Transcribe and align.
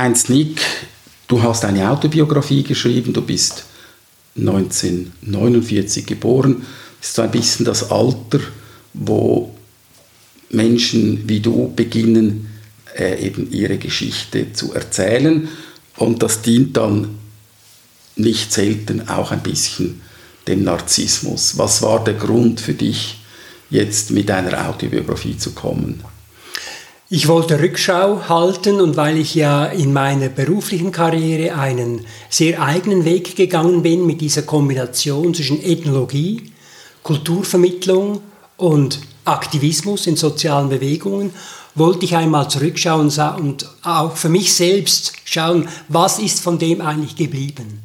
Heinz 0.00 0.30
Nick, 0.30 0.62
du 1.28 1.42
hast 1.42 1.62
eine 1.66 1.90
Autobiografie 1.90 2.62
geschrieben, 2.62 3.12
du 3.12 3.20
bist 3.20 3.66
1949 4.34 6.06
geboren, 6.06 6.64
ist 7.02 7.16
so 7.16 7.20
ein 7.20 7.30
bisschen 7.30 7.66
das 7.66 7.90
Alter, 7.90 8.40
wo 8.94 9.54
Menschen 10.48 11.28
wie 11.28 11.40
du 11.40 11.70
beginnen, 11.76 12.48
äh, 12.96 13.26
eben 13.26 13.52
ihre 13.52 13.76
Geschichte 13.76 14.54
zu 14.54 14.72
erzählen. 14.72 15.50
Und 15.98 16.22
das 16.22 16.40
dient 16.40 16.78
dann 16.78 17.18
nicht 18.16 18.54
selten 18.54 19.06
auch 19.06 19.32
ein 19.32 19.42
bisschen 19.42 20.00
dem 20.48 20.64
Narzissmus. 20.64 21.58
Was 21.58 21.82
war 21.82 22.02
der 22.02 22.14
Grund 22.14 22.62
für 22.62 22.72
dich, 22.72 23.18
jetzt 23.68 24.12
mit 24.12 24.30
einer 24.30 24.66
Autobiografie 24.66 25.36
zu 25.36 25.50
kommen? 25.50 26.02
Ich 27.12 27.26
wollte 27.26 27.58
Rückschau 27.58 28.28
halten 28.28 28.80
und 28.80 28.96
weil 28.96 29.18
ich 29.18 29.34
ja 29.34 29.64
in 29.66 29.92
meiner 29.92 30.28
beruflichen 30.28 30.92
Karriere 30.92 31.56
einen 31.56 32.06
sehr 32.28 32.62
eigenen 32.62 33.04
Weg 33.04 33.34
gegangen 33.34 33.82
bin 33.82 34.06
mit 34.06 34.20
dieser 34.20 34.42
Kombination 34.42 35.34
zwischen 35.34 35.60
Ethnologie, 35.60 36.52
Kulturvermittlung 37.02 38.20
und 38.56 39.00
Aktivismus 39.24 40.06
in 40.06 40.14
sozialen 40.14 40.68
Bewegungen, 40.68 41.32
wollte 41.74 42.04
ich 42.04 42.14
einmal 42.14 42.48
zurückschauen 42.48 43.10
und 43.40 43.68
auch 43.82 44.16
für 44.16 44.28
mich 44.28 44.54
selbst 44.54 45.14
schauen, 45.24 45.68
was 45.88 46.20
ist 46.20 46.38
von 46.38 46.60
dem 46.60 46.80
eigentlich 46.80 47.16
geblieben? 47.16 47.82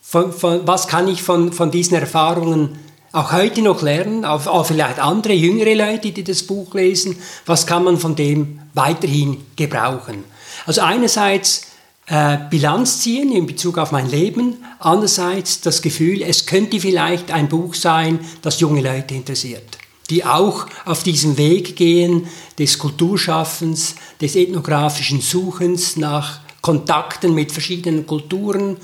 Von, 0.00 0.32
von, 0.32 0.60
was 0.68 0.86
kann 0.86 1.08
ich 1.08 1.24
von, 1.24 1.52
von 1.52 1.72
diesen 1.72 1.96
Erfahrungen 1.96 2.78
auch 3.12 3.32
heute 3.32 3.62
noch 3.62 3.82
lernen, 3.82 4.24
auch, 4.24 4.66
vielleicht 4.66 4.98
andere 4.98 5.32
jüngere 5.32 5.74
Leute, 5.74 6.12
die 6.12 6.24
das 6.24 6.42
Buch 6.42 6.74
lesen, 6.74 7.16
was 7.46 7.66
kann 7.66 7.84
man 7.84 7.98
von 7.98 8.14
dem 8.16 8.60
weiterhin 8.74 9.38
gebrauchen. 9.56 10.24
Also 10.66 10.82
einerseits 10.82 11.68
äh, 12.06 12.38
Bilanz 12.50 13.00
ziehen 13.00 13.32
in 13.32 13.46
Bezug 13.46 13.78
auf 13.78 13.92
mein 13.92 14.10
Leben, 14.10 14.56
andererseits 14.78 15.60
das 15.60 15.82
Gefühl, 15.82 16.22
es 16.22 16.46
könnte 16.46 16.80
vielleicht 16.80 17.30
ein 17.30 17.48
Buch 17.48 17.74
sein, 17.74 18.20
das 18.42 18.60
junge 18.60 18.80
Leute 18.80 19.14
interessiert, 19.14 19.78
die 20.10 20.24
auch 20.24 20.66
auf 20.84 21.02
diesem 21.02 21.36
Weg 21.38 21.76
gehen 21.76 22.26
des 22.58 22.78
Kulturschaffens, 22.78 23.94
des 24.20 24.36
ethnografischen 24.36 25.20
Suchens 25.20 25.96
nach 25.96 26.40
Kontakten 26.60 27.34
mit 27.34 27.52
verschiedenen 27.52 28.06
Kulturen 28.06 28.78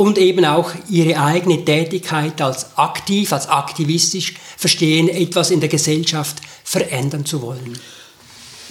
und 0.00 0.16
eben 0.16 0.46
auch 0.46 0.72
ihre 0.88 1.20
eigene 1.20 1.62
Tätigkeit 1.62 2.40
als 2.40 2.74
aktiv, 2.78 3.34
als 3.34 3.50
aktivistisch 3.50 4.32
verstehen, 4.56 5.10
etwas 5.10 5.50
in 5.50 5.60
der 5.60 5.68
Gesellschaft 5.68 6.38
verändern 6.64 7.26
zu 7.26 7.42
wollen. 7.42 7.78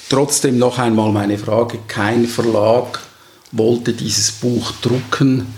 Trotzdem 0.10 0.58
noch 0.58 0.80
einmal 0.80 1.12
meine 1.12 1.38
Frage, 1.38 1.78
kein 1.88 2.26
Verlag 2.26 3.00
wollte 3.52 3.94
dieses 3.94 4.32
Buch 4.32 4.72
drucken. 4.82 5.54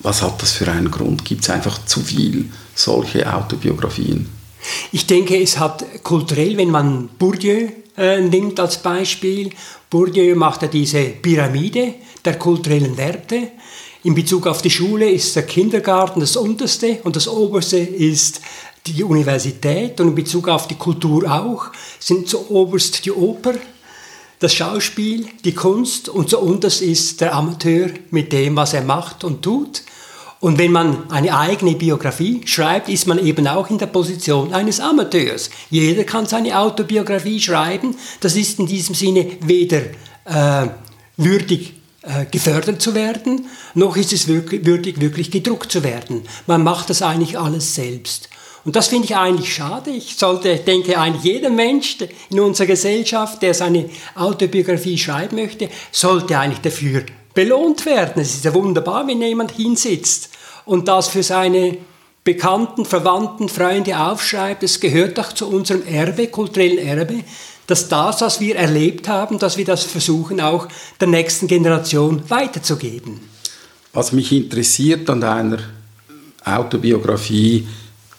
Was 0.00 0.20
hat 0.20 0.42
das 0.42 0.52
für 0.52 0.70
einen 0.70 0.90
Grund? 0.90 1.24
Gibt 1.24 1.42
es 1.44 1.48
einfach 1.48 1.86
zu 1.86 2.00
viel 2.00 2.50
solche 2.74 3.32
Autobiografien? 3.32 4.28
Ich 4.92 5.06
denke, 5.06 5.40
es 5.40 5.58
hat 5.58 5.82
kulturell, 6.02 6.58
wenn 6.58 6.70
man 6.70 7.08
Bourdieu 7.18 7.68
äh, 7.96 8.20
nimmt 8.20 8.60
als 8.60 8.82
Beispiel, 8.82 9.48
Bourdieu 9.88 10.34
macht 10.34 10.60
ja 10.60 10.68
diese 10.68 11.04
Pyramide 11.04 11.94
der 12.22 12.38
kulturellen 12.38 12.98
Werte 12.98 13.52
in 14.06 14.14
Bezug 14.14 14.46
auf 14.46 14.62
die 14.62 14.70
Schule 14.70 15.10
ist 15.10 15.34
der 15.34 15.42
Kindergarten 15.42 16.20
das 16.20 16.36
unterste 16.36 17.00
und 17.02 17.16
das 17.16 17.26
oberste 17.26 17.78
ist 17.78 18.40
die 18.86 19.02
Universität 19.02 20.00
und 20.00 20.08
in 20.08 20.14
Bezug 20.14 20.48
auf 20.48 20.68
die 20.68 20.76
Kultur 20.76 21.28
auch 21.28 21.72
sind 21.98 22.28
zu 22.28 22.48
oberst 22.48 23.04
die 23.04 23.10
Oper, 23.10 23.54
das 24.38 24.54
Schauspiel, 24.54 25.26
die 25.44 25.54
Kunst 25.54 26.08
und 26.08 26.30
zu 26.30 26.38
unterst 26.38 26.82
ist 26.82 27.20
der 27.20 27.34
Amateur 27.34 27.88
mit 28.12 28.32
dem, 28.32 28.54
was 28.54 28.74
er 28.74 28.82
macht 28.82 29.24
und 29.24 29.42
tut. 29.42 29.82
Und 30.38 30.58
wenn 30.58 30.70
man 30.70 31.10
eine 31.10 31.36
eigene 31.36 31.74
Biografie 31.74 32.42
schreibt, 32.44 32.88
ist 32.88 33.08
man 33.08 33.18
eben 33.18 33.48
auch 33.48 33.70
in 33.70 33.78
der 33.78 33.86
Position 33.86 34.52
eines 34.52 34.78
Amateurs. 34.78 35.50
Jeder 35.68 36.04
kann 36.04 36.26
seine 36.26 36.56
Autobiografie 36.56 37.40
schreiben. 37.40 37.96
Das 38.20 38.36
ist 38.36 38.60
in 38.60 38.66
diesem 38.66 38.94
Sinne 38.94 39.26
weder 39.40 39.80
äh, 40.26 40.68
würdig 41.16 41.72
gefördert 42.30 42.80
zu 42.80 42.94
werden, 42.94 43.48
noch 43.74 43.96
ist 43.96 44.12
es 44.12 44.28
wirklich, 44.28 44.64
würdig, 44.64 45.00
wirklich 45.00 45.30
gedruckt 45.30 45.72
zu 45.72 45.82
werden. 45.82 46.22
Man 46.46 46.62
macht 46.62 46.90
das 46.90 47.02
eigentlich 47.02 47.38
alles 47.38 47.74
selbst. 47.74 48.28
Und 48.64 48.74
das 48.74 48.88
finde 48.88 49.04
ich 49.04 49.14
eigentlich 49.14 49.54
schade. 49.54 49.90
Ich 49.90 50.16
sollte, 50.16 50.56
denke 50.56 50.98
eigentlich 50.98 51.22
jeder 51.22 51.50
Mensch 51.50 51.98
in 52.30 52.40
unserer 52.40 52.66
Gesellschaft, 52.66 53.40
der 53.40 53.54
seine 53.54 53.88
Autobiografie 54.16 54.98
schreiben 54.98 55.36
möchte, 55.36 55.68
sollte 55.92 56.36
eigentlich 56.36 56.62
dafür 56.62 57.04
belohnt 57.32 57.86
werden. 57.86 58.20
Es 58.20 58.34
ist 58.34 58.44
ja 58.44 58.52
wunderbar, 58.54 59.06
wenn 59.06 59.22
jemand 59.22 59.52
hinsitzt 59.52 60.30
und 60.64 60.88
das 60.88 61.06
für 61.06 61.22
seine 61.22 61.78
Bekannten, 62.24 62.84
Verwandten, 62.84 63.48
Freunde 63.48 63.96
aufschreibt. 64.00 64.64
Es 64.64 64.80
gehört 64.80 65.16
doch 65.16 65.32
zu 65.32 65.48
unserem 65.48 65.86
Erbe, 65.86 66.26
kulturellen 66.26 66.78
Erbe, 66.78 67.22
dass 67.66 67.88
das, 67.88 68.20
was 68.20 68.40
wir 68.40 68.56
erlebt 68.56 69.08
haben, 69.08 69.38
dass 69.38 69.56
wir 69.56 69.64
das 69.64 69.84
versuchen 69.84 70.40
auch 70.40 70.68
der 71.00 71.08
nächsten 71.08 71.46
Generation 71.46 72.22
weiterzugeben. 72.28 73.20
Was 73.92 74.12
mich 74.12 74.32
interessiert 74.32 75.08
an 75.10 75.20
deiner 75.20 75.58
Autobiografie 76.44 77.66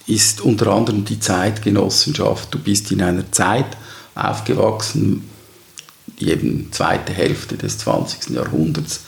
ist 0.05 0.41
unter 0.41 0.67
anderem 0.67 1.05
die 1.05 1.19
Zeitgenossenschaft. 1.19 2.53
Du 2.53 2.59
bist 2.59 2.91
in 2.91 3.01
einer 3.01 3.31
Zeit 3.31 3.77
aufgewachsen, 4.15 5.29
eben 6.19 6.69
zweite 6.71 7.13
Hälfte 7.13 7.55
des 7.57 7.77
20. 7.79 8.31
Jahrhunderts, 8.31 9.01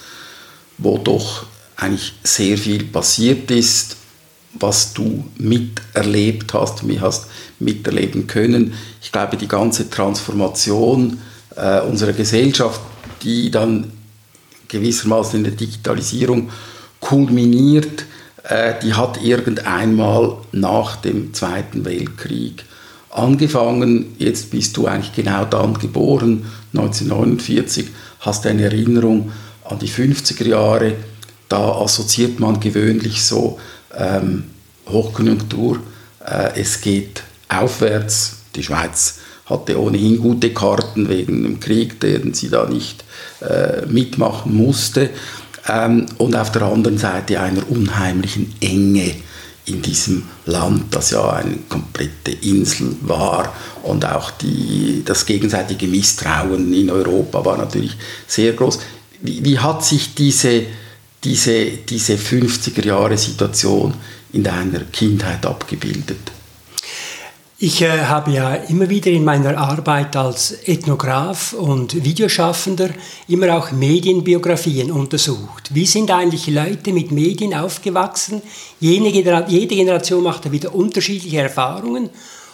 wo 0.77 0.97
doch 0.97 1.45
eigentlich 1.75 2.13
sehr 2.23 2.57
viel 2.57 2.83
passiert 2.83 3.49
ist 3.49 3.95
was 4.53 4.93
du 4.93 5.25
miterlebt 5.37 6.53
hast, 6.53 6.83
mir 6.83 7.01
hast 7.01 7.27
miterleben 7.59 8.27
können. 8.27 8.73
Ich 9.01 9.11
glaube, 9.11 9.37
die 9.37 9.47
ganze 9.47 9.89
Transformation 9.89 11.19
äh, 11.55 11.81
unserer 11.81 12.13
Gesellschaft, 12.13 12.81
die 13.23 13.51
dann 13.51 13.91
gewissermaßen 14.67 15.39
in 15.39 15.43
der 15.43 15.53
Digitalisierung 15.53 16.49
kulminiert, 16.99 18.05
äh, 18.43 18.73
die 18.81 18.93
hat 18.93 19.21
irgendeinmal 19.21 20.37
nach 20.51 20.95
dem 20.97 21.33
Zweiten 21.33 21.85
Weltkrieg 21.85 22.65
angefangen. 23.09 24.15
Jetzt 24.17 24.51
bist 24.51 24.77
du 24.77 24.87
eigentlich 24.87 25.13
genau 25.13 25.45
dann 25.45 25.73
geboren, 25.73 26.45
1949, 26.73 27.87
hast 28.19 28.45
eine 28.45 28.63
Erinnerung 28.63 29.31
an 29.63 29.79
die 29.79 29.89
50er 29.89 30.47
Jahre. 30.47 30.93
Da 31.47 31.71
assoziiert 31.81 32.39
man 32.39 32.59
gewöhnlich 32.59 33.23
so 33.23 33.59
ähm, 33.97 34.45
Hochkonjunktur, 34.87 35.79
äh, 36.25 36.59
es 36.59 36.81
geht 36.81 37.23
aufwärts. 37.49 38.37
Die 38.55 38.63
Schweiz 38.63 39.19
hatte 39.45 39.79
ohnehin 39.79 40.19
gute 40.19 40.53
Karten 40.53 41.09
wegen 41.09 41.43
dem 41.43 41.59
Krieg, 41.59 41.99
den 41.99 42.33
sie 42.33 42.49
da 42.49 42.67
nicht 42.67 43.03
äh, 43.41 43.85
mitmachen 43.85 44.55
musste. 44.55 45.09
Ähm, 45.67 46.05
und 46.17 46.35
auf 46.35 46.51
der 46.51 46.63
anderen 46.63 46.97
Seite 46.97 47.39
einer 47.41 47.69
unheimlichen 47.69 48.53
Enge 48.61 49.15
in 49.65 49.81
diesem 49.81 50.23
Land, 50.45 50.95
das 50.95 51.11
ja 51.11 51.29
eine 51.29 51.57
komplette 51.67 52.31
Insel 52.31 52.95
war 53.01 53.53
und 53.83 54.03
auch 54.05 54.31
die, 54.31 55.03
das 55.05 55.25
gegenseitige 55.25 55.87
Misstrauen 55.87 56.73
in 56.73 56.89
Europa 56.89 57.45
war 57.45 57.57
natürlich 57.57 57.95
sehr 58.25 58.53
groß. 58.53 58.79
Wie, 59.21 59.43
wie 59.43 59.59
hat 59.59 59.83
sich 59.85 60.15
diese 60.15 60.63
diese, 61.23 61.65
diese 61.65 62.13
50er 62.15 62.85
Jahre 62.85 63.17
Situation 63.17 63.93
in 64.33 64.43
deiner 64.43 64.81
Kindheit 64.91 65.45
abgebildet? 65.45 66.19
Ich 67.61 67.81
äh, 67.81 68.05
habe 68.05 68.31
ja 68.31 68.55
immer 68.55 68.87
wieder 68.87 69.11
in 69.11 69.25
meiner 69.25 69.57
Arbeit 69.57 70.15
als 70.15 70.53
Ethnograph 70.63 71.51
und 71.51 72.05
Videoschaffender 72.05 72.91
immer 73.27 73.57
auch 73.57 73.73
Medienbiografien 73.73 74.89
untersucht. 74.93 75.75
Wie 75.75 75.85
sind 75.85 76.09
eigentlich 76.09 76.47
Leute 76.47 76.93
mit 76.93 77.11
Medien 77.11 77.53
aufgewachsen? 77.53 78.41
Jene 78.79 79.09
jede 79.09 79.75
Generation 79.75 80.23
macht 80.23 80.45
da 80.45 80.53
wieder 80.53 80.73
unterschiedliche 80.73 81.41
Erfahrungen. 81.41 82.09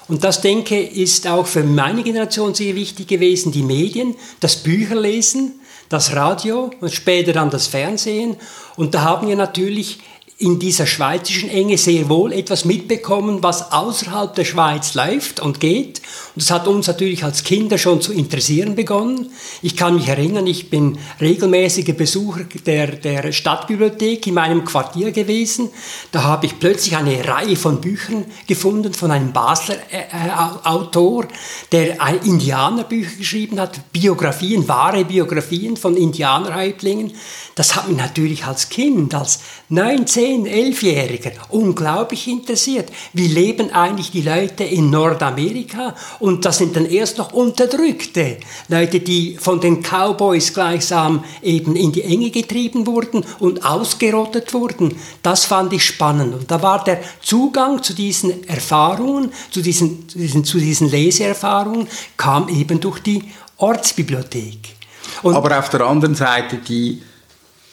Und 0.07 0.23
das, 0.23 0.41
denke 0.41 0.81
ist 0.81 1.27
auch 1.27 1.45
für 1.45 1.63
meine 1.63 2.01
Generation 2.01 2.55
sehr 2.55 2.73
wichtig 2.73 3.07
gewesen, 3.07 3.51
die 3.51 3.61
Medien, 3.61 4.15
das 4.39 4.55
Bücherlesen, 4.55 5.59
das 5.87 6.15
Radio 6.15 6.71
und 6.81 6.91
später 6.91 7.31
dann 7.31 7.51
das 7.51 7.67
Fernsehen. 7.67 8.37
Und 8.75 8.95
da 8.95 9.03
haben 9.03 9.27
wir 9.27 9.35
natürlich 9.35 9.99
in 10.37 10.59
dieser 10.59 10.85
schweizerischen 10.85 11.49
Enge 11.49 11.77
sehr 11.77 12.09
wohl 12.09 12.33
etwas 12.33 12.65
mitbekommen, 12.65 13.41
was 13.41 13.71
außerhalb 13.71 14.35
der 14.35 14.43
Schweiz 14.43 14.93
läuft 14.93 15.39
und 15.39 15.61
geht. 15.61 16.01
Und 16.35 16.43
das 16.43 16.51
hat 16.51 16.67
uns 16.67 16.87
natürlich 16.87 17.23
als 17.23 17.45
Kinder 17.45 17.77
schon 17.77 18.01
zu 18.01 18.11
interessieren 18.11 18.75
begonnen. 18.75 19.31
Ich 19.61 19.77
kann 19.77 19.95
mich 19.95 20.09
erinnern, 20.09 20.45
ich 20.45 20.69
bin 20.69 20.97
regelmäßiger 21.21 21.93
Besucher 21.93 22.43
der, 22.65 22.97
der 22.97 23.31
Stadtbibliothek 23.31 24.27
in 24.27 24.33
meinem 24.33 24.65
Quartier 24.65 25.13
gewesen. 25.13 25.69
Da 26.11 26.23
habe 26.23 26.47
ich 26.47 26.59
plötzlich 26.59 26.97
eine 26.97 27.25
Reihe 27.25 27.55
von 27.55 27.79
Büchern 27.79 28.25
gefunden 28.45 28.93
von 28.93 29.11
einem 29.11 29.31
Basler 29.31 29.75
äh, 29.89 29.99
äh 29.99 30.31
Autor, 30.65 31.27
der 31.71 31.97
Indianerbücher 32.25 33.17
geschrieben 33.17 33.57
hat, 33.59 33.93
Biografien, 33.93 34.67
wahre 34.67 35.05
Biografien 35.05 35.77
von 35.77 35.95
Indianerhäuptlingen. 35.95 37.13
Das 37.55 37.77
hat 37.77 37.87
mich 37.87 37.97
natürlich 37.97 38.43
als 38.43 38.67
Kind, 38.67 39.15
als 39.15 39.39
19, 39.69 40.47
11-Jähriger 40.47 41.31
unglaublich 41.49 42.27
interessiert. 42.27 42.91
Wie 43.13 43.27
leben 43.27 43.71
eigentlich 43.71 44.11
die 44.11 44.21
Leute 44.21 44.63
in 44.63 44.91
Nordamerika? 44.91 45.95
Und 46.19 46.45
das 46.45 46.59
sind 46.59 46.75
dann 46.75 46.85
erst 46.85 47.17
noch 47.17 47.33
Unterdrückte. 47.33 48.37
Leute, 48.67 48.99
die 48.99 49.37
von 49.39 49.59
den 49.59 49.81
Cowboys 49.81 50.53
gleichsam 50.53 51.23
eben 51.41 51.75
in 51.75 51.91
die 51.91 52.03
Enge 52.03 52.29
getrieben 52.29 52.85
wurden 52.85 53.25
und 53.39 53.65
ausgerottet 53.65 54.53
wurden. 54.53 54.95
Das 55.23 55.45
fand 55.45 55.73
ich 55.73 55.83
spannend. 55.83 56.35
Und 56.35 56.51
da 56.51 56.61
war 56.61 56.83
der 56.83 57.01
Zugang 57.21 57.81
zu 57.81 57.93
diesen 57.93 58.47
Erfahrungen, 58.47 59.31
zu 59.49 59.61
diesen, 59.61 60.07
zu 60.07 60.19
diesen, 60.19 60.45
zu 60.45 60.59
diesen 60.59 60.89
Leseerfahrungen, 60.89 61.87
kam 62.17 62.49
eben 62.49 62.79
durch 62.79 62.99
die 62.99 63.23
Ortsbibliothek. 63.57 64.75
Und 65.23 65.35
Aber 65.35 65.57
auf 65.57 65.69
der 65.69 65.81
anderen 65.81 66.15
Seite 66.15 66.57
die 66.57 67.01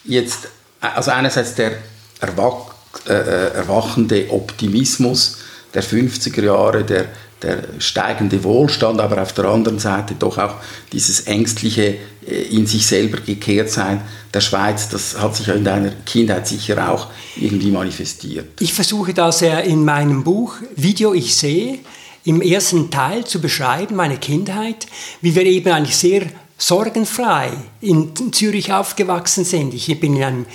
jetzt, 0.04 0.48
also 0.82 1.10
einerseits 1.10 1.54
der 1.54 1.72
erwach, 2.20 2.74
äh, 3.08 3.12
äh 3.12 3.54
erwachende 3.54 4.30
Optimismus 4.30 5.38
der 5.72 5.82
50er 5.82 6.42
Jahre, 6.44 6.84
der, 6.84 7.06
der 7.42 7.62
steigende 7.78 8.44
Wohlstand, 8.44 9.00
aber 9.00 9.22
auf 9.22 9.32
der 9.32 9.46
anderen 9.46 9.78
Seite 9.78 10.14
doch 10.18 10.38
auch 10.38 10.56
dieses 10.92 11.26
ängstliche 11.26 11.96
äh, 12.26 12.42
in 12.50 12.66
sich 12.66 12.86
selber 12.86 13.18
gekehrt 13.18 13.70
sein 13.70 14.02
der 14.32 14.40
Schweiz, 14.40 14.88
das 14.88 15.18
hat 15.18 15.36
sich 15.36 15.48
ja 15.48 15.54
in 15.54 15.64
deiner 15.64 15.90
Kindheit 16.06 16.46
sicher 16.46 16.90
auch 16.90 17.08
irgendwie 17.36 17.70
manifestiert. 17.70 18.60
Ich 18.60 18.72
versuche 18.72 19.12
das 19.12 19.40
ja 19.40 19.58
in 19.58 19.84
meinem 19.84 20.24
Buch 20.24 20.54
Video 20.74 21.12
ich 21.12 21.34
sehe, 21.36 21.80
im 22.24 22.40
ersten 22.40 22.90
Teil 22.90 23.24
zu 23.24 23.40
beschreiben, 23.40 23.96
meine 23.96 24.16
Kindheit, 24.16 24.86
wie 25.20 25.34
wir 25.34 25.44
eben 25.44 25.70
eigentlich 25.72 25.96
sehr 25.96 26.22
sorgenfrei 26.62 27.50
in 27.80 28.12
Zürich 28.32 28.72
aufgewachsen 28.72 29.44
sind. 29.44 29.74
Ich 29.74 29.98
bin 29.98 30.14
in 30.14 30.22
einem 30.22 30.46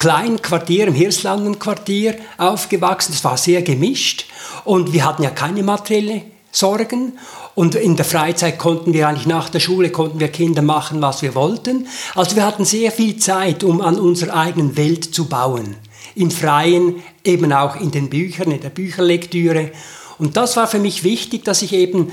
kleinen 0.00 0.42
Quartier, 0.42 0.88
im 0.88 0.94
Hirslanden-Quartier 0.94 2.16
aufgewachsen. 2.36 3.12
Das 3.12 3.22
war 3.22 3.36
sehr 3.36 3.62
gemischt 3.62 4.26
und 4.64 4.92
wir 4.92 5.04
hatten 5.04 5.22
ja 5.22 5.30
keine 5.30 5.62
materielle 5.62 6.22
Sorgen 6.50 7.12
und 7.54 7.76
in 7.76 7.94
der 7.94 8.04
Freizeit 8.04 8.58
konnten 8.58 8.92
wir 8.92 9.06
eigentlich 9.06 9.28
nach 9.28 9.50
der 9.50 9.60
Schule 9.60 9.90
konnten 9.90 10.18
wir 10.18 10.28
Kinder 10.28 10.62
machen, 10.62 11.00
was 11.00 11.22
wir 11.22 11.36
wollten. 11.36 11.86
Also 12.16 12.34
wir 12.34 12.44
hatten 12.44 12.64
sehr 12.64 12.90
viel 12.90 13.18
Zeit, 13.18 13.62
um 13.62 13.80
an 13.82 14.00
unserer 14.00 14.34
eigenen 14.34 14.76
Welt 14.76 15.14
zu 15.14 15.26
bauen. 15.26 15.76
Im 16.16 16.32
Freien, 16.32 17.02
eben 17.22 17.52
auch 17.52 17.76
in 17.76 17.92
den 17.92 18.10
Büchern, 18.10 18.50
in 18.50 18.60
der 18.60 18.70
Bücherlektüre. 18.70 19.70
Und 20.18 20.36
das 20.36 20.56
war 20.56 20.66
für 20.66 20.80
mich 20.80 21.04
wichtig, 21.04 21.44
dass 21.44 21.62
ich 21.62 21.72
eben 21.72 22.10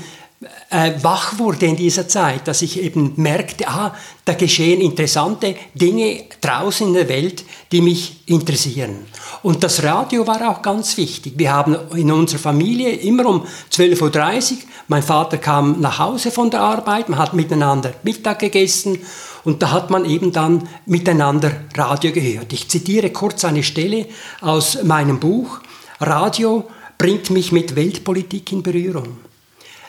wach 1.02 1.38
wurde 1.38 1.66
in 1.66 1.76
dieser 1.76 2.08
Zeit, 2.08 2.48
dass 2.48 2.62
ich 2.62 2.82
eben 2.82 3.12
merkte, 3.16 3.68
ah, 3.68 3.94
da 4.24 4.32
geschehen 4.32 4.80
interessante 4.80 5.54
Dinge 5.74 6.24
draußen 6.40 6.86
in 6.86 6.94
der 6.94 7.08
Welt, 7.10 7.44
die 7.72 7.82
mich 7.82 8.22
interessieren. 8.24 9.04
Und 9.42 9.62
das 9.62 9.82
Radio 9.82 10.26
war 10.26 10.48
auch 10.48 10.62
ganz 10.62 10.96
wichtig. 10.96 11.34
Wir 11.36 11.52
haben 11.52 11.76
in 11.94 12.10
unserer 12.10 12.38
Familie 12.38 12.90
immer 12.90 13.26
um 13.26 13.46
12.30 13.70 14.52
Uhr, 14.52 14.58
mein 14.88 15.02
Vater 15.02 15.36
kam 15.36 15.80
nach 15.80 15.98
Hause 15.98 16.30
von 16.30 16.50
der 16.50 16.60
Arbeit, 16.60 17.10
man 17.10 17.18
hat 17.18 17.34
miteinander 17.34 17.92
Mittag 18.02 18.38
gegessen 18.38 18.98
und 19.44 19.62
da 19.62 19.70
hat 19.72 19.90
man 19.90 20.06
eben 20.06 20.32
dann 20.32 20.68
miteinander 20.86 21.52
Radio 21.76 22.12
gehört. 22.12 22.52
Ich 22.54 22.68
zitiere 22.68 23.10
kurz 23.10 23.44
eine 23.44 23.62
Stelle 23.62 24.06
aus 24.40 24.82
meinem 24.84 25.20
Buch. 25.20 25.60
Radio 26.00 26.64
bringt 26.96 27.28
mich 27.28 27.52
mit 27.52 27.76
Weltpolitik 27.76 28.52
in 28.52 28.62
Berührung. 28.62 29.29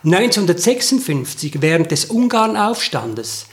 1956, 0.04 1.62
während 1.62 1.92
des 1.92 2.06
Ungarnaufstandes, 2.06 3.46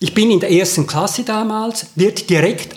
ich 0.00 0.12
bin 0.12 0.32
in 0.32 0.40
der 0.40 0.50
ersten 0.50 0.88
Klasse 0.88 1.22
damals, 1.22 1.86
wird 1.94 2.28
direkt 2.28 2.76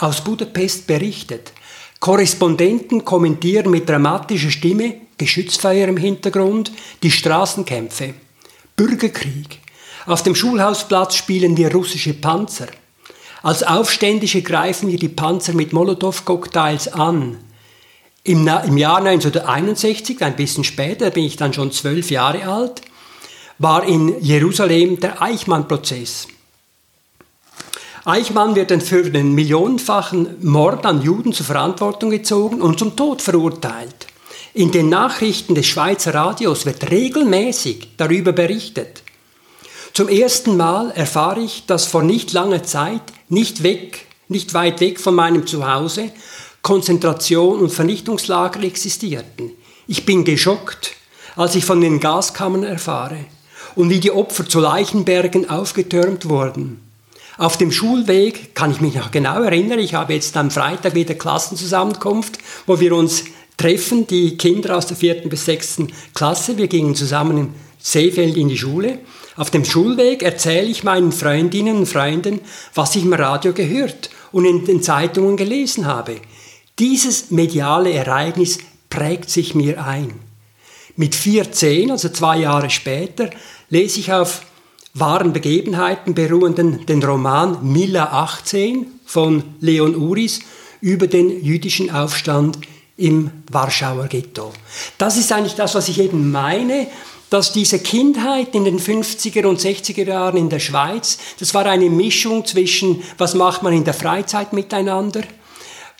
aus 0.00 0.24
Budapest 0.24 0.88
berichtet. 0.88 1.52
Korrespondenten 2.00 3.04
kommentieren 3.04 3.70
mit 3.70 3.88
dramatischer 3.88 4.50
Stimme, 4.50 4.96
Geschützfeuer 5.16 5.86
im 5.86 5.96
Hintergrund, 5.96 6.72
die 7.04 7.12
Straßenkämpfe. 7.12 8.14
Bürgerkrieg. 8.74 9.60
Auf 10.06 10.24
dem 10.24 10.34
Schulhausplatz 10.34 11.14
spielen 11.14 11.56
wir 11.56 11.72
russische 11.72 12.14
Panzer. 12.14 12.66
Als 13.44 13.62
Aufständische 13.62 14.42
greifen 14.42 14.90
wir 14.90 14.98
die 14.98 15.08
Panzer 15.08 15.52
mit 15.52 15.72
Molotow-Cocktails 15.72 16.88
an. 16.88 17.38
Im, 18.26 18.48
Im 18.48 18.78
Jahr 18.78 19.04
1961, 19.04 20.22
ein 20.22 20.34
bisschen 20.34 20.64
später, 20.64 21.10
bin 21.10 21.24
ich 21.24 21.36
dann 21.36 21.52
schon 21.52 21.70
zwölf 21.72 22.10
Jahre 22.10 22.48
alt, 22.48 22.80
war 23.58 23.84
in 23.84 24.18
Jerusalem 24.22 24.98
der 24.98 25.20
Eichmann-Prozess. 25.20 26.28
Eichmann 28.06 28.54
wird 28.54 28.70
dann 28.70 28.80
für 28.80 29.10
den 29.10 29.34
millionenfachen 29.34 30.42
Mord 30.42 30.86
an 30.86 31.02
Juden 31.02 31.34
zur 31.34 31.44
Verantwortung 31.44 32.08
gezogen 32.08 32.62
und 32.62 32.78
zum 32.78 32.96
Tod 32.96 33.20
verurteilt. 33.20 34.06
In 34.54 34.70
den 34.70 34.88
Nachrichten 34.88 35.54
des 35.54 35.66
Schweizer 35.66 36.14
Radios 36.14 36.64
wird 36.64 36.90
regelmäßig 36.90 37.88
darüber 37.98 38.32
berichtet. 38.32 39.02
Zum 39.92 40.08
ersten 40.08 40.56
Mal 40.56 40.92
erfahre 40.92 41.40
ich, 41.40 41.66
dass 41.66 41.86
vor 41.86 42.02
nicht 42.02 42.32
langer 42.32 42.62
Zeit, 42.62 43.02
nicht 43.28 43.62
weg, 43.62 44.06
nicht 44.28 44.54
weit 44.54 44.80
weg 44.80 44.98
von 44.98 45.14
meinem 45.14 45.46
Zuhause, 45.46 46.10
Konzentration 46.64 47.60
und 47.60 47.68
Vernichtungslager 47.68 48.62
existierten. 48.62 49.50
Ich 49.86 50.06
bin 50.06 50.24
geschockt, 50.24 50.92
als 51.36 51.54
ich 51.56 51.66
von 51.66 51.82
den 51.82 52.00
Gaskammern 52.00 52.64
erfahre 52.64 53.18
und 53.74 53.90
wie 53.90 54.00
die 54.00 54.10
Opfer 54.10 54.48
zu 54.48 54.60
Leichenbergen 54.60 55.50
aufgetürmt 55.50 56.26
wurden. 56.26 56.80
Auf 57.36 57.58
dem 57.58 57.70
Schulweg 57.70 58.54
kann 58.54 58.70
ich 58.70 58.80
mich 58.80 58.94
noch 58.94 59.10
genau 59.10 59.42
erinnern, 59.42 59.78
ich 59.78 59.92
habe 59.92 60.14
jetzt 60.14 60.38
am 60.38 60.50
Freitag 60.50 60.94
wieder 60.94 61.14
Klassenzusammenkunft, 61.14 62.38
wo 62.66 62.80
wir 62.80 62.94
uns 62.94 63.24
treffen, 63.58 64.06
die 64.06 64.38
Kinder 64.38 64.78
aus 64.78 64.86
der 64.86 64.96
vierten 64.96 65.28
bis 65.28 65.44
sechsten 65.44 65.92
Klasse. 66.14 66.56
Wir 66.56 66.68
gingen 66.68 66.94
zusammen 66.94 67.36
im 67.36 67.54
Seefeld 67.78 68.38
in 68.38 68.48
die 68.48 68.56
Schule. 68.56 69.00
Auf 69.36 69.50
dem 69.50 69.66
Schulweg 69.66 70.22
erzähle 70.22 70.68
ich 70.68 70.82
meinen 70.82 71.12
Freundinnen 71.12 71.76
und 71.76 71.86
Freunden, 71.86 72.40
was 72.74 72.96
ich 72.96 73.04
im 73.04 73.12
Radio 73.12 73.52
gehört 73.52 74.08
und 74.32 74.46
in 74.46 74.64
den 74.64 74.82
Zeitungen 74.82 75.36
gelesen 75.36 75.84
habe. 75.84 76.16
Dieses 76.78 77.30
mediale 77.30 77.92
Ereignis 77.92 78.58
prägt 78.90 79.30
sich 79.30 79.54
mir 79.54 79.84
ein. 79.84 80.12
Mit 80.96 81.14
14, 81.14 81.90
also 81.90 82.08
zwei 82.08 82.38
Jahre 82.38 82.68
später, 82.68 83.30
lese 83.68 84.00
ich 84.00 84.12
auf 84.12 84.42
wahren 84.92 85.32
Begebenheiten 85.32 86.14
beruhenden 86.14 86.84
den 86.86 87.02
Roman 87.02 87.72
Milla 87.72 88.06
18 88.12 88.86
von 89.04 89.42
Leon 89.60 89.94
Uris 89.94 90.40
über 90.80 91.06
den 91.06 91.44
jüdischen 91.44 91.90
Aufstand 91.90 92.58
im 92.96 93.30
Warschauer 93.50 94.06
Ghetto. 94.08 94.52
Das 94.98 95.16
ist 95.16 95.32
eigentlich 95.32 95.54
das, 95.54 95.74
was 95.74 95.88
ich 95.88 96.00
eben 96.00 96.30
meine, 96.30 96.88
dass 97.30 97.52
diese 97.52 97.80
Kindheit 97.80 98.54
in 98.54 98.64
den 98.64 98.78
50er 98.78 99.46
und 99.46 99.60
60er 99.60 100.06
Jahren 100.06 100.36
in 100.36 100.48
der 100.48 100.60
Schweiz, 100.60 101.18
das 101.38 101.54
war 101.54 101.66
eine 101.66 101.90
Mischung 101.90 102.44
zwischen, 102.44 103.02
was 103.18 103.34
macht 103.34 103.62
man 103.62 103.72
in 103.72 103.84
der 103.84 103.94
Freizeit 103.94 104.52
miteinander, 104.52 105.22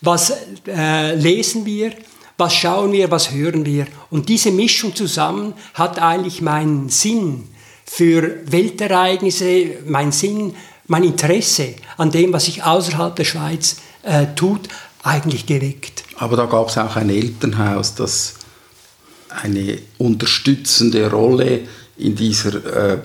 was 0.00 0.32
äh, 0.66 1.14
lesen 1.14 1.64
wir, 1.66 1.92
was 2.36 2.54
schauen 2.54 2.92
wir, 2.92 3.10
was 3.10 3.30
hören 3.30 3.64
wir. 3.64 3.86
Und 4.10 4.28
diese 4.28 4.50
Mischung 4.50 4.94
zusammen 4.94 5.54
hat 5.74 5.98
eigentlich 6.00 6.42
meinen 6.42 6.88
Sinn 6.88 7.48
für 7.84 8.40
Weltereignisse, 8.50 9.78
mein 9.86 10.12
Sinn, 10.12 10.54
mein 10.86 11.04
Interesse 11.04 11.74
an 11.96 12.10
dem, 12.10 12.32
was 12.32 12.46
sich 12.46 12.62
außerhalb 12.62 13.14
der 13.16 13.24
Schweiz 13.24 13.76
äh, 14.02 14.26
tut, 14.34 14.68
eigentlich 15.02 15.46
geweckt. 15.46 16.04
Aber 16.16 16.36
da 16.36 16.46
gab 16.46 16.68
es 16.68 16.78
auch 16.78 16.96
ein 16.96 17.10
Elternhaus, 17.10 17.94
das 17.94 18.34
eine 19.28 19.78
unterstützende 19.98 21.10
Rolle 21.10 21.60
in 21.96 22.14
dieser, 22.14 22.92
äh, 22.92 22.98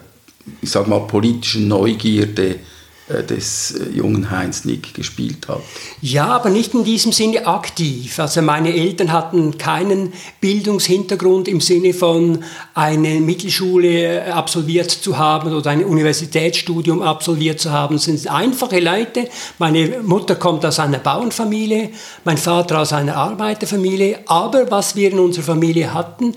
ich 0.61 0.71
sag 0.71 0.87
mal, 0.87 0.99
politischen 1.01 1.67
Neugierde 1.67 2.59
des 3.09 3.71
äh, 3.71 3.89
jungen 3.89 4.29
Heinz 4.29 4.65
Nick 4.65 4.93
gespielt 4.93 5.47
hat. 5.47 5.61
Ja, 6.01 6.27
aber 6.27 6.49
nicht 6.49 6.73
in 6.73 6.83
diesem 6.83 7.11
Sinne 7.11 7.47
aktiv. 7.47 8.19
Also 8.19 8.41
meine 8.41 8.73
Eltern 8.73 9.11
hatten 9.11 9.57
keinen 9.57 10.13
Bildungshintergrund 10.39 11.47
im 11.47 11.59
Sinne 11.59 11.93
von 11.93 12.43
eine 12.73 13.19
Mittelschule 13.19 14.27
äh, 14.27 14.31
absolviert 14.31 14.91
zu 14.91 15.17
haben 15.17 15.53
oder 15.53 15.71
ein 15.71 15.83
Universitätsstudium 15.83 17.01
absolviert 17.01 17.59
zu 17.59 17.71
haben. 17.71 17.95
Es 17.95 18.03
sind 18.03 18.27
einfache 18.29 18.79
Leute. 18.79 19.27
Meine 19.57 20.01
Mutter 20.03 20.35
kommt 20.35 20.65
aus 20.65 20.79
einer 20.79 20.99
Bauernfamilie, 20.99 21.89
mein 22.23 22.37
Vater 22.37 22.79
aus 22.79 22.93
einer 22.93 23.15
Arbeiterfamilie. 23.15 24.19
Aber 24.27 24.69
was 24.69 24.95
wir 24.95 25.11
in 25.11 25.19
unserer 25.19 25.45
Familie 25.45 25.93
hatten, 25.93 26.35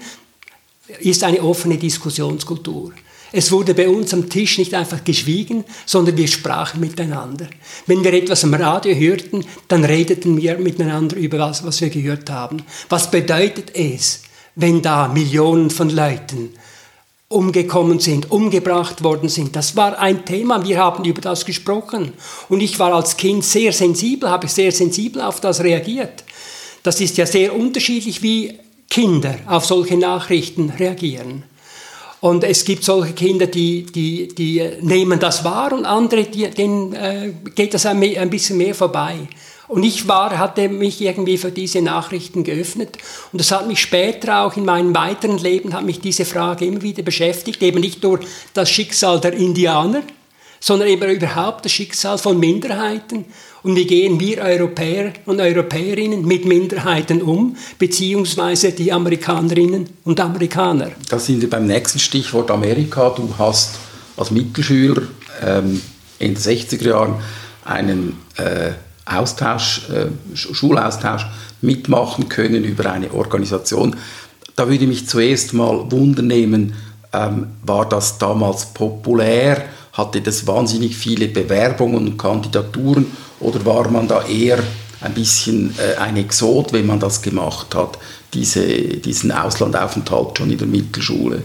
ist 1.00 1.23
eine 1.25 1.43
offene 1.43 1.76
Diskussionskultur. 1.76 2.93
Es 3.33 3.51
wurde 3.51 3.75
bei 3.75 3.89
uns 3.89 4.12
am 4.12 4.29
Tisch 4.29 4.59
nicht 4.59 4.75
einfach 4.75 5.05
geschwiegen, 5.05 5.65
sondern 5.87 6.17
wir 6.17 6.29
sprachen 6.29 6.81
miteinander. 6.81 7.49
Wenn 7.87 8.05
wir 8.05 8.12
etwas 8.12 8.45
am 8.45 8.55
Radio 8.55 8.95
hörten, 8.95 9.45
dann 9.69 9.85
redeten 9.85 10.37
wir 10.37 10.59
miteinander 10.59 11.17
über 11.17 11.39
was, 11.39 11.65
was 11.65 11.81
wir 11.81 11.89
gehört 11.89 12.29
haben. 12.31 12.62
Was 12.91 13.11
bedeutet 13.11 13.75
es, 13.75 14.23
wenn 14.55 14.83
da 14.83 15.09
Millionen 15.09 15.71
von 15.71 15.89
Leuten 15.89 16.51
umgekommen 17.33 17.99
sind, 17.99 18.31
umgebracht 18.31 19.03
worden 19.03 19.29
sind. 19.31 19.57
Das 19.57 19.75
war 19.75 19.99
ein 19.99 20.25
Thema, 20.27 20.65
wir 20.67 20.79
haben 20.79 21.05
über 21.05 21.23
das 21.23 21.47
gesprochen. 21.47 22.12
Und 22.51 22.61
ich 22.61 22.79
war 22.79 22.93
als 22.93 23.17
Kind 23.17 23.43
sehr 23.45 23.73
sensibel, 23.73 24.29
habe 24.29 24.49
sehr 24.49 24.71
sensibel 24.71 25.23
auf 25.23 25.41
das 25.41 25.62
reagiert. 25.62 26.25
Das 26.83 27.01
ist 27.01 27.17
ja 27.17 27.27
sehr 27.27 27.57
unterschiedlich, 27.57 28.23
wie 28.23 28.59
Kinder 28.91 29.37
auf 29.47 29.65
solche 29.65 29.97
Nachrichten 29.97 30.71
reagieren. 30.71 31.45
Und 32.23 32.45
es 32.45 32.64
gibt 32.64 32.85
solche 32.85 33.14
Kinder, 33.14 33.49
die, 33.49 33.83
die, 33.83 34.29
die 34.29 34.62
nehmen 34.81 35.19
das 35.19 35.45
wahr 35.45 35.73
und 35.73 35.85
andere, 35.85 36.23
die, 36.23 36.49
denen 36.50 36.93
äh, 36.93 37.33
geht 37.57 37.75
das 37.75 37.85
ein, 37.85 38.00
ein 38.00 38.31
bisschen 38.31 38.59
mehr 38.59 38.76
vorbei. 38.76 39.26
Und 39.67 39.83
ich 39.83 40.07
war, 40.07 40.38
hatte 40.38 40.69
mich 40.69 41.00
irgendwie 41.00 41.37
für 41.37 41.50
diese 41.50 41.83
Nachrichten 41.83 42.45
geöffnet. 42.45 42.97
Und 43.33 43.41
das 43.41 43.50
hat 43.50 43.67
mich 43.67 43.81
später 43.81 44.45
auch 44.45 44.57
in 44.57 44.64
meinem 44.64 44.95
weiteren 44.95 45.38
Leben, 45.38 45.75
hat 45.75 45.85
mich 45.85 45.99
diese 45.99 46.25
Frage 46.25 46.64
immer 46.64 46.83
wieder 46.83 47.02
beschäftigt. 47.02 47.61
Eben 47.61 47.81
nicht 47.81 48.05
nur 48.05 48.21
das 48.55 48.71
Schicksal 48.71 49.19
der 49.19 49.33
Indianer, 49.33 50.02
sondern 50.62 50.88
eben 50.88 51.11
überhaupt 51.11 51.64
das 51.64 51.73
Schicksal 51.73 52.16
von 52.19 52.38
Minderheiten 52.38 53.25
und 53.64 53.75
wie 53.75 53.85
gehen 53.85 54.19
wir 54.21 54.38
Europäer 54.38 55.12
und 55.26 55.40
Europäerinnen 55.40 56.25
mit 56.25 56.45
Minderheiten 56.45 57.21
um, 57.21 57.57
beziehungsweise 57.78 58.71
die 58.71 58.92
Amerikanerinnen 58.92 59.88
und 60.04 60.21
Amerikaner. 60.21 60.92
Da 61.09 61.19
sind 61.19 61.42
wir 61.42 61.50
beim 61.50 61.66
nächsten 61.66 61.99
Stichwort 61.99 62.50
Amerika. 62.52 63.11
Du 63.11 63.35
hast 63.38 63.75
als 64.16 64.31
Mittelschüler 64.31 65.02
ähm, 65.45 65.83
in 66.21 66.35
den 66.35 66.42
60er 66.42 66.88
Jahren 66.88 67.14
einen 67.64 68.16
äh, 68.37 68.71
Austausch, 69.04 69.88
äh, 69.90 70.07
Schulaustausch 70.37 71.26
mitmachen 71.61 72.28
können 72.28 72.62
über 72.62 72.90
eine 72.90 73.12
Organisation. 73.12 73.97
Da 74.54 74.69
würde 74.69 74.87
mich 74.87 75.09
zuerst 75.09 75.54
mal 75.54 75.90
wundern 75.90 76.73
ähm, 77.12 77.49
war 77.64 77.88
das 77.88 78.19
damals 78.19 78.66
populär? 78.66 79.64
Hatte 79.93 80.21
das 80.21 80.47
wahnsinnig 80.47 80.97
viele 80.97 81.29
Bewerbungen 81.29 82.07
und 82.07 82.17
Kandidaturen 82.17 83.07
oder 83.41 83.65
war 83.67 83.91
man 83.91 84.09
da 84.09 84.25
eher 84.27 84.59
ein 85.03 85.15
bisschen 85.15 85.75
äh, 85.79 85.99
ein 85.99 86.17
Exot, 86.17 86.73
wenn 86.73 86.87
man 86.87 87.01
das 87.01 87.21
gemacht 87.21 87.75
hat, 87.75 87.99
diese, 88.33 88.65
diesen 88.65 89.33
Auslandaufenthalt 89.33 90.39
schon 90.39 90.51
in 90.51 90.59
der 90.59 90.67
Mittelschule? 90.67 91.43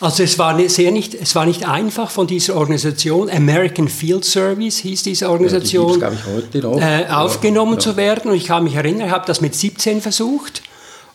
Also 0.00 0.22
es 0.22 0.38
war, 0.38 0.58
sehr 0.68 0.90
nicht, 0.90 1.14
es 1.14 1.34
war 1.34 1.44
nicht 1.44 1.68
einfach 1.68 2.10
von 2.10 2.26
dieser 2.26 2.56
Organisation, 2.56 3.28
American 3.30 3.88
Field 3.88 4.24
Service 4.24 4.78
hieß 4.78 5.02
diese 5.02 5.28
Organisation, 5.28 6.00
ja, 6.00 6.10
die 6.52 6.58
noch. 6.58 6.80
Äh, 6.80 7.06
aufgenommen 7.10 7.74
ja. 7.74 7.78
zu 7.78 7.96
werden. 7.96 8.30
Und 8.30 8.36
ich 8.36 8.46
kann 8.46 8.64
mich 8.64 8.74
erinnern, 8.74 9.08
ich 9.08 9.12
habe 9.12 9.26
das 9.26 9.40
mit 9.40 9.54
17 9.54 10.00
versucht. 10.00 10.62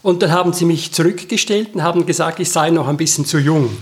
Und 0.04 0.22
dann 0.22 0.32
haben 0.32 0.54
sie 0.54 0.66
mich 0.66 0.94
zurückgestellt 0.94 1.70
und 1.74 1.82
haben 1.82 2.06
gesagt, 2.06 2.40
ich 2.40 2.52
sei 2.52 2.70
noch 2.70 2.88
ein 2.88 2.98
bisschen 2.98 3.26
zu 3.26 3.40
jung 3.40 3.76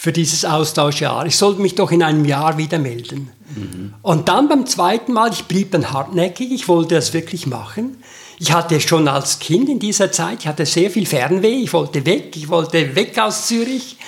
für 0.00 0.12
dieses 0.12 0.46
Austauschjahr. 0.46 1.26
Ich 1.26 1.36
sollte 1.36 1.60
mich 1.60 1.74
doch 1.74 1.90
in 1.90 2.02
einem 2.02 2.24
Jahr 2.24 2.56
wieder 2.56 2.78
melden. 2.78 3.30
Mhm. 3.54 3.92
Und 4.00 4.30
dann 4.30 4.48
beim 4.48 4.64
zweiten 4.64 5.12
Mal, 5.12 5.30
ich 5.30 5.44
blieb 5.44 5.72
dann 5.72 5.92
hartnäckig, 5.92 6.50
ich 6.52 6.68
wollte 6.68 6.94
das 6.94 7.12
wirklich 7.12 7.46
machen. 7.46 8.02
Ich 8.38 8.50
hatte 8.50 8.80
schon 8.80 9.08
als 9.08 9.40
Kind 9.40 9.68
in 9.68 9.78
dieser 9.78 10.10
Zeit, 10.10 10.38
ich 10.40 10.46
hatte 10.46 10.64
sehr 10.64 10.90
viel 10.90 11.04
Fernweh, 11.04 11.52
ich 11.52 11.74
wollte 11.74 12.06
weg, 12.06 12.34
ich 12.34 12.48
wollte 12.48 12.96
weg 12.96 13.18
aus 13.18 13.46
Zürich 13.46 13.98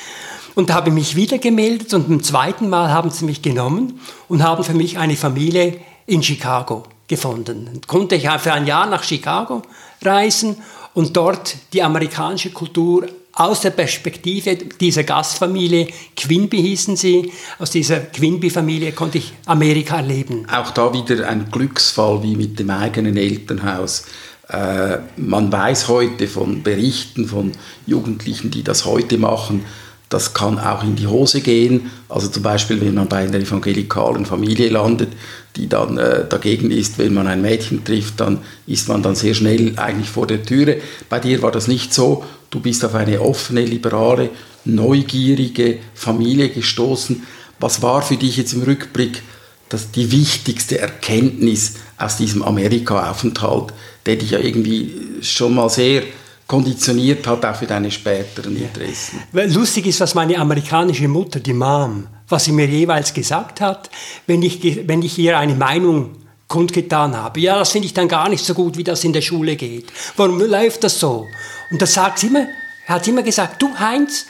und 0.54 0.72
habe 0.72 0.90
mich 0.90 1.14
wieder 1.14 1.36
gemeldet 1.36 1.92
und 1.92 2.08
beim 2.08 2.22
zweiten 2.22 2.70
Mal 2.70 2.90
haben 2.90 3.10
sie 3.10 3.26
mich 3.26 3.42
genommen 3.42 4.00
und 4.30 4.42
haben 4.42 4.64
für 4.64 4.72
mich 4.72 4.96
eine 4.96 5.16
Familie 5.16 5.78
in 6.06 6.22
Chicago 6.22 6.84
gefunden. 7.06 7.66
Dann 7.66 7.80
konnte 7.86 8.14
ich 8.14 8.30
für 8.30 8.54
ein 8.54 8.66
Jahr 8.66 8.86
nach 8.86 9.02
Chicago 9.02 9.60
reisen 10.00 10.56
und 10.94 11.14
dort 11.18 11.54
die 11.74 11.82
amerikanische 11.82 12.50
Kultur 12.50 13.08
aus 13.34 13.60
der 13.60 13.70
Perspektive 13.70 14.56
dieser 14.56 15.04
Gastfamilie, 15.04 15.88
Quinby 16.16 16.58
hießen 16.58 16.96
sie, 16.96 17.32
aus 17.58 17.70
dieser 17.70 18.00
Quinby-Familie 18.00 18.92
konnte 18.92 19.18
ich 19.18 19.32
Amerika 19.46 19.96
erleben. 19.96 20.46
Auch 20.50 20.70
da 20.70 20.92
wieder 20.92 21.28
ein 21.28 21.50
Glücksfall 21.50 22.22
wie 22.22 22.36
mit 22.36 22.58
dem 22.58 22.70
eigenen 22.70 23.16
Elternhaus. 23.16 24.04
Äh, 24.48 24.98
man 25.16 25.50
weiß 25.50 25.88
heute 25.88 26.28
von 26.28 26.62
Berichten 26.62 27.26
von 27.26 27.52
Jugendlichen, 27.86 28.50
die 28.50 28.62
das 28.62 28.84
heute 28.84 29.16
machen, 29.16 29.64
das 30.12 30.34
kann 30.34 30.58
auch 30.58 30.82
in 30.82 30.94
die 30.94 31.06
Hose 31.06 31.40
gehen. 31.40 31.90
Also 32.10 32.28
zum 32.28 32.42
Beispiel, 32.42 32.78
wenn 32.82 32.94
man 32.94 33.08
bei 33.08 33.24
einer 33.24 33.38
evangelikalen 33.38 34.26
Familie 34.26 34.68
landet, 34.68 35.08
die 35.56 35.68
dann 35.68 35.98
äh, 35.98 36.26
dagegen 36.28 36.70
ist, 36.70 36.98
wenn 36.98 37.14
man 37.14 37.26
ein 37.26 37.42
Mädchen 37.42 37.84
trifft, 37.84 38.20
dann 38.20 38.38
ist 38.66 38.88
man 38.88 39.02
dann 39.02 39.14
sehr 39.14 39.34
schnell 39.34 39.74
eigentlich 39.76 40.08
vor 40.08 40.26
der 40.26 40.42
Türe. 40.42 40.80
Bei 41.08 41.20
dir 41.20 41.42
war 41.42 41.50
das 41.50 41.68
nicht 41.68 41.92
so. 41.92 42.24
Du 42.50 42.60
bist 42.60 42.84
auf 42.84 42.94
eine 42.94 43.20
offene, 43.20 43.64
liberale, 43.64 44.30
neugierige 44.64 45.78
Familie 45.94 46.48
gestoßen. 46.48 47.22
Was 47.60 47.82
war 47.82 48.02
für 48.02 48.16
dich 48.16 48.36
jetzt 48.36 48.54
im 48.54 48.62
Rückblick 48.62 49.22
das 49.68 49.90
die 49.90 50.12
wichtigste 50.12 50.78
Erkenntnis 50.78 51.74
aus 51.96 52.16
diesem 52.16 52.42
Amerika-Aufenthalt, 52.42 53.72
der 54.04 54.16
dich 54.16 54.32
ja 54.32 54.38
irgendwie 54.38 54.92
schon 55.22 55.54
mal 55.54 55.70
sehr 55.70 56.02
konditioniert 56.46 57.26
hat, 57.26 57.44
auch 57.44 57.56
für 57.56 57.66
deine 57.66 57.90
späteren 57.90 58.56
Interessen? 58.56 59.20
Lustig 59.32 59.86
ist, 59.86 60.00
was 60.00 60.14
meine 60.14 60.38
amerikanische 60.38 61.08
Mutter, 61.08 61.40
die 61.40 61.54
Mom, 61.54 62.06
was 62.32 62.44
sie 62.46 62.52
mir 62.52 62.66
jeweils 62.66 63.14
gesagt 63.14 63.60
hat, 63.60 63.90
wenn 64.26 64.42
ich, 64.42 64.88
wenn 64.88 65.02
ich 65.02 65.18
ihr 65.18 65.38
eine 65.38 65.54
Meinung 65.54 66.16
kundgetan 66.48 67.16
habe. 67.16 67.40
Ja, 67.40 67.58
das 67.58 67.70
finde 67.70 67.86
ich 67.86 67.94
dann 67.94 68.08
gar 68.08 68.28
nicht 68.28 68.44
so 68.44 68.54
gut, 68.54 68.76
wie 68.76 68.84
das 68.84 69.04
in 69.04 69.12
der 69.12 69.22
Schule 69.22 69.56
geht. 69.56 69.92
Warum 70.16 70.40
läuft 70.40 70.84
das 70.84 70.98
so? 70.98 71.26
Und 71.70 71.80
da 71.80 71.86
sagt 71.86 72.18
sie 72.18 72.26
immer, 72.26 72.46
er 72.86 72.96
hat 72.96 73.08
immer 73.08 73.22
gesagt, 73.22 73.62
du 73.62 73.68
Heinz, 73.78 74.26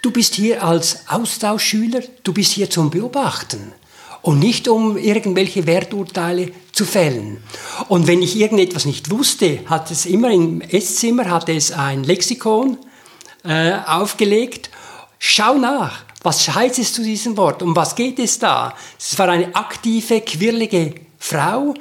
du 0.00 0.10
bist 0.10 0.34
hier 0.36 0.64
als 0.64 1.08
Austauschschüler, 1.08 2.00
du 2.22 2.32
bist 2.32 2.52
hier 2.52 2.70
zum 2.70 2.90
Beobachten 2.90 3.72
und 4.22 4.38
nicht 4.38 4.68
um 4.68 4.96
irgendwelche 4.96 5.66
Werturteile 5.66 6.50
zu 6.72 6.84
fällen. 6.84 7.42
Und 7.88 8.06
wenn 8.06 8.22
ich 8.22 8.36
irgendetwas 8.36 8.86
nicht 8.86 9.10
wusste, 9.10 9.60
hat 9.66 9.90
es 9.90 10.06
immer 10.06 10.30
im 10.30 10.62
Esszimmer 10.62 11.28
hat 11.30 11.48
es 11.48 11.72
ein 11.72 12.04
Lexikon 12.04 12.78
äh, 13.44 13.74
aufgelegt. 13.86 14.70
Schau 15.18 15.58
nach, 15.58 16.05
was 16.26 16.52
heißt 16.52 16.80
es 16.80 16.92
zu 16.92 17.04
diesem 17.04 17.36
Wort? 17.36 17.62
Um 17.62 17.76
was 17.76 17.94
geht 17.94 18.18
es 18.18 18.36
da? 18.36 18.74
Es 18.98 19.16
war 19.16 19.28
eine 19.28 19.54
aktive, 19.54 20.22
quirlige 20.22 20.92
Frau, 21.20 21.72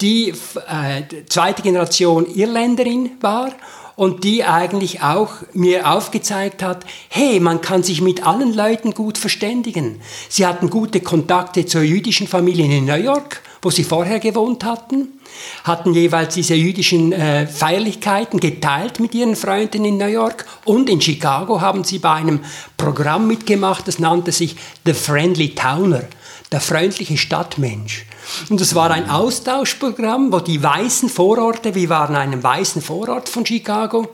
die 0.00 0.28
äh, 0.28 1.02
zweite 1.28 1.62
Generation 1.62 2.24
Irländerin 2.32 3.16
war 3.20 3.50
und 3.98 4.22
die 4.22 4.44
eigentlich 4.44 5.02
auch 5.02 5.30
mir 5.54 5.90
aufgezeigt 5.90 6.62
hat, 6.62 6.86
hey, 7.08 7.40
man 7.40 7.60
kann 7.60 7.82
sich 7.82 8.00
mit 8.00 8.24
allen 8.24 8.54
Leuten 8.54 8.94
gut 8.94 9.18
verständigen. 9.18 10.00
Sie 10.28 10.46
hatten 10.46 10.70
gute 10.70 11.00
Kontakte 11.00 11.66
zur 11.66 11.82
jüdischen 11.82 12.28
Familie 12.28 12.66
in 12.66 12.84
New 12.84 12.94
York, 12.94 13.42
wo 13.60 13.70
sie 13.70 13.82
vorher 13.82 14.20
gewohnt 14.20 14.62
hatten, 14.62 15.18
hatten 15.64 15.94
jeweils 15.94 16.34
diese 16.34 16.54
jüdischen 16.54 17.12
äh, 17.12 17.48
Feierlichkeiten 17.48 18.38
geteilt 18.38 19.00
mit 19.00 19.16
ihren 19.16 19.34
Freunden 19.34 19.84
in 19.84 19.96
New 19.96 20.06
York 20.06 20.46
und 20.64 20.88
in 20.88 21.00
Chicago 21.00 21.60
haben 21.60 21.82
sie 21.82 21.98
bei 21.98 22.12
einem 22.12 22.38
Programm 22.76 23.26
mitgemacht, 23.26 23.88
das 23.88 23.98
nannte 23.98 24.30
sich 24.30 24.54
The 24.86 24.94
Friendly 24.94 25.56
Towner, 25.56 26.04
der 26.52 26.60
freundliche 26.60 27.16
Stadtmensch. 27.16 28.06
Und 28.50 28.60
es 28.60 28.74
war 28.74 28.90
ein 28.90 29.10
Austauschprogramm, 29.10 30.32
wo 30.32 30.40
die 30.40 30.62
weißen 30.62 31.08
Vororte, 31.08 31.74
wir 31.74 31.88
waren 31.88 32.14
in 32.14 32.20
einem 32.20 32.42
weißen 32.42 32.82
Vorort 32.82 33.28
von 33.28 33.44
Chicago, 33.44 34.08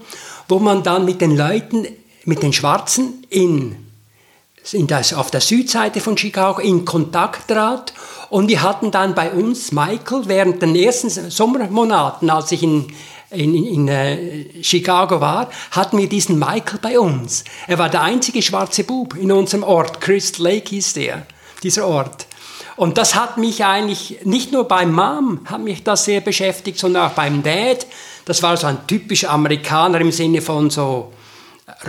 wo 0.49 0.59
man 0.59 0.83
dann 0.83 1.05
mit 1.05 1.21
den 1.21 1.37
Leuten, 1.37 1.87
mit 2.25 2.43
den 2.43 2.53
Schwarzen 2.53 3.27
in, 3.31 3.77
in 4.73 4.87
das, 4.87 5.13
auf 5.13 5.31
der 5.31 5.41
Südseite 5.41 6.01
von 6.01 6.17
Chicago 6.17 6.61
in 6.61 6.85
Kontakt 6.85 7.49
trat. 7.49 7.93
Und 8.31 8.49
wir 8.49 8.63
hatten 8.63 8.91
dann 8.91 9.15
bei 9.15 9.31
uns 9.31 9.73
Michael 9.73 10.23
während 10.27 10.63
den 10.63 10.75
ersten 10.75 11.11
Sommermonaten, 11.31 12.31
als 12.31 12.53
ich 12.53 12.63
in, 12.63 12.87
in, 13.31 13.55
in, 13.55 13.67
in 13.67 13.89
äh, 13.89 14.63
Chicago 14.63 15.21
war, 15.21 15.51
hatten 15.71 15.99
wir 15.99 16.09
diesen 16.09 16.39
Michael 16.39 16.79
bei 16.81 16.99
uns. 16.99 17.45
Er 17.67 17.79
war 17.79 17.89
der 17.89 18.03
einzige 18.03 18.43
schwarze 18.43 18.85
Bub 18.85 19.17
in 19.17 19.33
unserem 19.33 19.63
Ort. 19.63 20.01
Crystal 20.01 20.47
Lake 20.47 20.71
hieß 20.71 20.95
der, 20.95 21.27
dieser 21.63 21.87
Ort. 21.87 22.27
Und 22.77 22.99
das 22.99 23.15
hat 23.15 23.39
mich 23.39 23.65
eigentlich, 23.65 24.19
nicht 24.25 24.53
nur 24.53 24.67
beim 24.67 24.93
Mom 24.93 25.41
hat 25.45 25.61
mich 25.61 25.85
das 25.85 26.05
sehr 26.05 26.21
beschäftigt, 26.21 26.79
sondern 26.79 27.09
auch 27.11 27.15
beim 27.15 27.43
Dad. 27.43 27.87
Das 28.25 28.43
war 28.43 28.57
so 28.57 28.67
ein 28.67 28.87
typischer 28.87 29.31
Amerikaner 29.31 30.01
im 30.01 30.11
Sinne 30.11 30.41
von 30.41 30.71
so 30.71 31.13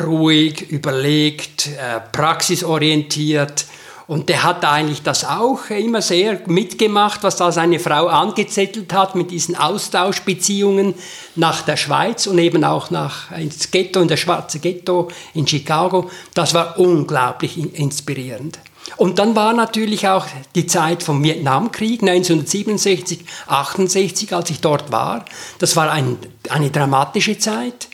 ruhig, 0.04 0.70
überlegt, 0.70 1.68
äh, 1.68 2.00
praxisorientiert. 2.12 3.66
Und 4.08 4.30
der 4.30 4.44
hat 4.44 4.64
eigentlich 4.64 5.02
das 5.02 5.26
auch 5.26 5.68
immer 5.72 6.02
sehr 6.02 6.40
mitgemacht, 6.46 7.24
was 7.24 7.38
da 7.38 7.52
seine 7.52 7.80
Frau 7.80 8.06
angezettelt 8.06 8.94
hat 8.94 9.16
mit 9.16 9.32
diesen 9.32 9.56
Austauschbeziehungen 9.56 10.94
nach 11.36 11.64
der 11.64 11.76
Schweiz 11.76 12.28
und 12.28 12.38
eben 12.38 12.64
auch 12.64 12.92
nach 12.92 13.32
ins 13.32 13.72
Ghetto, 13.72 14.02
in 14.02 14.08
das 14.08 14.20
schwarze 14.20 14.60
Ghetto 14.60 15.10
in 15.34 15.48
Chicago. 15.48 16.12
Das 16.36 16.54
war 16.54 16.78
unglaublich 16.78 17.58
inspirierend. 17.58 18.60
Und 18.98 19.20
dann 19.20 19.36
war 19.36 19.54
natürlich 19.54 20.08
auch 20.08 20.26
die 20.54 20.68
Zeit 20.68 21.04
vom 21.04 21.24
Vietnamkrieg 21.24 22.02
1967, 22.02 23.26
68, 23.48 24.34
als 24.34 24.50
ich 24.50 24.62
dort 24.62 24.92
war. 24.92 25.26
Das 25.60 25.76
war 25.76 25.92
ein, 25.92 26.18
eine 26.50 26.70
dramatische 26.70 27.38
Zeit. 27.38 27.90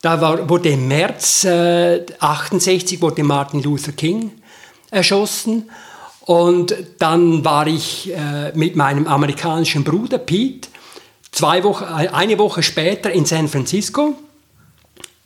Da 0.00 0.20
war, 0.20 0.48
wurde 0.48 0.70
im 0.70 0.86
März 0.88 1.44
äh, 1.44 2.06
68 2.20 3.02
wurde 3.02 3.24
Martin 3.24 3.62
Luther 3.62 3.92
King 3.92 4.30
erschossen. 4.90 5.70
Und 6.20 6.74
dann 6.98 7.44
war 7.44 7.66
ich 7.66 8.12
äh, 8.14 8.52
mit 8.54 8.76
meinem 8.76 9.06
amerikanischen 9.06 9.82
Bruder 9.82 10.18
Pete 10.18 10.68
zwei 11.32 11.64
Wochen, 11.64 11.84
eine 11.84 12.38
Woche 12.38 12.62
später 12.62 13.10
in 13.10 13.24
San 13.24 13.48
Francisco 13.48 14.14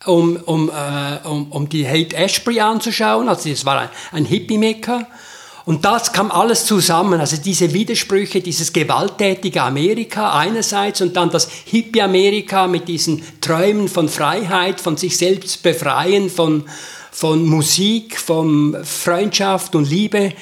um, 0.07 0.37
um, 0.37 0.71
äh, 0.71 1.27
um, 1.27 1.51
um 1.51 1.69
die 1.69 1.87
Hate 1.87 2.17
Ashbury 2.17 2.61
anzuschauen. 2.61 3.29
Also 3.29 3.49
das 3.49 3.65
war 3.65 3.81
ein, 3.81 3.89
ein 4.13 4.25
Hippie-Mekka. 4.25 5.07
Und 5.65 5.85
das 5.85 6.13
kam 6.13 6.33
alles 6.33 6.67
zusammen, 6.67 7.21
also 7.21 7.37
diese 7.37 7.73
Widersprüche, 7.73 8.41
dieses 8.41 8.73
gewalttätige 8.73 9.63
Amerika 9.63 10.37
einerseits 10.37 11.01
und 11.01 11.17
dann 11.17 11.31
das 11.31 11.49
Hippie-Amerika 11.67 12.67
mit 12.67 12.89
diesen 12.89 13.23
Träumen 13.41 13.87
von 13.87 14.09
Freiheit, 14.09 14.81
von 14.81 14.97
sich 14.97 15.17
selbst 15.17 15.63
befreien, 15.63 16.31
von, 16.31 16.65
von 17.13 17.47
Musik, 17.47 18.19
von 18.19 18.77
Freundschaft 18.85 19.77
und 19.77 19.89
Liebe. 19.89 20.33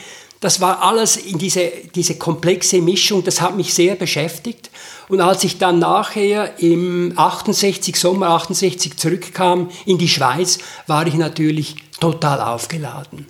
Das 0.41 0.63
war 0.63 0.83
alles 0.83 1.19
in 1.19 1.37
diese, 1.37 1.71
diese 1.95 2.17
komplexe 2.17 2.81
Mischung, 2.81 3.23
das 3.23 3.43
hat 3.43 3.57
mich 3.57 3.75
sehr 3.75 3.95
beschäftigt. 3.95 4.71
Und 5.09 5.21
als 5.21 5.45
ich 5.45 5.59
dann 5.59 5.79
nachher 5.79 6.59
im 6.61 7.13
68, 7.15 7.95
Sommer 7.97 8.31
68 8.31 8.97
zurückkam 8.97 9.71
in 9.85 9.99
die 9.99 10.09
Schweiz, 10.09 10.59
war 10.87 11.07
ich 11.07 11.15
natürlich 11.15 11.77
total 12.01 12.41
aufgeladen. 12.41 13.27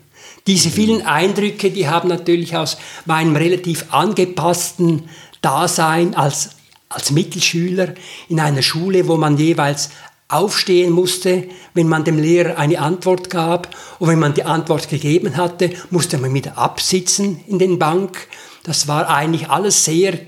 Diese 0.46 0.70
vielen 0.70 1.04
Eindrücke, 1.04 1.70
die 1.70 1.88
haben 1.88 2.08
natürlich 2.08 2.56
aus 2.56 2.78
meinem 3.06 3.34
relativ 3.34 3.86
angepassten 3.92 5.08
Dasein 5.42 6.14
als, 6.14 6.50
als 6.88 7.10
Mittelschüler 7.10 7.94
in 8.28 8.38
einer 8.38 8.62
Schule, 8.62 9.08
wo 9.08 9.16
man 9.16 9.36
jeweils 9.36 9.90
aufstehen 10.30 10.92
musste, 10.92 11.44
wenn 11.74 11.88
man 11.88 12.04
dem 12.04 12.18
Lehrer 12.18 12.56
eine 12.58 12.80
Antwort 12.80 13.30
gab. 13.30 13.74
Und 13.98 14.08
wenn 14.08 14.18
man 14.18 14.34
die 14.34 14.44
Antwort 14.44 14.88
gegeben 14.88 15.36
hatte, 15.36 15.70
musste 15.90 16.18
man 16.18 16.32
wieder 16.32 16.56
absitzen 16.56 17.40
in 17.46 17.58
den 17.58 17.78
Bank. 17.78 18.28
Das 18.62 18.88
war 18.88 19.08
eigentlich 19.08 19.48
alles 19.50 19.84
sehr 19.84 20.18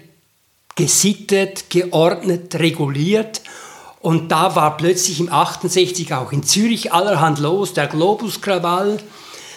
gesittet, 0.75 1.71
geordnet, 1.71 2.54
reguliert. 2.56 3.42
Und 4.00 4.32
da 4.32 4.56
war 4.56 4.76
plötzlich 4.76 5.21
im 5.21 5.32
68 5.32 6.12
auch 6.14 6.32
in 6.32 6.42
Zürich 6.42 6.92
allerhand 6.92 7.38
los, 7.38 7.73
der 7.73 7.87
Globuskrawall. 7.87 8.99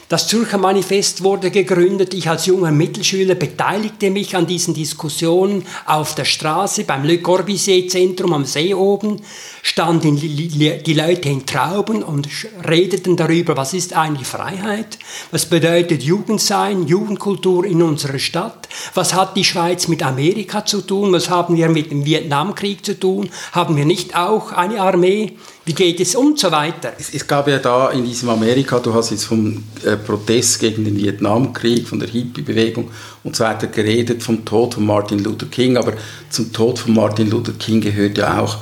Das 0.07 0.27
Zürcher 0.27 0.59
Manifest 0.59 1.23
wurde 1.23 1.49
gegründet. 1.49 2.13
Ich 2.13 2.29
als 2.29 2.45
junger 2.45 2.69
Mittelschüler 2.69 3.33
beteiligte 3.33 4.11
mich 4.11 4.35
an 4.35 4.45
diesen 4.45 4.75
Diskussionen 4.75 5.65
auf 5.87 6.13
der 6.13 6.25
Straße 6.25 6.83
beim 6.83 7.05
Le 7.05 7.17
Corbusier 7.17 7.87
Zentrum 7.87 8.33
am 8.33 8.45
See 8.45 8.75
oben. 8.75 9.19
Standen 9.63 10.15
die 10.17 10.93
Leute 10.93 11.29
in 11.29 11.47
Trauben 11.47 12.03
und 12.03 12.29
redeten 12.67 13.17
darüber, 13.17 13.57
was 13.57 13.73
ist 13.73 13.93
eigentlich 13.93 14.27
Freiheit? 14.27 14.99
Was 15.31 15.47
bedeutet 15.47 16.03
Jugendsein, 16.03 16.85
Jugendkultur 16.85 17.65
in 17.65 17.81
unserer 17.81 18.19
Stadt? 18.19 18.69
Was 18.93 19.15
hat 19.15 19.35
die 19.35 19.43
Schweiz 19.43 19.87
mit 19.87 20.03
Amerika 20.03 20.63
zu 20.67 20.81
tun? 20.81 21.13
Was 21.13 21.31
haben 21.31 21.57
wir 21.57 21.67
mit 21.69 21.89
dem 21.89 22.05
Vietnamkrieg 22.05 22.85
zu 22.85 22.99
tun? 22.99 23.31
Haben 23.53 23.75
wir 23.75 23.85
nicht 23.85 24.15
auch 24.15 24.51
eine 24.51 24.81
Armee? 24.81 25.33
Wie 25.65 25.73
geht 25.73 25.99
es 25.99 26.15
und 26.15 26.37
so 26.37 26.51
weiter? 26.51 26.93
Es, 26.99 27.11
es, 27.11 27.25
gab 27.25 27.47
ja 27.47 27.57
da 27.57 27.89
in 27.89 28.05
diesem 28.05 28.29
Amerika, 28.29 28.77
du 28.77 28.93
hast 28.93 29.09
jetzt 29.09 29.23
vom 29.23 29.63
äh, 29.83 29.97
Protest 29.97 30.59
gegen 30.59 30.85
den 30.85 30.95
Vietnamkrieg, 30.95 31.87
von 31.87 31.99
der 31.99 32.07
Hippie-Bewegung 32.07 32.91
und 33.23 33.35
so 33.35 33.43
weiter 33.43 33.65
geredet, 33.65 34.21
vom 34.21 34.45
Tod 34.45 34.75
von 34.75 34.85
Martin 34.85 35.23
Luther 35.23 35.47
King, 35.47 35.77
aber 35.77 35.93
zum 36.29 36.53
Tod 36.53 36.77
von 36.77 36.93
Martin 36.93 37.31
Luther 37.31 37.53
King 37.53 37.81
gehört 37.81 38.15
ja 38.19 38.39
auch 38.39 38.57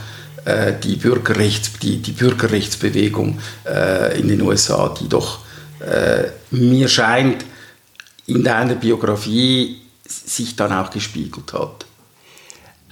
äh, 0.45 0.73
die, 0.81 0.95
Bürgerrechts, 0.95 1.73
die, 1.81 1.97
die 1.97 2.13
Bürgerrechtsbewegung 2.13 3.37
äh, 3.65 4.17
in 4.17 4.29
den 4.29 4.41
USA, 4.41 4.87
die 4.87 5.09
doch 5.09 5.39
äh, 5.81 6.29
mir 6.51 6.87
scheint 6.87 7.43
in 8.27 8.45
deiner 8.45 8.75
Biografie 8.75 9.81
sich 10.05 10.55
dann 10.55 10.71
auch 10.71 10.89
gespiegelt 10.89 11.51
hat. 11.51 11.85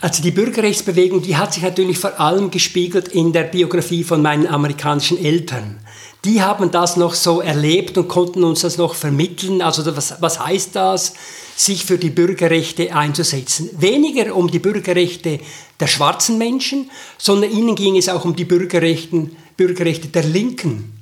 Also 0.01 0.23
die 0.23 0.31
Bürgerrechtsbewegung, 0.31 1.21
die 1.21 1.37
hat 1.37 1.53
sich 1.53 1.61
natürlich 1.61 1.99
vor 1.99 2.19
allem 2.19 2.49
gespiegelt 2.49 3.09
in 3.09 3.33
der 3.33 3.43
Biografie 3.43 4.03
von 4.03 4.23
meinen 4.23 4.47
amerikanischen 4.47 5.23
Eltern. 5.23 5.79
Die 6.25 6.41
haben 6.41 6.71
das 6.71 6.97
noch 6.97 7.13
so 7.13 7.39
erlebt 7.39 7.97
und 7.97 8.07
konnten 8.07 8.43
uns 8.43 8.61
das 8.61 8.77
noch 8.77 8.95
vermitteln. 8.95 9.61
Also 9.61 9.95
was, 9.95 10.15
was 10.19 10.39
heißt 10.39 10.75
das, 10.75 11.13
sich 11.55 11.85
für 11.85 11.99
die 11.99 12.09
Bürgerrechte 12.09 12.95
einzusetzen? 12.95 13.69
Weniger 13.77 14.35
um 14.35 14.49
die 14.49 14.59
Bürgerrechte 14.59 15.39
der 15.79 15.87
schwarzen 15.87 16.39
Menschen, 16.39 16.89
sondern 17.19 17.51
ihnen 17.51 17.75
ging 17.75 17.95
es 17.95 18.09
auch 18.09 18.25
um 18.25 18.35
die 18.35 18.45
Bürgerrechten, 18.45 19.35
Bürgerrechte 19.55 20.07
der 20.07 20.23
Linken, 20.23 20.93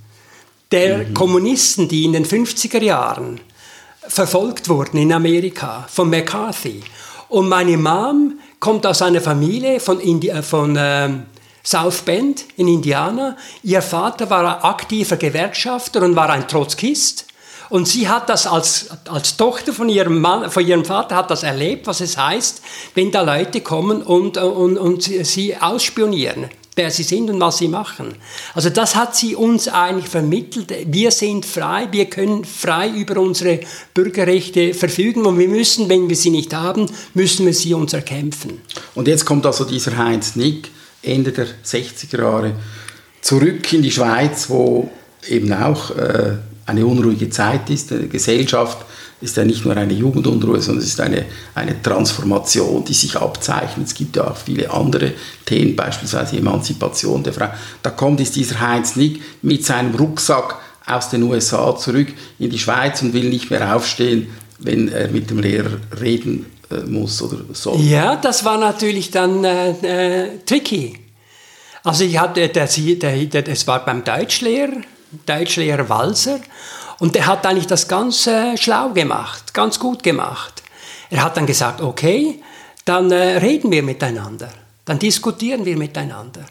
der 0.72 1.00
mhm. 1.00 1.14
Kommunisten, 1.14 1.88
die 1.88 2.04
in 2.04 2.14
den 2.14 2.26
50er 2.26 2.82
Jahren 2.82 3.40
verfolgt 4.08 4.68
wurden 4.68 4.98
in 4.98 5.14
Amerika 5.14 5.88
von 5.90 6.10
McCarthy. 6.10 6.82
Und 7.30 7.48
meine 7.48 7.78
Mom 7.78 8.38
kommt 8.60 8.86
aus 8.86 9.02
einer 9.02 9.22
Familie 9.22 9.80
von, 9.80 10.00
Indi 10.00 10.30
äh, 10.30 10.41
von 10.41 10.76
äh, 10.76 11.10
South 11.63 12.02
Bend 12.02 12.45
in 12.58 12.67
Indiana. 12.67 13.38
Ihr 13.63 13.82
Vater 13.82 14.30
war 14.30 14.58
ein 14.58 14.63
aktiver 14.63 15.17
Gewerkschafter 15.17 16.02
und 16.02 16.15
war 16.15 16.30
ein 16.30 16.48
Trotzkist. 16.48 17.26
Und 17.69 17.88
sie 17.88 18.10
hat 18.10 18.30
das 18.30 18.48
als, 18.48 18.88
als 19.08 19.38
Tochter 19.38 19.74
von 19.74 19.89
ihrem, 19.89 20.19
Mann, 20.19 20.50
von 20.50 20.65
ihrem 20.65 20.86
Vater 20.86 21.15
hat 21.15 21.30
das 21.30 21.43
erlebt, 21.43 21.86
was 21.86 22.02
es 22.02 22.17
heißt, 22.17 22.63
wenn 22.95 23.12
da 23.12 23.22
Leute 23.22 23.62
kommen 23.62 24.02
und, 24.02 24.38
und, 24.38 24.78
und 24.78 25.04
sie 25.04 25.56
ausspionieren 25.56 26.50
wer 26.80 26.92
sie 26.92 27.04
sind 27.04 27.30
und 27.30 27.42
was 27.42 27.58
sie 27.58 27.68
machen. 27.68 28.15
Also 28.54 28.70
das 28.70 28.96
hat 28.96 29.13
sie 29.15 29.36
uns 29.36 29.68
eigentlich 29.68 30.08
vermittelt. 30.08 30.74
Wir 30.88 31.12
sind 31.12 31.46
frei, 31.46 31.89
wir 31.92 32.06
können 32.06 32.46
frei 32.46 32.89
über 32.89 33.20
unsere 33.20 33.60
Bürgerrechte 33.94 34.74
verfügen 34.74 35.26
und 35.26 35.38
wir 35.38 35.50
müssen, 35.50 35.89
wenn 35.89 36.08
wir 36.08 36.15
sie 36.15 36.30
nicht 36.30 36.54
haben, 36.54 36.89
müssen 37.13 37.46
wir 37.46 37.54
sie 37.54 37.74
uns 37.74 37.92
erkämpfen. 37.92 38.62
Und 38.96 39.10
jetzt 39.10 39.26
kommt 39.26 39.46
also 39.46 39.65
dieser 39.65 39.98
Heinz 39.98 40.38
Nick 40.38 40.72
Ende 41.02 41.34
der 41.34 41.48
60er 41.65 42.18
Jahre 42.18 42.56
zurück 43.22 43.74
in 43.74 43.82
die 43.82 43.92
Schweiz, 43.92 44.50
wo 44.50 44.89
eben 45.28 45.52
auch 45.52 45.92
äh, 45.92 46.38
eine 46.65 46.86
unruhige 46.86 47.30
Zeit 47.30 47.70
ist, 47.70 47.92
die 47.92 48.08
Gesellschaft 48.08 48.86
ist 49.22 49.36
ja 49.38 49.44
nicht 49.44 49.66
nur 49.66 49.76
eine 49.76 49.94
Jugendunruhe, 49.94 50.62
sondern 50.62 50.84
es 50.84 50.90
ist 50.90 51.02
eine, 51.02 51.26
eine 51.56 51.82
Transformation, 51.82 52.86
die 52.86 52.94
sich 52.94 53.16
abzeichnet. 53.16 53.88
Es 53.88 53.94
gibt 53.94 54.16
ja 54.16 54.30
auch 54.30 54.38
viele 54.38 54.72
andere 54.72 55.14
Themen, 55.46 55.76
beispielsweise 55.76 56.38
Emanzipation 56.38 57.24
der 57.24 57.34
Frau. 57.34 57.50
Da 57.82 57.90
kommt 57.90 58.20
jetzt 58.20 58.36
dieser 58.36 58.60
Heinz 58.60 58.96
Nick 58.96 59.22
mit 59.42 59.66
seinem 59.66 59.94
Rucksack 59.96 60.56
aus 60.86 61.10
den 61.10 61.24
USA 61.24 61.76
zurück 61.76 62.08
in 62.40 62.50
die 62.50 62.60
Schweiz 62.60 63.02
und 63.02 63.14
will 63.14 63.30
nicht 63.30 63.52
mehr 63.52 63.76
aufstehen, 63.76 64.28
wenn 64.60 64.88
er 64.90 65.10
mit 65.10 65.30
dem 65.30 65.40
Lehrer 65.40 65.78
reden 66.02 66.46
äh, 66.72 66.82
muss 66.82 67.22
oder 67.22 67.38
soll. 67.54 67.80
Ja, 67.80 68.16
das 68.16 68.46
war 68.46 68.58
natürlich 68.58 69.12
dann 69.12 69.44
äh, 69.44 69.72
äh, 70.24 70.40
tricky. 70.46 70.98
Also 71.84 72.04
ich 72.04 72.20
hatte, 72.20 72.52
es 72.52 73.68
war 73.68 73.86
beim 73.86 74.04
Deutschlehrer, 74.04 74.82
Deutschlehrer 75.26 75.88
Walser, 75.90 76.40
und 77.00 77.16
der 77.16 77.28
hat 77.28 77.46
eigentlich 77.46 77.68
das 77.68 77.88
ganz 77.88 78.30
schlau 78.56 78.90
gemacht, 78.90 79.54
ganz 79.54 79.80
gut 79.80 80.04
gemacht. 80.04 80.64
Er 81.10 81.24
hat 81.24 81.38
dann 81.38 81.46
gesagt, 81.46 81.82
okay, 81.82 82.42
dann 82.86 83.12
äh, 83.12 83.38
reden 83.38 83.72
wir 83.72 83.84
miteinander, 83.84 84.50
dann 84.86 85.00
diskutieren 85.00 85.66
wir 85.66 85.78
miteinander. 85.78 86.46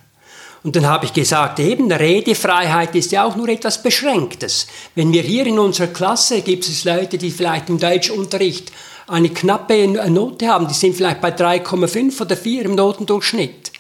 Und 0.65 0.75
dann 0.75 0.87
habe 0.87 1.05
ich 1.05 1.13
gesagt, 1.13 1.61
eben, 1.61 1.91
Redefreiheit 1.91 2.95
ist 2.97 3.13
ja 3.13 3.25
auch 3.25 3.37
nur 3.37 3.49
etwas 3.49 3.83
Beschränktes. 3.83 4.67
Wenn 4.95 5.13
wir 5.13 5.23
hier 5.23 5.47
in 5.47 5.59
unserer 5.59 5.87
Klasse 5.87 6.43
gibt 6.43 6.65
es 6.67 6.85
Leute, 6.85 7.17
die 7.17 7.31
vielleicht 7.31 7.69
im 7.69 7.79
Deutschunterricht 7.79 8.73
eine 9.07 9.31
knappe 9.31 9.87
Note 10.11 10.49
haben, 10.49 10.67
die 10.67 10.75
sind 10.75 10.97
vielleicht 10.97 11.21
bei 11.21 11.31
3,5 11.31 12.21
oder 12.21 12.37
4 12.37 12.65
im 12.65 12.75
Notendurchschnitt 12.75 13.73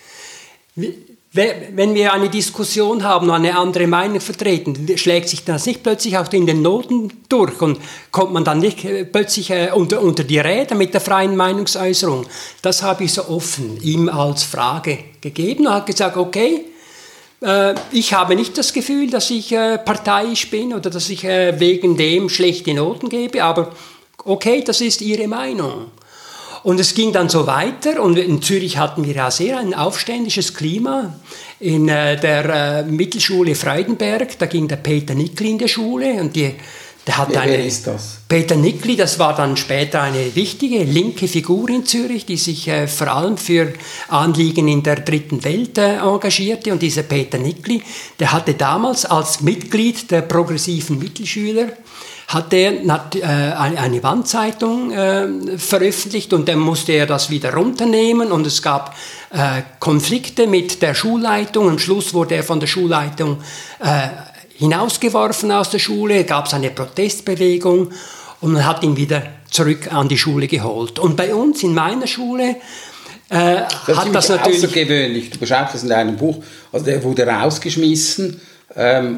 wenn 1.30 1.94
wir 1.94 2.14
eine 2.14 2.30
Diskussion 2.30 3.04
haben 3.04 3.28
und 3.28 3.34
eine 3.34 3.56
andere 3.56 3.86
Meinung 3.86 4.20
vertreten, 4.20 4.96
schlägt 4.96 5.28
sich 5.28 5.44
das 5.44 5.66
nicht 5.66 5.82
plötzlich 5.82 6.16
auch 6.16 6.32
in 6.32 6.46
den 6.46 6.62
Noten 6.62 7.12
durch 7.28 7.60
und 7.60 7.78
kommt 8.10 8.32
man 8.32 8.44
dann 8.44 8.60
nicht 8.60 8.82
äh, 8.84 9.04
plötzlich 9.04 9.50
äh, 9.50 9.70
unter, 9.74 10.00
unter 10.00 10.24
die 10.24 10.38
Räder 10.38 10.74
mit 10.74 10.94
der 10.94 11.02
freien 11.02 11.36
Meinungsäußerung. 11.36 12.26
Das 12.62 12.82
habe 12.82 13.04
ich 13.04 13.12
so 13.12 13.28
offen 13.28 13.78
ihm 13.82 14.08
als 14.08 14.44
Frage 14.44 14.98
gegeben 15.20 15.66
und 15.66 15.74
hat 15.74 15.86
gesagt, 15.86 16.16
okay, 16.16 16.64
äh, 17.42 17.74
ich 17.92 18.14
habe 18.14 18.34
nicht 18.34 18.56
das 18.56 18.72
Gefühl, 18.72 19.10
dass 19.10 19.28
ich 19.28 19.50
parteiisch 19.50 20.48
bin 20.48 20.72
oder 20.72 20.88
dass 20.88 21.10
ich 21.10 21.24
wegen 21.24 21.98
dem 21.98 22.30
schlechte 22.30 22.72
Noten 22.72 23.10
gebe, 23.10 23.44
aber 23.44 23.72
okay, 24.24 24.62
das 24.64 24.80
ist 24.80 25.02
Ihre 25.02 25.28
Meinung. 25.28 25.90
Und 26.68 26.78
es 26.78 26.92
ging 26.92 27.14
dann 27.14 27.30
so 27.30 27.46
weiter 27.46 28.02
und 28.02 28.18
in 28.18 28.42
Zürich 28.42 28.76
hatten 28.76 29.06
wir 29.06 29.14
ja 29.14 29.30
sehr 29.30 29.58
ein 29.58 29.72
aufständisches 29.72 30.52
Klima. 30.52 31.14
In 31.60 31.88
äh, 31.88 32.20
der 32.20 32.44
äh, 32.44 32.82
Mittelschule 32.82 33.54
Freudenberg, 33.54 34.38
da 34.38 34.44
ging 34.44 34.68
der 34.68 34.76
Peter 34.76 35.14
Nickli 35.14 35.52
in 35.52 35.56
der 35.56 35.68
Schule 35.68 36.20
und 36.20 36.36
die, 36.36 36.54
der 37.06 37.16
hat 37.16 37.30
wer, 37.30 37.40
eine, 37.40 37.52
wer 37.52 37.64
ist 37.64 37.86
das? 37.86 38.18
Peter 38.28 38.54
Nickli, 38.54 38.96
das 38.96 39.18
war 39.18 39.34
dann 39.34 39.56
später 39.56 40.02
eine 40.02 40.34
wichtige 40.36 40.84
linke 40.84 41.26
Figur 41.26 41.70
in 41.70 41.86
Zürich, 41.86 42.26
die 42.26 42.36
sich 42.36 42.68
äh, 42.68 42.86
vor 42.86 43.08
allem 43.08 43.38
für 43.38 43.72
Anliegen 44.08 44.68
in 44.68 44.82
der 44.82 44.96
dritten 44.96 45.44
Welt 45.44 45.78
äh, 45.78 45.96
engagierte. 45.96 46.70
Und 46.70 46.82
dieser 46.82 47.02
Peter 47.02 47.38
Nickli, 47.38 47.80
der 48.20 48.30
hatte 48.30 48.52
damals 48.52 49.06
als 49.06 49.40
Mitglied 49.40 50.10
der 50.10 50.20
progressiven 50.20 50.98
Mittelschüler 50.98 51.68
hat 52.28 52.52
er 52.52 52.72
äh, 52.74 53.24
eine 53.24 54.02
Wandzeitung 54.02 54.92
äh, 54.92 55.56
veröffentlicht 55.56 56.34
und 56.34 56.46
dann 56.46 56.58
musste 56.58 56.92
er 56.92 57.06
das 57.06 57.30
wieder 57.30 57.54
runternehmen 57.54 58.30
und 58.30 58.46
es 58.46 58.60
gab 58.60 58.94
äh, 59.30 59.62
Konflikte 59.80 60.46
mit 60.46 60.82
der 60.82 60.94
Schulleitung. 60.94 61.70
Am 61.70 61.78
Schluss 61.78 62.12
wurde 62.12 62.36
er 62.36 62.42
von 62.44 62.60
der 62.60 62.66
Schulleitung 62.66 63.38
hinausgeworfen 64.56 65.52
aus 65.52 65.70
der 65.70 65.78
Schule, 65.78 66.24
gab 66.24 66.46
es 66.46 66.54
eine 66.54 66.70
Protestbewegung 66.70 67.92
und 68.40 68.52
man 68.52 68.66
hat 68.66 68.82
ihn 68.82 68.96
wieder 68.96 69.22
zurück 69.50 69.92
an 69.92 70.08
die 70.08 70.18
Schule 70.18 70.48
geholt. 70.48 70.98
Und 70.98 71.16
bei 71.16 71.32
uns 71.34 71.62
in 71.62 71.74
meiner 71.74 72.08
Schule 72.08 72.56
äh, 73.30 73.62
das 73.86 73.96
hat 73.96 74.14
das 74.14 74.28
natürlich... 74.28 74.64
außergewöhnlich. 74.64 75.30
Du 75.30 75.38
beschreibst 75.38 75.74
das 75.74 75.82
in 75.82 75.90
deinem 75.90 76.16
Buch. 76.16 76.42
Also 76.72 76.84
der 76.84 77.02
wurde 77.04 77.26
rausgeschmissen 77.26 78.40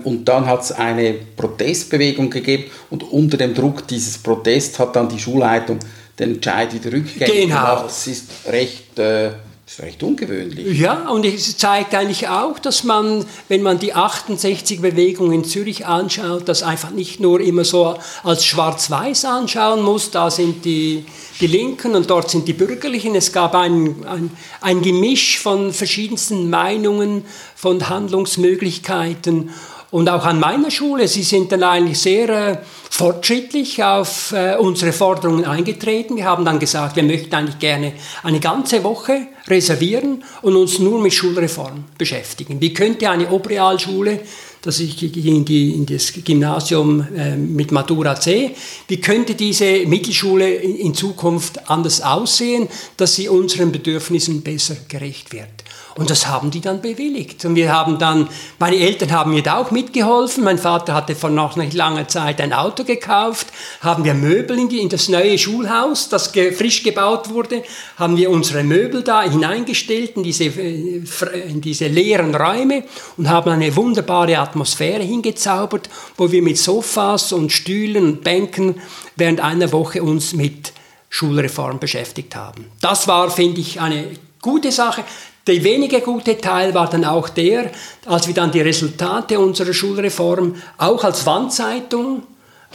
und 0.05 0.25
dann 0.27 0.47
hat 0.47 0.63
es 0.63 0.73
eine 0.73 1.15
Protestbewegung 1.37 2.31
gegeben 2.31 2.65
und 2.89 3.03
unter 3.03 3.37
dem 3.37 3.53
Druck 3.53 3.87
dieses 3.89 4.19
Protests 4.19 4.79
hat 4.79 4.95
dann 4.95 5.09
die 5.09 5.19
Schulleitung 5.19 5.79
den 6.19 6.35
Entscheid 6.35 6.73
wieder 6.73 6.93
rückgängig 6.93 7.49
genau. 7.49 7.57
gemacht. 7.57 7.85
Das 7.87 8.07
ist 8.07 8.31
recht... 8.47 8.99
Äh, 8.99 9.31
das 9.71 9.79
ist 9.79 9.85
recht 9.85 10.03
ungewöhnlich. 10.03 10.81
Ja, 10.81 11.09
und 11.11 11.25
es 11.25 11.57
zeigt 11.57 11.95
eigentlich 11.95 12.27
auch, 12.27 12.59
dass 12.59 12.83
man, 12.83 13.25
wenn 13.47 13.63
man 13.63 13.79
die 13.79 13.95
68-Bewegung 13.95 15.31
in 15.31 15.45
Zürich 15.45 15.87
anschaut, 15.87 16.49
das 16.49 16.65
einfach 16.65 16.91
nicht 16.91 17.21
nur 17.21 17.41
immer 17.41 17.65
so 17.65 17.97
als 18.25 18.45
schwarz-weiß 18.45 19.27
anschauen 19.27 19.83
muss, 19.83 20.11
da 20.11 20.29
sind 20.29 20.65
die, 20.65 21.05
die 21.41 21.47
Linken 21.47 21.95
und 21.95 22.11
dort 22.11 22.31
sind 22.31 22.49
die 22.49 22.53
Bürgerlichen. 22.53 23.15
Es 23.15 23.33
gab 23.33 23.55
ein, 23.55 24.05
ein, 24.09 24.33
ein 24.61 24.83
Gemisch 24.83 25.39
von 25.39 25.73
verschiedensten 25.73 26.51
Meinungen, 26.51 27.25
von 27.55 27.89
Handlungsmöglichkeiten. 27.89 29.51
Und 29.93 30.09
auch 30.09 30.25
an 30.25 30.39
meiner 30.39 30.71
Schule, 30.71 31.09
sie 31.09 31.25
sind 31.25 31.51
dann 31.51 31.65
eigentlich 31.65 32.01
sehr 32.01 32.29
äh, 32.29 32.59
fortschrittlich 32.91 33.83
auf 33.83 34.33
äh, 34.33 34.55
unsere 34.57 34.93
Forderungen 34.93 35.45
eingetreten. 35.45 36.17
Wir 36.17 36.27
haben 36.27 36.45
dann 36.45 36.61
gesagt, 36.61 36.95
wir 36.95 37.03
möchten 37.03 37.35
eigentlich 37.35 37.59
gerne 37.59 37.93
eine 38.23 38.39
ganze 38.39 38.85
Woche 38.85 39.27
reservieren 39.51 40.25
und 40.43 40.57
uns 40.57 40.79
nur 40.79 41.01
mit 41.01 41.13
Schulreform 41.13 41.85
beschäftigen. 41.99 42.61
Wie 42.61 42.73
könnte 42.73 43.11
eine 43.11 43.31
Oberrealschule, 43.31 44.21
das 44.63 44.81
ich 44.81 45.03
in, 45.03 45.45
die, 45.45 45.73
in 45.73 45.87
das 45.87 46.13
Gymnasium 46.25 47.07
äh, 47.17 47.37
mit 47.37 47.73
Matura 47.73 48.19
C, 48.19 48.55
wie 48.89 49.01
könnte 49.01 49.35
diese 49.35 49.87
Mittelschule 49.87 50.55
in, 50.55 50.77
in 50.77 50.95
Zukunft 50.95 51.71
anders 51.71 52.03
aussehen, 52.03 52.69
dass 52.97 53.15
sie 53.15 53.29
unseren 53.29 53.73
Bedürfnissen 53.73 54.43
besser 54.43 54.77
gerecht 54.89 55.33
wird? 55.33 55.49
Und 55.97 56.09
das 56.09 56.29
haben 56.29 56.51
die 56.51 56.61
dann 56.61 56.81
bewilligt. 56.81 57.45
Und 57.45 57.57
wir 57.57 57.73
haben 57.73 57.99
dann, 57.99 58.29
meine 58.59 58.77
Eltern 58.77 59.11
haben 59.11 59.33
mir 59.33 59.43
da 59.43 59.59
auch 59.59 59.71
mitgeholfen. 59.71 60.45
Mein 60.45 60.57
Vater 60.59 60.95
hatte 60.95 61.15
vor 61.15 61.31
noch 61.31 61.57
nicht 61.57 61.75
langer 61.75 62.07
Zeit 62.07 62.41
ein 62.41 62.53
Auto 62.53 62.85
gekauft. 62.85 63.49
Haben 63.81 64.05
wir 64.05 64.15
Möbel 64.15 64.59
in, 64.59 64.69
die, 64.69 64.79
in 64.79 64.89
das 64.89 65.09
neue 65.09 65.37
Schulhaus, 65.37 66.09
das 66.09 66.33
ge, 66.33 66.53
frisch 66.53 66.85
gebaut 66.85 67.31
wurde, 67.31 67.65
haben 67.97 68.17
wir 68.17 68.31
unsere 68.31 68.63
Möbel 68.63 69.03
da 69.03 69.23
hineingestellt 69.23 70.13
in 70.17 70.23
diese, 70.23 70.45
äh, 70.45 71.03
in 71.49 71.61
diese 71.61 71.89
leeren 71.89 72.35
Räume 72.35 72.85
und 73.17 73.29
haben 73.29 73.51
eine 73.51 73.75
wunderbare 73.75 74.39
Atmosphäre 74.51 75.03
hingezaubert, 75.03 75.89
wo 76.17 76.31
wir 76.31 76.43
mit 76.43 76.59
Sofas 76.59 77.33
und 77.33 77.53
Stühlen 77.53 78.05
und 78.05 78.25
Bänken 78.25 78.81
während 79.17 79.41
einer 79.41 79.73
Woche 79.73 80.03
uns 80.03 80.33
mit 80.33 80.73
Schulreform 81.09 81.79
beschäftigt 81.79 82.37
haben. 82.37 82.67
Das 82.81 83.09
war, 83.09 83.31
finde 83.31 83.61
ich, 83.61 83.81
eine 83.81 84.07
gute 84.43 84.73
Sache. 84.73 85.05
Der 85.47 85.63
weniger 85.65 86.01
gute 86.01 86.39
Teil 86.39 86.75
war 86.75 86.89
dann 86.89 87.05
auch 87.05 87.29
der, 87.29 87.71
als 88.07 88.27
wir 88.27 88.35
dann 88.35 88.53
die 88.53 88.61
Resultate 88.61 89.39
unserer 89.39 89.73
Schulreform 89.73 90.55
auch 90.79 91.03
als 91.03 91.27
Wandzeitung 91.27 92.23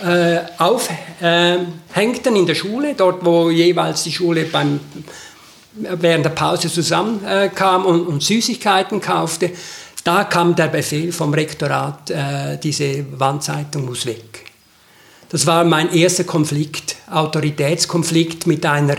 äh, 0.03 0.39
aufhängten 0.57 2.35
äh, 2.35 2.39
in 2.39 2.45
der 2.45 2.55
Schule, 2.55 2.95
dort 2.95 3.23
wo 3.23 3.49
jeweils 3.49 4.03
die 4.03 4.11
Schule 4.11 4.43
beim, 4.43 4.79
während 5.73 6.25
der 6.25 6.31
Pause 6.31 6.69
zusammenkam 6.69 7.83
äh, 7.83 7.87
und, 7.87 8.07
und, 8.07 8.23
Süßigkeiten 8.23 8.99
kaufte, 8.99 9.51
da 10.05 10.23
kam 10.23 10.55
der 10.55 10.67
Befehl 10.67 11.11
vom 11.11 11.33
Rektorat, 11.33 12.11
äh, 12.11 12.57
diese 12.61 13.05
Wandzeitung 13.19 13.85
muss 13.85 14.05
weg. 14.05 14.45
Das 15.29 15.45
war 15.45 15.65
mein 15.65 15.91
erster 15.91 16.23
Konflikt, 16.23 16.95
Autoritätskonflikt 17.11 18.47
mit 18.47 18.65
einer 18.65 18.97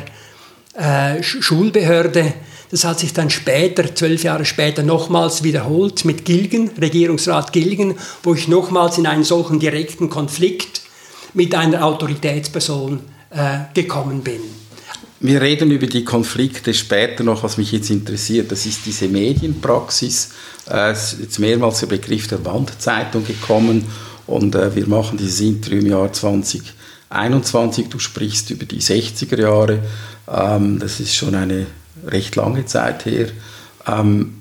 äh, 0.74 1.22
Schulbehörde, 1.22 2.34
das 2.70 2.84
hat 2.84 2.98
sich 2.98 3.12
dann 3.12 3.30
später, 3.30 3.94
zwölf 3.94 4.24
Jahre 4.24 4.44
später, 4.44 4.82
nochmals 4.82 5.44
wiederholt 5.44 6.04
mit 6.04 6.24
Gilgen, 6.24 6.70
Regierungsrat 6.80 7.52
Gilgen, 7.52 7.94
wo 8.24 8.34
ich 8.34 8.48
nochmals 8.48 8.98
in 8.98 9.06
einen 9.06 9.22
solchen 9.22 9.60
direkten 9.60 10.10
Konflikt 10.10 10.82
mit 11.34 11.54
einer 11.54 11.84
Autoritätsperson 11.84 13.00
äh, 13.30 13.58
gekommen 13.72 14.22
bin. 14.22 14.40
Wir 15.20 15.40
reden 15.40 15.70
über 15.70 15.86
die 15.86 16.04
Konflikte 16.04 16.74
später 16.74 17.22
noch, 17.22 17.42
was 17.42 17.56
mich 17.56 17.72
jetzt 17.72 17.90
interessiert. 17.90 18.50
Das 18.52 18.66
ist 18.66 18.84
diese 18.84 19.08
Medienpraxis. 19.08 20.30
Äh, 20.70 20.92
ist 20.92 21.18
jetzt 21.20 21.38
mehrmals 21.38 21.80
der 21.80 21.86
Begriff 21.86 22.28
der 22.28 22.44
Wandzeitung 22.44 23.24
gekommen 23.24 23.84
und 24.26 24.54
äh, 24.54 24.74
wir 24.74 24.86
machen 24.88 25.18
dieses 25.18 25.40
Interview 25.40 25.80
im 25.80 25.86
Jahr 25.86 26.12
2021. 26.12 27.88
Du 27.88 27.98
sprichst 27.98 28.50
über 28.50 28.64
die 28.64 28.80
60er 28.80 29.40
Jahre. 29.40 29.78
Ähm, 30.28 30.78
das 30.78 31.00
ist 31.00 31.14
schon 31.14 31.34
eine 31.34 31.66
recht 32.06 32.36
lange 32.36 32.64
Zeit 32.66 33.06
her. 33.06 33.28
Ähm, 33.86 34.38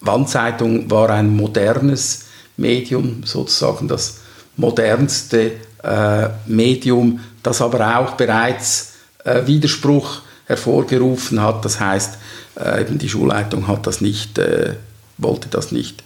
Wandzeitung 0.00 0.90
war 0.90 1.10
ein 1.10 1.34
modernes 1.36 2.26
Medium, 2.56 3.22
sozusagen 3.24 3.86
das 3.88 4.20
modernste 4.56 5.52
äh, 5.82 6.28
Medium, 6.46 7.20
das 7.42 7.62
aber 7.62 7.98
auch 7.98 8.12
bereits 8.12 8.94
äh, 9.24 9.46
Widerspruch 9.46 10.22
hervorgerufen 10.46 11.40
hat. 11.40 11.64
Das 11.64 11.80
heißt, 11.80 12.18
äh, 12.56 12.84
die 12.88 13.08
Schulleitung 13.08 13.68
hat 13.68 13.86
das 13.86 14.00
nicht, 14.00 14.38
äh, 14.38 14.74
wollte 15.22 15.48
das 15.48 15.72
nicht 15.72 16.02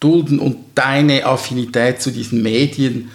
dulden. 0.00 0.38
Und 0.38 0.56
deine 0.74 1.26
Affinität 1.26 2.02
zu 2.02 2.10
diesen 2.10 2.42
Medien 2.42 3.10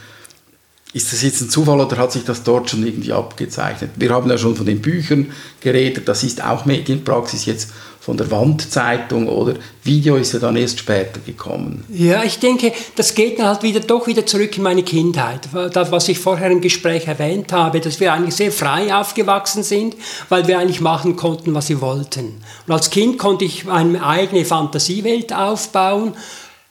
ist 0.98 1.14
das 1.14 1.22
jetzt 1.22 1.42
ein 1.42 1.50
Zufall 1.50 1.80
oder 1.80 1.96
hat 1.98 2.12
sich 2.12 2.24
das 2.24 2.42
dort 2.42 2.72
schon 2.72 2.86
irgendwie 2.86 3.14
abgezeichnet? 3.14 3.92
Wir 3.96 4.10
haben 4.10 4.30
ja 4.30 4.38
schon 4.38 4.56
von 4.56 4.66
den 4.66 4.82
Büchern 4.82 5.32
geredet, 5.62 6.08
das 6.08 6.24
ist 6.24 6.44
auch 6.44 6.66
Medienpraxis 6.66 7.46
jetzt 7.46 7.70
von 8.00 8.18
der 8.18 8.32
Wandzeitung 8.32 9.28
oder 9.28 9.56
Video 9.84 10.16
ist 10.16 10.34
ja 10.34 10.40
dann 10.40 10.56
erst 10.56 10.80
später 10.80 11.20
gekommen. 11.20 11.84
Ja, 11.90 12.24
ich 12.24 12.40
denke, 12.40 12.72
das 12.96 13.14
geht 13.14 13.38
dann 13.38 13.48
halt 13.48 13.64
wieder 13.64 13.82
doch 13.82 14.08
wieder 14.08 14.26
zurück 14.26 14.58
in 14.58 14.64
meine 14.64 14.82
Kindheit. 14.82 15.42
Das, 15.74 15.92
was 15.92 16.08
ich 16.08 16.18
vorher 16.18 16.50
im 16.50 16.62
Gespräch 16.62 17.06
erwähnt 17.06 17.52
habe, 17.52 17.82
dass 17.82 18.00
wir 18.00 18.14
eigentlich 18.14 18.36
sehr 18.36 18.52
frei 18.52 18.96
aufgewachsen 18.96 19.62
sind, 19.62 19.96
weil 20.30 20.48
wir 20.48 20.58
eigentlich 20.58 20.82
machen 20.82 21.16
konnten, 21.18 21.54
was 21.54 21.70
wir 21.70 21.82
wollten. 21.82 22.42
Und 22.66 22.74
als 22.74 22.90
Kind 22.90 23.20
konnte 23.20 23.46
ich 23.46 23.66
meine 23.66 24.04
eigene 24.04 24.46
Fantasiewelt 24.46 25.34
aufbauen 25.34 26.14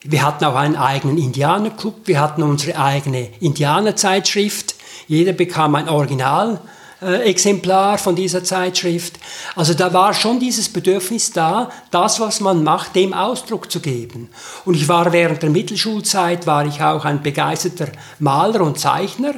wir 0.03 0.23
hatten 0.23 0.45
auch 0.45 0.55
einen 0.55 0.75
eigenen 0.75 1.17
Indianerclub, 1.17 2.01
wir 2.05 2.21
hatten 2.21 2.43
unsere 2.43 2.79
eigene 2.79 3.29
Indianerzeitschrift. 3.39 4.75
Jeder 5.07 5.33
bekam 5.33 5.73
ein 5.73 5.89
Originalexemplar 5.89 7.95
äh, 7.95 7.97
von 7.97 8.15
dieser 8.15 8.43
Zeitschrift. 8.43 9.19
Also 9.55 9.73
da 9.73 9.91
war 9.93 10.13
schon 10.13 10.39
dieses 10.39 10.69
Bedürfnis 10.69 11.31
da, 11.31 11.71
das, 11.89 12.19
was 12.19 12.41
man 12.41 12.63
macht, 12.63 12.95
dem 12.95 13.13
Ausdruck 13.13 13.71
zu 13.71 13.79
geben. 13.79 14.29
Und 14.65 14.75
ich 14.75 14.87
war 14.87 15.11
während 15.13 15.41
der 15.41 15.49
Mittelschulzeit, 15.49 16.45
war 16.45 16.67
ich 16.67 16.79
auch 16.81 17.03
ein 17.03 17.23
begeisterter 17.23 17.87
Maler 18.19 18.61
und 18.61 18.79
Zeichner 18.79 19.33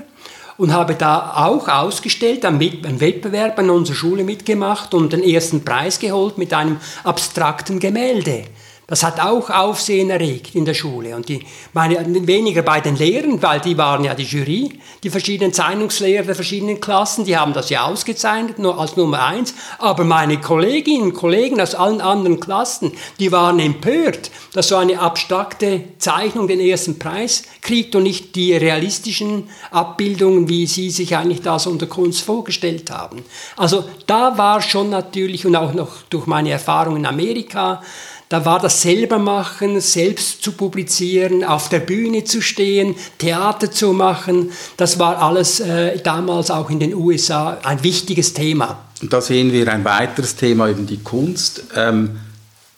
und 0.57 0.73
habe 0.73 0.95
da 0.95 1.35
auch 1.37 1.69
ausgestellt, 1.69 2.43
am 2.43 2.59
Wettbewerb 2.59 3.57
an 3.59 3.69
unserer 3.69 3.95
Schule 3.95 4.25
mitgemacht 4.25 4.93
und 4.93 5.13
den 5.13 5.23
ersten 5.23 5.63
Preis 5.63 5.99
geholt 5.99 6.37
mit 6.37 6.53
einem 6.53 6.81
abstrakten 7.05 7.79
Gemälde 7.79 8.43
Das 8.89 9.03
hat 9.03 9.19
auch 9.19 9.51
Aufsehen 9.51 10.09
erregt 10.09 10.55
in 10.55 10.65
der 10.65 10.73
Schule. 10.73 11.15
Und 11.15 11.29
die, 11.29 11.45
meine, 11.73 12.03
weniger 12.25 12.63
bei 12.63 12.81
den 12.81 12.95
Lehrern, 12.95 13.39
weil 13.39 13.59
die 13.59 13.77
waren 13.77 14.03
ja 14.03 14.15
die 14.15 14.23
Jury, 14.23 14.79
die 15.03 15.11
verschiedenen 15.11 15.53
Zeichnungslehrer 15.53 16.25
der 16.25 16.33
verschiedenen 16.33 16.81
Klassen, 16.81 17.23
die 17.23 17.37
haben 17.37 17.53
das 17.53 17.69
ja 17.69 17.85
ausgezeichnet, 17.85 18.57
nur 18.57 18.79
als 18.79 18.97
Nummer 18.97 19.23
eins. 19.23 19.53
Aber 19.77 20.03
meine 20.05 20.41
Kolleginnen 20.41 21.03
und 21.03 21.13
Kollegen 21.13 21.61
aus 21.61 21.75
allen 21.75 22.01
anderen 22.01 22.39
Klassen, 22.39 22.91
die 23.19 23.31
waren 23.31 23.59
empört, 23.59 24.31
dass 24.53 24.69
so 24.69 24.77
eine 24.77 24.99
abstrakte 24.99 25.83
Zeichnung 25.99 26.47
den 26.47 26.59
ersten 26.59 26.97
Preis 26.97 27.43
kriegt 27.61 27.95
und 27.95 28.01
nicht 28.03 28.35
die 28.35 28.55
realistischen 28.55 29.49
Abbildungen, 29.69 30.49
wie 30.49 30.65
sie 30.65 30.89
sich 30.89 31.15
eigentlich 31.15 31.43
das 31.43 31.67
unter 31.67 31.85
Kunst 31.85 32.23
vorgestellt 32.23 32.89
haben. 32.89 33.23
Also 33.55 33.83
da 34.07 34.39
war 34.39 34.63
schon 34.63 34.89
natürlich 34.89 35.45
und 35.45 35.55
auch 35.55 35.73
noch 35.75 35.89
durch 36.09 36.25
meine 36.25 36.49
Erfahrung 36.49 36.95
in 36.95 37.05
Amerika, 37.05 37.83
da 38.29 38.45
war 38.45 38.59
das 38.59 38.83
selber 38.83 39.17
machen, 39.17 39.81
selbst 39.81 40.43
zu 40.43 40.51
publizieren, 40.51 41.43
auf 41.43 41.67
der 41.67 41.79
Bühne 41.79 42.23
zu 42.23 42.41
stehen, 42.41 42.95
Theater 43.17 43.71
zu 43.71 43.91
machen. 43.91 44.51
Das 44.77 44.99
war 44.99 45.19
alles 45.19 45.59
äh, 45.59 45.99
damals 45.99 46.51
auch 46.51 46.69
in 46.69 46.79
den 46.79 46.93
USA 46.93 47.57
ein 47.63 47.83
wichtiges 47.83 48.33
Thema. 48.33 48.85
Und 49.01 49.11
da 49.11 49.19
sehen 49.19 49.51
wir 49.51 49.67
ein 49.73 49.83
weiteres 49.83 50.35
Thema, 50.35 50.69
eben 50.69 50.85
die 50.85 50.99
Kunst. 50.99 51.63
Ähm, 51.75 52.19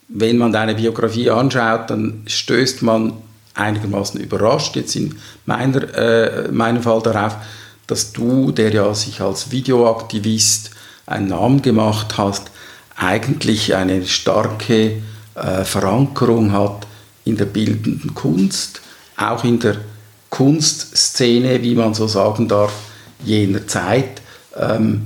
wenn 0.08 0.38
man 0.38 0.54
deine 0.54 0.76
Biografie 0.76 1.30
anschaut, 1.30 1.90
dann 1.90 2.24
stößt 2.28 2.82
man 2.82 3.14
einigermaßen 3.54 4.22
überrascht, 4.22 4.78
jetzt 4.78 4.96
in 4.96 5.18
meiner, 5.46 5.94
äh, 5.94 6.52
meinem 6.52 6.82
Fall 6.82 7.02
darauf, 7.02 7.36
dass 7.88 8.14
du, 8.14 8.52
der 8.52 8.72
ja 8.72 8.94
sich 8.94 9.20
als 9.20 9.52
Videoaktivist 9.52 10.72
einen 11.06 11.28
Namen 11.28 11.62
gemacht 11.62 12.18
hast, 12.18 12.52
eigentlich 12.96 13.76
eine 13.76 14.06
starke 14.06 15.02
äh, 15.36 15.64
Verankerung 15.64 16.52
hat 16.52 16.88
in 17.26 17.38
der 17.38 17.46
bildenden 17.46 18.14
Kunst, 18.14 18.82
auch 19.18 19.44
in 19.44 19.60
der 19.60 19.78
Kunstszene, 20.30 21.62
wie 21.62 21.76
man 21.76 21.94
so 21.94 22.08
sagen 22.08 22.48
darf, 22.48 22.74
jener 23.24 23.68
Zeit. 23.68 24.22
Ähm, 24.56 25.06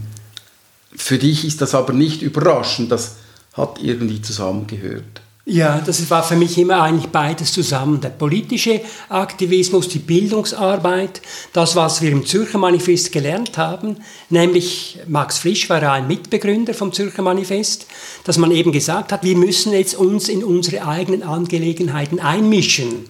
für 0.96 1.18
dich 1.18 1.46
ist 1.46 1.62
das 1.62 1.76
aber 1.76 1.94
nicht 1.94 2.22
überraschend, 2.22 2.92
das 2.92 3.16
hat 3.54 3.80
irgendwie 3.82 4.22
zusammengehört. 4.22 5.22
Ja, 5.48 5.80
das 5.80 6.10
war 6.10 6.24
für 6.24 6.36
mich 6.36 6.58
immer 6.58 6.82
eigentlich 6.82 7.12
beides 7.12 7.54
zusammen. 7.54 8.02
Der 8.02 8.10
politische 8.10 8.82
Aktivismus, 9.10 9.88
die 9.88 10.00
Bildungsarbeit, 10.00 11.22
das, 11.54 11.76
was 11.76 12.02
wir 12.02 12.12
im 12.12 12.26
Zürcher 12.26 12.58
Manifest 12.58 13.12
gelernt 13.12 13.56
haben, 13.56 13.98
nämlich 14.32 14.98
Max 15.08 15.38
Frisch 15.38 15.70
war 15.70 15.84
ein 15.84 16.08
Mitbegründer 16.08 16.74
vom 16.74 16.92
Zürcher 16.94 17.22
Manifest, 17.22 17.86
dass 18.24 18.40
man 18.40 18.50
eben 18.50 18.72
gesagt 18.72 19.12
hat, 19.12 19.24
wir 19.24 19.38
müssen 19.38 19.72
jetzt 19.72 19.94
uns 19.94 20.30
in 20.30 20.44
unsere 20.44 20.88
eigenen 20.88 21.22
Angelegenheiten 21.22 22.20
einmischen. 22.20 23.06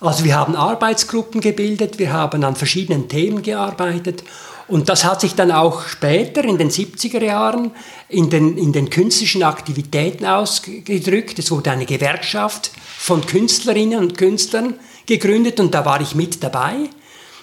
Also 0.00 0.24
wir 0.24 0.34
haben 0.34 0.56
Arbeitsgruppen 0.56 1.40
gebildet, 1.40 2.00
wir 2.00 2.12
haben 2.12 2.42
an 2.42 2.56
verschiedenen 2.56 3.08
Themen 3.08 3.42
gearbeitet 3.42 4.24
und 4.68 4.88
das 4.88 5.04
hat 5.04 5.20
sich 5.20 5.34
dann 5.34 5.50
auch 5.50 5.86
später 5.86 6.44
in 6.44 6.58
den 6.58 6.70
70er 6.70 7.22
Jahren 7.22 7.72
in 8.08 8.30
den, 8.30 8.56
in 8.56 8.72
den 8.72 8.88
künstlerischen 8.88 9.42
Aktivitäten 9.42 10.24
ausgedrückt. 10.24 11.38
Es 11.38 11.50
wurde 11.50 11.70
eine 11.70 11.86
Gewerkschaft 11.86 12.70
von 12.98 13.24
Künstlerinnen 13.26 13.98
und 13.98 14.16
Künstlern 14.16 14.74
gegründet 15.06 15.60
und 15.60 15.74
da 15.74 15.84
war 15.84 16.00
ich 16.00 16.14
mit 16.14 16.42
dabei. 16.42 16.88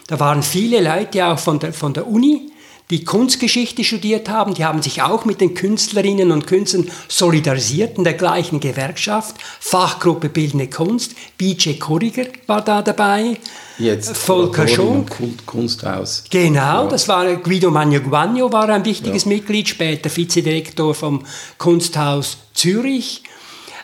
Da 0.07 0.19
waren 0.19 0.43
viele 0.43 0.81
Leute 0.81 1.25
auch 1.27 1.39
von 1.39 1.59
der, 1.59 1.73
von 1.73 1.93
der 1.93 2.07
Uni, 2.07 2.50
die 2.91 3.05
Kunstgeschichte 3.05 3.85
studiert 3.85 4.29
haben, 4.29 4.53
die 4.53 4.65
haben 4.65 4.81
sich 4.81 5.01
auch 5.01 5.23
mit 5.23 5.39
den 5.39 5.53
Künstlerinnen 5.53 6.31
und 6.31 6.45
Künstlern 6.45 6.91
solidarisiert 7.07 7.97
in 7.97 8.03
der 8.03 8.13
gleichen 8.13 8.59
Gewerkschaft. 8.59 9.37
Fachgruppe 9.59 10.27
Bildende 10.27 10.67
Kunst, 10.67 11.15
BJ 11.37 11.79
Korriger 11.79 12.25
war 12.47 12.61
da 12.61 12.81
dabei. 12.81 13.37
Jetzt 13.79 14.15
Volker 14.15 14.67
Schonk. 14.67 15.15
Kunsthaus. 15.45 16.25
Genau, 16.29 16.83
ja. 16.83 16.87
das 16.87 17.07
war 17.07 17.37
Guido 17.37 17.71
Magno 17.71 18.51
war 18.51 18.67
ein 18.69 18.83
wichtiges 18.83 19.23
ja. 19.23 19.29
Mitglied, 19.29 19.69
später 19.69 20.15
Vizedirektor 20.15 20.93
vom 20.93 21.23
Kunsthaus 21.57 22.37
Zürich. 22.53 23.23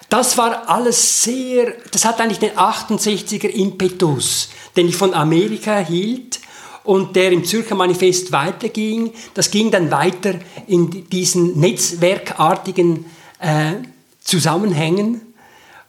Das 0.09 0.37
war 0.37 0.69
alles 0.69 1.23
sehr, 1.23 1.73
das 1.91 2.05
hat 2.05 2.19
eigentlich 2.19 2.39
den 2.39 2.51
68er 2.51 3.47
Impetus, 3.47 4.49
den 4.75 4.89
ich 4.89 4.95
von 4.95 5.13
Amerika 5.13 5.79
hielt 5.79 6.39
und 6.87 7.17
der 7.17 7.33
im 7.33 7.43
Zürcher 7.43 7.75
Manifest 7.75 8.31
weiterging. 8.31 9.11
Das 9.33 9.51
ging 9.51 9.71
dann 9.71 9.91
weiter 9.91 10.35
in 10.67 11.09
diesen 11.09 11.59
netzwerkartigen 11.59 13.05
äh, 13.39 13.73
Zusammenhängen 14.23 15.21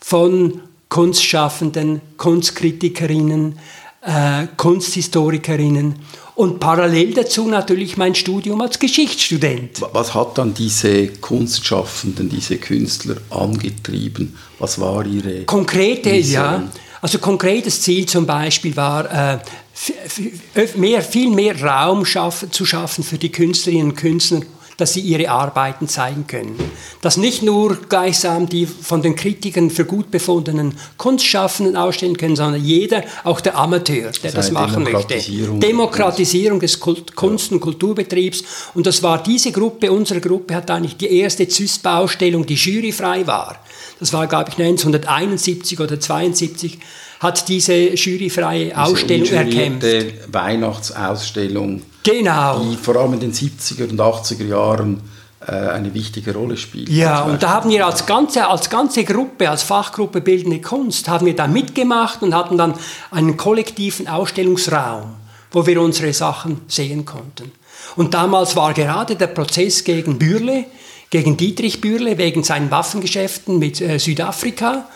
von 0.00 0.60
Kunstschaffenden, 0.88 2.00
Kunstkritikerinnen, 2.16 3.58
äh, 4.02 4.48
Kunsthistorikerinnen 4.56 5.94
und 6.34 6.58
parallel 6.58 7.14
dazu 7.14 7.46
natürlich 7.46 7.96
mein 7.96 8.16
Studium 8.16 8.60
als 8.60 8.80
Geschichtsstudent. 8.80 9.80
Was 9.92 10.14
hat 10.14 10.36
dann 10.36 10.52
diese 10.52 11.08
Kunstschaffenden, 11.08 12.28
diese 12.28 12.56
Künstler 12.58 13.18
angetrieben? 13.30 14.36
Was 14.58 14.80
war 14.80 15.06
ihre 15.06 15.44
konkrete, 15.44 16.10
Mission? 16.10 16.32
ja, 16.32 16.68
also 17.00 17.18
konkretes 17.18 17.82
Ziel 17.82 18.06
zum 18.06 18.26
Beispiel 18.26 18.76
war 18.76 19.34
äh, 19.34 19.38
mehr, 20.76 21.02
viel 21.02 21.30
mehr 21.30 21.60
Raum 21.62 22.04
schaffen, 22.04 22.52
zu 22.52 22.66
schaffen 22.66 23.04
für 23.04 23.18
die 23.18 23.30
Künstlerinnen 23.30 23.90
und 23.90 23.96
Künstler 23.96 24.42
dass 24.78 24.92
sie 24.92 25.00
ihre 25.00 25.28
Arbeiten 25.28 25.88
zeigen 25.88 26.26
können. 26.28 26.56
Dass 27.00 27.16
nicht 27.16 27.42
nur 27.42 27.76
gleichsam 27.88 28.48
die 28.48 28.64
von 28.64 29.02
den 29.02 29.16
Kritikern 29.16 29.70
für 29.70 29.84
gut 29.84 30.10
befundenen 30.12 30.74
Kunstschaffenden 30.96 31.76
ausstellen 31.76 32.16
können, 32.16 32.36
sondern 32.36 32.64
jeder, 32.64 33.02
auch 33.24 33.40
der 33.40 33.56
Amateur, 33.56 34.12
der 34.12 34.30
das, 34.30 34.34
das 34.34 34.50
machen 34.52 34.84
Demokratisierung 34.84 35.56
möchte. 35.56 35.66
Demokratisierung 35.66 36.60
des 36.60 36.78
Kunst- 36.78 37.50
und 37.50 37.60
Kulturbetriebs. 37.60 38.44
Und 38.74 38.86
das 38.86 39.02
war 39.02 39.20
diese 39.20 39.50
Gruppe, 39.50 39.90
unsere 39.90 40.20
Gruppe 40.20 40.54
hat 40.54 40.70
eigentlich 40.70 40.96
die 40.96 41.12
erste 41.12 41.48
ZÜSP-Ausstellung, 41.48 42.46
die 42.46 42.54
juryfrei 42.54 43.26
war. 43.26 43.58
Das 43.98 44.12
war, 44.12 44.28
glaube 44.28 44.50
ich, 44.50 44.58
1971 44.58 45.80
oder 45.80 45.94
1972 45.94 46.78
hat 47.20 47.48
diese 47.48 47.94
juryfreie 47.94 48.76
Ausstellung 48.76 49.28
erkämpft. 49.28 50.32
Weihnachtsausstellung 50.32 51.82
Genau. 52.08 52.60
Die 52.60 52.76
vor 52.76 52.96
allem 52.96 53.14
in 53.14 53.20
den 53.20 53.32
70er 53.32 53.90
und 53.90 54.00
80er 54.00 54.46
Jahren 54.46 55.02
äh, 55.46 55.52
eine 55.52 55.92
wichtige 55.92 56.32
Rolle 56.32 56.56
spielt. 56.56 56.88
Ja, 56.88 57.24
und 57.24 57.42
da 57.42 57.50
haben 57.50 57.70
wir 57.70 57.84
als 57.84 58.06
ganze, 58.06 58.48
als 58.48 58.70
ganze 58.70 59.04
Gruppe, 59.04 59.50
als 59.50 59.62
Fachgruppe 59.62 60.20
Bildende 60.20 60.60
Kunst, 60.60 61.08
haben 61.08 61.26
wir 61.26 61.36
da 61.36 61.46
mitgemacht 61.46 62.22
und 62.22 62.34
hatten 62.34 62.56
dann 62.56 62.74
einen 63.10 63.36
kollektiven 63.36 64.08
Ausstellungsraum, 64.08 65.16
wo 65.50 65.66
wir 65.66 65.80
unsere 65.82 66.12
Sachen 66.14 66.62
sehen 66.66 67.04
konnten. 67.04 67.52
Und 67.96 68.14
damals 68.14 68.56
war 68.56 68.72
gerade 68.72 69.16
der 69.16 69.26
Prozess 69.26 69.84
gegen 69.84 70.18
Bürle, 70.18 70.64
gegen 71.10 71.36
Dietrich 71.36 71.80
Bürle, 71.80 72.16
wegen 72.16 72.42
seinen 72.42 72.70
Waffengeschäften 72.70 73.58
mit 73.58 73.80
äh, 73.80 73.98
Südafrika. 73.98 74.88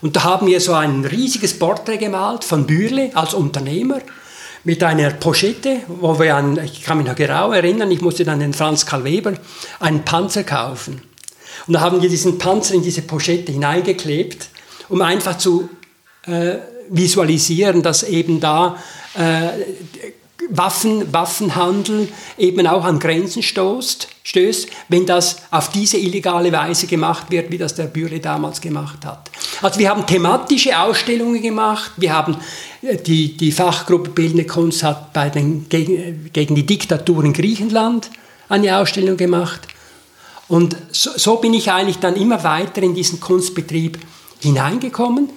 Und 0.00 0.16
da 0.16 0.24
haben 0.24 0.46
wir 0.46 0.60
so 0.60 0.74
ein 0.74 1.04
riesiges 1.04 1.58
Porträt 1.58 1.98
gemalt 1.98 2.44
von 2.44 2.66
Bürle 2.66 3.10
als 3.14 3.34
Unternehmer 3.34 4.00
mit 4.64 4.82
einer 4.82 5.10
Pochette, 5.10 5.80
wo 5.88 6.18
wir 6.18 6.36
an, 6.36 6.58
ich 6.62 6.82
kann 6.82 6.98
mich 6.98 7.06
noch 7.06 7.14
genau 7.14 7.52
erinnern, 7.52 7.90
ich 7.90 8.00
musste 8.00 8.24
dann 8.24 8.40
den 8.40 8.54
Franz 8.54 8.86
Karl 8.86 9.04
Weber 9.04 9.34
einen 9.80 10.04
Panzer 10.04 10.44
kaufen. 10.44 11.02
Und 11.66 11.74
da 11.74 11.80
haben 11.80 12.02
wir 12.02 12.08
diesen 12.08 12.38
Panzer 12.38 12.74
in 12.74 12.82
diese 12.82 13.02
Pochette 13.02 13.52
hineingeklebt, 13.52 14.48
um 14.88 15.02
einfach 15.02 15.38
zu 15.38 15.68
äh, 16.26 16.56
visualisieren, 16.90 17.82
dass 17.82 18.02
eben 18.02 18.40
da 18.40 18.76
äh, 19.14 19.48
Waffen, 20.50 21.12
Waffenhandel 21.12 22.08
eben 22.36 22.66
auch 22.66 22.84
an 22.84 22.98
Grenzen 22.98 23.42
stoßt, 23.42 24.08
stößt, 24.22 24.68
wenn 24.88 25.06
das 25.06 25.42
auf 25.50 25.70
diese 25.70 25.98
illegale 25.98 26.52
Weise 26.52 26.86
gemacht 26.86 27.30
wird, 27.30 27.50
wie 27.50 27.58
das 27.58 27.74
der 27.74 27.84
Bürle 27.84 28.20
damals 28.20 28.60
gemacht 28.60 29.04
hat. 29.04 29.30
Also 29.62 29.78
wir 29.78 29.90
haben 29.90 30.06
thematische 30.06 30.78
Ausstellungen 30.78 31.42
gemacht, 31.42 31.92
wir 31.96 32.12
haben 32.12 32.36
äh, 32.82 32.96
die, 32.96 33.36
die 33.36 33.52
Fachgruppe 33.52 34.10
Bildende 34.10 34.46
Kunst 34.46 34.82
hat 34.82 35.12
bei 35.12 35.28
den, 35.30 35.68
gegen, 35.68 36.30
gegen 36.32 36.54
die 36.54 36.66
Diktatur 36.66 37.24
in 37.24 37.32
Griechenland 37.32 38.10
eine 38.48 38.76
Ausstellung 38.78 39.16
gemacht. 39.16 39.60
Und 40.48 40.76
so, 40.90 41.10
so 41.16 41.36
bin 41.36 41.52
ich 41.52 41.70
eigentlich 41.70 41.98
dann 41.98 42.16
immer 42.16 42.42
weiter 42.42 42.82
in 42.82 42.94
diesen 42.94 43.20
Kunstbetrieb 43.20 43.98
hineingekommen. 44.40 45.28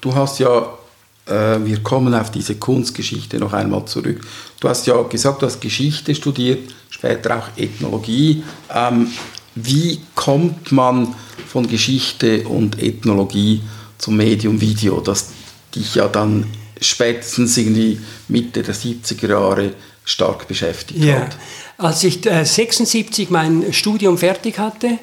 Du 0.00 0.14
hast 0.14 0.38
ja 0.38 0.78
wir 1.26 1.82
kommen 1.82 2.14
auf 2.14 2.30
diese 2.30 2.54
Kunstgeschichte 2.56 3.38
noch 3.38 3.52
einmal 3.52 3.84
zurück. 3.86 4.20
Du 4.60 4.68
hast 4.68 4.86
ja 4.86 5.00
gesagt, 5.02 5.42
du 5.42 5.46
hast 5.46 5.60
Geschichte 5.60 6.14
studiert, 6.14 6.70
später 6.88 7.38
auch 7.38 7.48
Ethnologie. 7.56 8.44
Ähm, 8.72 9.08
wie 9.56 10.00
kommt 10.14 10.70
man 10.70 11.14
von 11.48 11.66
Geschichte 11.66 12.46
und 12.46 12.80
Ethnologie 12.82 13.62
zum 13.98 14.16
Medium 14.16 14.60
Video, 14.60 15.00
das 15.00 15.30
dich 15.74 15.94
ja 15.94 16.08
dann 16.08 16.46
spätestens 16.80 17.56
irgendwie 17.56 17.98
Mitte 18.28 18.62
der 18.62 18.74
70er 18.74 19.28
Jahre 19.28 19.72
stark 20.04 20.46
beschäftigt 20.46 21.02
ja. 21.02 21.20
hat? 21.20 21.36
Als 21.78 22.04
ich 22.04 22.24
äh, 22.26 22.44
76 22.44 23.30
mein 23.30 23.72
Studium 23.72 24.18
fertig 24.18 24.58
hatte, 24.58 24.98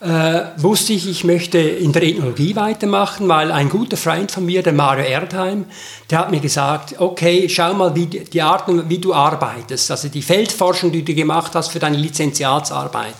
äh, 0.00 0.40
wusste 0.56 0.92
ich, 0.92 1.08
ich 1.08 1.24
möchte 1.24 1.58
in 1.58 1.92
der 1.92 2.02
Ethnologie 2.02 2.54
weitermachen, 2.54 3.28
weil 3.28 3.50
ein 3.50 3.68
guter 3.68 3.96
Freund 3.96 4.30
von 4.30 4.46
mir, 4.46 4.62
der 4.62 4.72
Mario 4.72 5.04
Erdheim, 5.04 5.64
der 6.10 6.18
hat 6.20 6.30
mir 6.30 6.40
gesagt, 6.40 6.94
okay, 6.98 7.48
schau 7.48 7.74
mal, 7.74 7.94
wie 7.94 8.06
die 8.06 8.42
Art 8.42 8.64
wie 8.88 8.98
du 8.98 9.12
arbeitest, 9.12 9.90
also 9.90 10.08
die 10.08 10.22
Feldforschung, 10.22 10.92
die 10.92 11.04
du 11.04 11.14
gemacht 11.14 11.54
hast 11.54 11.68
für 11.68 11.80
deine 11.80 11.96
Lizenziatsarbeit 11.96 13.14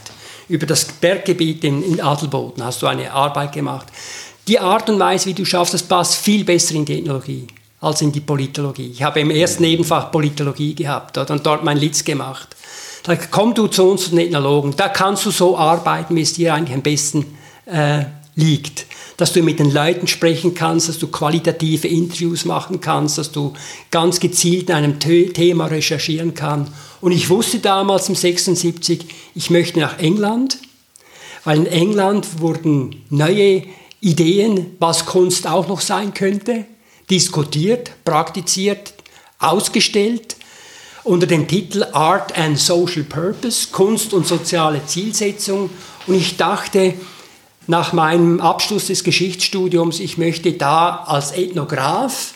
über 0.49 0.67
das 0.67 0.85
Berggebiet 0.85 1.65
in, 1.65 1.83
in 1.83 2.01
Adelboden 2.01 2.65
hast 2.65 2.83
du 2.83 2.87
eine 2.87 3.13
Arbeit 3.13 3.53
gemacht. 3.53 3.89
Die 4.47 4.59
Art 4.59 4.89
und 4.89 4.99
Weise, 4.99 5.27
wie 5.27 5.35
du 5.35 5.45
schaffst, 5.45 5.75
das 5.75 5.83
passt 5.83 6.17
viel 6.17 6.45
besser 6.45 6.75
in 6.75 6.85
die 6.85 7.01
Ethnologie 7.01 7.47
als 7.81 8.03
in 8.03 8.11
die 8.11 8.21
Politologie. 8.21 8.91
Ich 8.91 9.03
habe 9.03 9.21
im 9.21 9.31
ersten 9.31 9.63
Nebenfach 9.63 10.11
Politologie 10.11 10.75
gehabt 10.75 11.17
und 11.19 11.47
dort 11.47 11.63
mein 11.63 11.77
Litz 11.77 12.03
gemacht. 12.03 12.57
Da 13.09 13.17
komm 13.17 13.55
du 13.55 13.69
zu 13.69 13.85
uns, 13.85 14.11
den 14.11 14.19
Ethnologen, 14.19 14.75
da 14.77 14.91
kannst 14.91 15.25
du 15.25 15.31
so 15.31 15.57
arbeiten, 15.57 16.15
wie 16.15 16.21
es 16.21 16.35
dir 16.35 16.53
eigentlich 16.53 16.75
am 16.75 16.83
besten 16.83 17.25
äh, 17.65 18.05
liegt. 18.35 18.85
Dass 19.17 19.33
du 19.33 19.43
mit 19.43 19.59
den 19.59 19.73
Leuten 19.73 20.07
sprechen 20.07 20.53
kannst, 20.53 20.91
dass 20.91 20.99
du 20.99 21.07
qualitative 21.09 21.89
Interviews 21.89 22.45
machen 22.45 22.83
kannst, 22.83 23.17
dass 23.17 23.33
du 23.33 23.55
ganz 23.91 24.21
gezielt 24.21 24.69
in 24.69 24.75
einem 24.75 25.01
Thema 25.01 25.69
recherchieren 25.69 26.35
kannst. 26.35 26.71
Und 27.01 27.13
ich 27.13 27.31
wusste 27.31 27.61
damals 27.61 28.11
im 28.11 28.15
76, 28.15 29.07
ich 29.35 29.49
möchte 29.49 29.81
nach 29.81 29.99
England, 29.99 30.59
weil 31.45 31.61
in 31.61 31.67
England 31.67 32.43
wurden 32.43 33.07
neue 33.09 33.63
Ideen, 34.03 34.77
was 34.81 35.07
Kunst 35.07 35.47
auch 35.47 35.67
noch 35.67 35.81
sein 35.81 36.13
könnte, 36.13 36.67
diskutiert, 37.09 37.91
praktiziert, 38.05 38.93
ausgestellt 39.39 40.37
unter 41.09 41.27
dem 41.27 41.49
Titel 41.49 41.85
Art 41.93 42.39
and 42.39 42.59
Social 42.59 43.03
Purpose, 43.03 43.69
Kunst 43.73 44.13
und 44.13 44.27
soziale 44.27 44.85
Zielsetzung. 44.85 45.71
Und 46.07 46.15
ich 46.15 46.37
dachte, 46.37 46.95
nach 47.67 47.95
meinem 47.95 48.41
Abschluss 48.41 48.89
des 48.89 49.05
Geschichtsstudiums, 49.05 50.01
ich 50.01 50.19
möchte 50.19 50.53
da 50.53 51.05
als 51.07 51.33
Ethnograph 51.33 52.35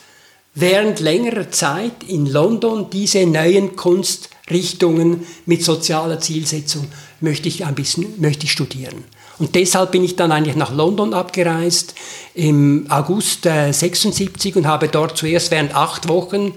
während 0.55 1.01
längerer 1.01 1.51
Zeit 1.51 2.03
in 2.07 2.27
London 2.27 2.89
diese 2.91 3.27
neuen 3.27 3.77
Kunstrichtungen 3.77 5.27
mit 5.45 5.63
sozialer 5.63 6.21
Zielsetzung 6.21 6.89
möchte 7.21 7.49
ich 7.49 7.65
ein 7.65 7.75
bisschen 7.75 8.21
möchte 8.21 8.45
ich 8.45 8.53
studieren. 8.53 9.05
Und 9.39 9.55
deshalb 9.55 9.93
bin 9.93 10.05
ich 10.05 10.17
dann 10.17 10.33
eigentlich 10.33 10.57
nach 10.57 10.75
London 10.75 11.15
abgereist 11.15 11.95
im 12.35 12.87
August 12.91 13.45
äh, 13.47 13.73
76 13.73 14.57
und 14.57 14.67
habe 14.67 14.89
dort 14.89 15.17
zuerst 15.17 15.51
während 15.51 15.75
acht 15.75 16.09
Wochen 16.09 16.53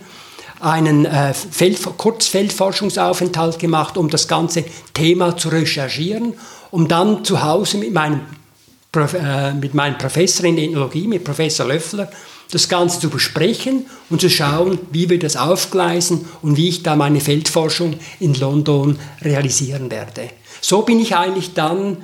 einen 0.60 1.06
äh, 1.06 1.34
Feld, 1.34 1.80
Kurzfeldforschungsaufenthalt 1.98 3.60
gemacht, 3.60 3.98
um 3.98 4.10
das 4.10 4.28
ganze 4.28 4.64
Thema 4.94 5.38
zu 5.38 5.50
recherchieren, 5.50 6.34
um 6.72 6.88
dann 6.88 7.24
zu 7.24 7.44
Hause 7.44 7.78
mit 7.78 7.94
meinem, 7.94 8.22
äh, 8.96 9.54
mit 9.54 9.74
meinem 9.74 9.98
Professor 9.98 10.46
in 10.46 10.58
Ethnologie, 10.58 11.08
mit 11.08 11.24
Professor 11.24 11.68
Löffler, 11.68 12.10
das 12.52 12.70
Ganze 12.70 13.00
zu 13.00 13.10
besprechen 13.10 13.86
und 14.10 14.22
zu 14.22 14.30
schauen, 14.30 14.80
wie 14.92 15.10
wir 15.10 15.20
das 15.20 15.36
aufgleisen 15.36 16.26
und 16.42 16.58
wie 16.58 16.70
ich 16.70 16.84
da 16.84 16.96
meine 16.96 17.20
Feldforschung 17.20 17.96
in 18.20 18.34
London 18.36 19.00
realisieren 19.22 19.90
werde. 19.92 20.30
So 20.62 20.84
bin 20.84 21.00
ich 21.00 21.16
eigentlich 21.16 21.54
dann, 21.54 21.98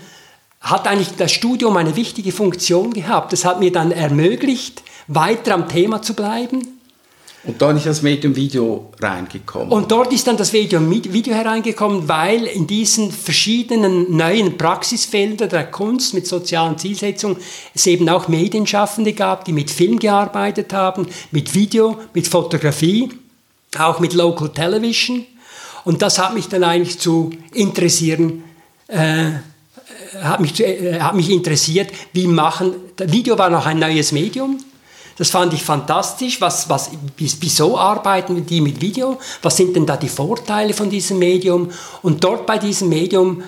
hat 0.60 0.88
eigentlich 0.88 1.16
das 1.18 1.32
Studium 1.32 1.78
eine 1.78 1.96
wichtige 1.96 2.32
Funktion 2.32 2.94
gehabt. 2.94 3.34
Das 3.34 3.46
hat 3.46 3.60
mir 3.60 3.72
dann 3.72 3.92
ermöglicht, 3.92 4.84
weiter 5.08 5.54
am 5.54 5.68
Thema 5.68 6.02
zu 6.02 6.14
bleiben, 6.14 6.81
und 7.44 7.60
dann 7.60 7.76
ist 7.76 7.88
das 7.88 8.04
Medium 8.04 8.36
Video 8.36 8.92
reingekommen. 9.00 9.70
Und 9.72 9.92
dort 9.92 10.14
ist 10.14 10.28
dann 10.28 10.38
das 10.38 10.54
Medium 10.54 10.92
Video 10.92 11.34
hereingekommen, 11.34 12.08
weil 12.08 12.46
in 12.46 12.68
diesen 12.68 13.12
verschiedenen 13.12 14.16
neuen 14.16 14.60
Praxisfeldern 14.60 15.50
der 15.50 15.72
Kunst 15.72 16.14
mit 16.14 16.28
sozialen 16.28 16.78
Zielsetzungen 16.78 17.38
es 17.74 17.88
eben 17.88 18.08
auch 18.10 18.28
Medienschaffende 18.28 19.14
gab, 19.14 19.46
die 19.46 19.54
mit 19.54 19.72
Film 19.72 19.98
gearbeitet 19.98 20.72
haben, 20.72 21.08
mit 21.32 21.56
Video, 21.56 21.98
mit 22.14 22.28
Fotografie, 22.28 23.10
auch 23.76 24.00
mit 24.00 24.14
Local 24.14 24.50
Television. 24.50 25.26
Und 25.84 26.04
das 26.04 26.20
hat 26.20 26.36
mich 26.36 26.48
dann 26.48 26.64
eigentlich 26.64 27.00
zu 27.00 27.32
interessieren, 27.54 28.44
äh, 28.88 29.32
hat, 30.22 30.42
mich, 30.42 30.60
äh, 30.60 31.00
hat 31.00 31.16
mich 31.16 31.32
interessiert, 31.32 31.92
wie 32.14 32.28
machen, 32.28 32.76
Video 33.00 33.36
war 33.40 33.50
noch 33.50 33.66
ein 33.66 33.80
neues 33.80 34.12
Medium, 34.12 34.60
das 35.22 35.30
fand 35.30 35.54
ich 35.54 35.62
fantastisch. 35.62 36.42
Was, 36.42 36.68
was, 36.68 36.90
wieso 37.16 37.78
arbeiten 37.78 38.44
die 38.44 38.60
mit 38.60 38.82
Video? 38.82 39.20
Was 39.44 39.56
sind 39.56 39.76
denn 39.76 39.86
da 39.86 39.96
die 39.96 40.10
Vorteile 40.10 40.74
von 40.74 40.90
diesem 40.90 41.20
Medium? 41.20 41.70
Und 42.02 42.24
dort 42.24 42.48
bei 42.48 42.58
diesem 42.58 42.90
Medium, 42.90 43.44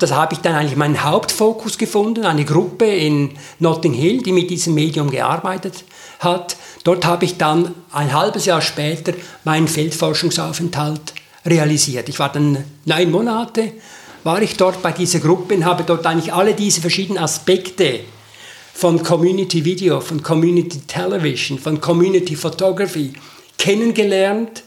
das 0.00 0.10
habe 0.10 0.34
ich 0.34 0.40
dann 0.40 0.56
eigentlich 0.56 0.74
meinen 0.74 1.04
Hauptfokus 1.04 1.78
gefunden, 1.78 2.24
eine 2.24 2.44
Gruppe 2.44 2.86
in 2.86 3.38
Notting 3.60 3.92
Hill, 3.92 4.20
die 4.24 4.32
mit 4.32 4.50
diesem 4.50 4.74
Medium 4.74 5.12
gearbeitet 5.12 5.84
hat. 6.18 6.56
Dort 6.82 7.06
habe 7.06 7.24
ich 7.24 7.38
dann 7.38 7.72
ein 7.92 8.12
halbes 8.12 8.46
Jahr 8.46 8.60
später 8.60 9.12
meinen 9.44 9.68
Feldforschungsaufenthalt 9.68 11.14
realisiert. 11.46 12.08
Ich 12.08 12.18
war 12.18 12.32
dann 12.32 12.64
neun 12.84 13.12
Monate, 13.12 13.74
war 14.24 14.42
ich 14.42 14.56
dort 14.56 14.82
bei 14.82 14.90
dieser 14.90 15.20
Gruppe 15.20 15.54
und 15.54 15.64
habe 15.64 15.84
dort 15.84 16.04
eigentlich 16.04 16.34
alle 16.34 16.54
diese 16.54 16.80
verschiedenen 16.80 17.22
Aspekte 17.22 18.00
von 18.80 19.02
Community 19.02 19.62
Video, 19.62 20.00
von 20.00 20.22
Community 20.22 20.80
Television, 20.86 21.58
von 21.58 21.82
Community 21.82 22.34
Photography 22.34 23.12
kennengelernt, 23.58 24.62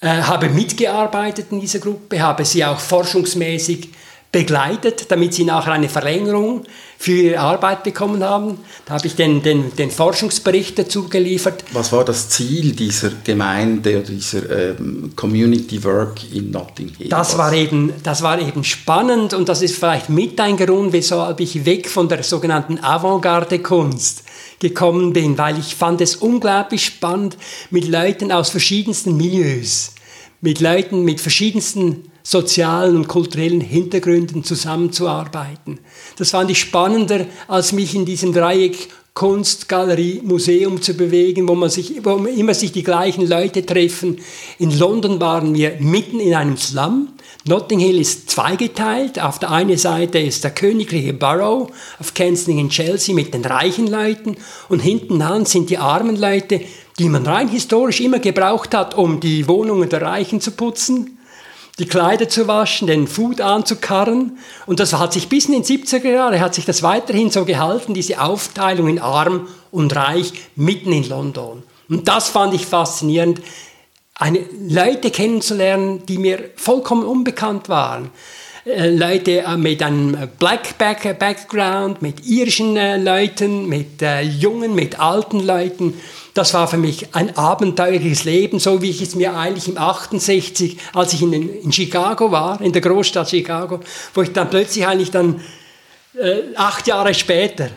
äh, 0.00 0.08
habe 0.08 0.48
mitgearbeitet 0.48 1.48
in 1.50 1.60
dieser 1.60 1.80
Gruppe, 1.80 2.18
habe 2.18 2.46
sie 2.46 2.64
auch 2.64 2.80
forschungsmäßig 2.80 3.90
begleitet, 4.32 5.10
damit 5.10 5.34
sie 5.34 5.44
nachher 5.44 5.72
eine 5.72 5.88
Verlängerung 5.88 6.64
für 6.98 7.12
ihre 7.12 7.40
Arbeit 7.40 7.84
bekommen 7.84 8.22
haben. 8.22 8.58
Da 8.84 8.94
habe 8.94 9.06
ich 9.06 9.14
den, 9.14 9.42
den, 9.42 9.74
den 9.76 9.90
Forschungsbericht 9.90 10.78
dazu 10.78 11.08
geliefert. 11.08 11.64
Was 11.72 11.92
war 11.92 12.04
das 12.04 12.28
Ziel 12.28 12.72
dieser 12.72 13.10
Gemeinde 13.24 13.98
oder 13.98 14.08
dieser 14.08 14.78
ähm, 14.78 15.12
Community 15.16 15.82
Work 15.84 16.20
in 16.32 16.50
Notting 16.50 16.92
Hill? 16.98 17.08
Das 17.08 17.38
war, 17.38 17.52
eben, 17.52 17.92
das 18.02 18.22
war 18.22 18.38
eben 18.40 18.64
spannend 18.64 19.32
und 19.32 19.48
das 19.48 19.62
ist 19.62 19.76
vielleicht 19.76 20.08
mit 20.08 20.38
ein 20.40 20.56
Grund, 20.56 20.92
weshalb 20.92 21.40
ich 21.40 21.64
weg 21.64 21.88
von 21.88 22.08
der 22.08 22.22
sogenannten 22.22 22.78
Avantgarde-Kunst 22.78 24.24
gekommen 24.58 25.12
bin, 25.12 25.36
weil 25.38 25.58
ich 25.58 25.74
fand 25.74 26.00
es 26.00 26.16
unglaublich 26.16 26.84
spannend, 26.84 27.36
mit 27.70 27.88
Leuten 27.88 28.32
aus 28.32 28.50
verschiedensten 28.50 29.16
Milieus, 29.16 29.92
mit 30.40 30.60
Leuten 30.60 31.02
mit 31.02 31.20
verschiedensten 31.20 32.10
sozialen 32.26 32.96
und 32.96 33.06
kulturellen 33.06 33.60
Hintergründen 33.60 34.42
zusammenzuarbeiten. 34.42 35.78
Das 36.18 36.30
fand 36.30 36.50
ich 36.50 36.58
spannender, 36.58 37.24
als 37.46 37.70
mich 37.70 37.94
in 37.94 38.04
diesem 38.04 38.32
Dreieck 38.32 38.88
Kunst, 39.14 39.68
Galerie, 39.68 40.20
Museum 40.24 40.82
zu 40.82 40.94
bewegen, 40.94 41.48
wo, 41.48 41.54
man 41.54 41.70
sich, 41.70 42.04
wo 42.04 42.16
immer 42.16 42.52
sich 42.52 42.72
die 42.72 42.82
gleichen 42.82 43.26
Leute 43.28 43.64
treffen. 43.64 44.18
In 44.58 44.76
London 44.76 45.20
waren 45.20 45.54
wir 45.54 45.76
mitten 45.78 46.18
in 46.18 46.34
einem 46.34 46.56
Slum. 46.56 47.10
Notting 47.46 47.78
Hill 47.78 48.00
ist 48.00 48.28
zweigeteilt. 48.28 49.22
Auf 49.22 49.38
der 49.38 49.52
einen 49.52 49.78
Seite 49.78 50.18
ist 50.18 50.42
der 50.42 50.50
königliche 50.50 51.12
Borough 51.12 51.70
auf 52.00 52.12
Kensington 52.12 52.70
Chelsea 52.70 53.14
mit 53.14 53.32
den 53.32 53.44
reichen 53.44 53.86
Leuten 53.86 54.36
und 54.68 54.80
hinten 54.80 55.22
an 55.22 55.46
sind 55.46 55.70
die 55.70 55.78
armen 55.78 56.16
Leute, 56.16 56.60
die 56.98 57.08
man 57.08 57.24
rein 57.24 57.48
historisch 57.48 58.00
immer 58.00 58.18
gebraucht 58.18 58.74
hat, 58.74 58.96
um 58.98 59.20
die 59.20 59.46
Wohnungen 59.46 59.88
der 59.88 60.02
Reichen 60.02 60.40
zu 60.40 60.50
putzen 60.50 61.15
die 61.78 61.86
Kleider 61.86 62.28
zu 62.28 62.48
waschen, 62.48 62.86
den 62.86 63.06
Food 63.06 63.40
anzukarren. 63.40 64.38
Und 64.64 64.80
das 64.80 64.94
hat 64.94 65.12
sich 65.12 65.28
bis 65.28 65.46
in 65.46 65.52
den 65.52 65.64
70er 65.64 66.10
Jahren, 66.10 66.40
hat 66.40 66.54
sich 66.54 66.64
das 66.64 66.82
weiterhin 66.82 67.30
so 67.30 67.44
gehalten, 67.44 67.92
diese 67.92 68.20
Aufteilung 68.20 68.88
in 68.88 68.98
arm 68.98 69.48
und 69.70 69.94
reich 69.94 70.32
mitten 70.54 70.92
in 70.92 71.08
London. 71.08 71.62
Und 71.88 72.08
das 72.08 72.28
fand 72.28 72.54
ich 72.54 72.66
faszinierend, 72.66 73.40
eine, 74.14 74.40
Leute 74.66 75.10
kennenzulernen, 75.10 76.06
die 76.06 76.18
mir 76.18 76.50
vollkommen 76.56 77.04
unbekannt 77.04 77.68
waren. 77.68 78.10
Äh, 78.66 78.90
Leute 78.90 79.42
äh, 79.42 79.56
mit 79.56 79.82
einem 79.82 80.16
Black 80.38 80.76
Background, 80.78 82.02
mit 82.02 82.26
irischen 82.26 82.76
äh, 82.76 82.96
Leuten, 82.96 83.68
mit 83.68 84.02
jungen, 84.22 84.74
mit 84.74 84.98
alten 84.98 85.40
Leuten. 85.40 85.94
Das 86.36 86.52
war 86.52 86.68
für 86.68 86.76
mich 86.76 87.14
ein 87.14 87.34
abenteuerliches 87.34 88.24
Leben, 88.24 88.58
so 88.58 88.82
wie 88.82 88.90
ich 88.90 89.00
es 89.00 89.14
mir 89.14 89.34
eigentlich 89.34 89.68
im 89.68 89.78
68, 89.78 90.76
als 90.92 91.14
ich 91.14 91.22
in, 91.22 91.32
in 91.32 91.72
Chicago 91.72 92.30
war, 92.30 92.60
in 92.60 92.72
der 92.72 92.82
Großstadt 92.82 93.30
Chicago, 93.30 93.80
wo 94.12 94.20
ich 94.20 94.34
dann 94.34 94.50
plötzlich 94.50 94.86
eigentlich 94.86 95.10
dann 95.10 95.40
äh, 96.14 96.42
acht 96.54 96.86
Jahre 96.86 97.14
später 97.14 97.70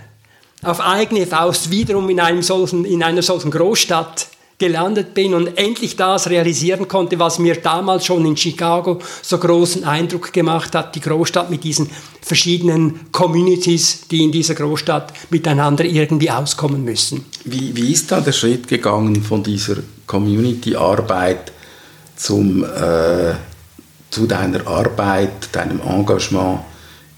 auf 0.62 0.82
eigene 0.82 1.26
Faust 1.26 1.72
wiederum 1.72 2.10
in, 2.10 2.20
einem 2.20 2.42
solchen, 2.42 2.84
in 2.84 3.02
einer 3.02 3.22
solchen 3.22 3.50
Großstadt 3.50 4.28
gelandet 4.60 5.14
bin 5.14 5.34
und 5.34 5.58
endlich 5.58 5.96
das 5.96 6.30
realisieren 6.30 6.88
konnte, 6.88 7.18
was 7.18 7.40
mir 7.40 7.56
damals 7.56 8.06
schon 8.06 8.26
in 8.26 8.36
Chicago 8.36 9.00
so 9.22 9.38
großen 9.38 9.86
Eindruck 9.86 10.34
gemacht 10.34 10.76
hat, 10.76 10.94
die 10.96 11.00
Großstadt 11.00 11.50
mit 11.50 11.64
diesen 11.64 11.90
verschiedenen 12.22 13.12
Communities, 13.14 14.02
die 14.12 14.24
in 14.24 14.34
dieser 14.34 14.56
Großstadt 14.56 15.14
miteinander 15.30 15.86
irgendwie 15.86 16.30
auskommen 16.30 16.84
müssen. 16.84 17.26
Wie, 17.46 17.74
wie 17.76 17.94
ist 17.94 18.12
da 18.12 18.20
der 18.20 18.34
Schritt 18.34 18.68
gegangen 18.68 19.24
von 19.24 19.42
dieser 19.42 19.78
Community-Arbeit 20.06 21.54
zum, 22.18 22.66
äh, 22.66 23.34
zu 24.10 24.28
deiner 24.28 24.68
Arbeit, 24.68 25.50
deinem 25.54 25.80
Engagement 25.80 26.60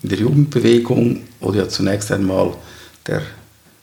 in 0.04 0.10
der 0.10 0.20
Jugendbewegung, 0.20 1.24
du 1.42 1.54
ja 1.54 1.68
zunächst 1.68 2.12
einmal 2.12 2.54
der 3.08 3.24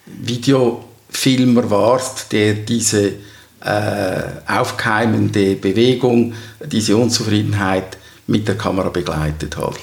Videofilmer 0.07 1.69
warst, 1.71 2.31
der 2.33 2.55
diese 2.55 3.15
aufkeimende 3.61 5.57
Bewegung, 5.57 6.35
diese 6.65 6.97
Unzufriedenheit 6.97 7.99
mit 8.29 8.47
der 8.47 8.57
Kamera 8.57 8.89
begleitet 8.91 9.57
hat. 9.57 9.75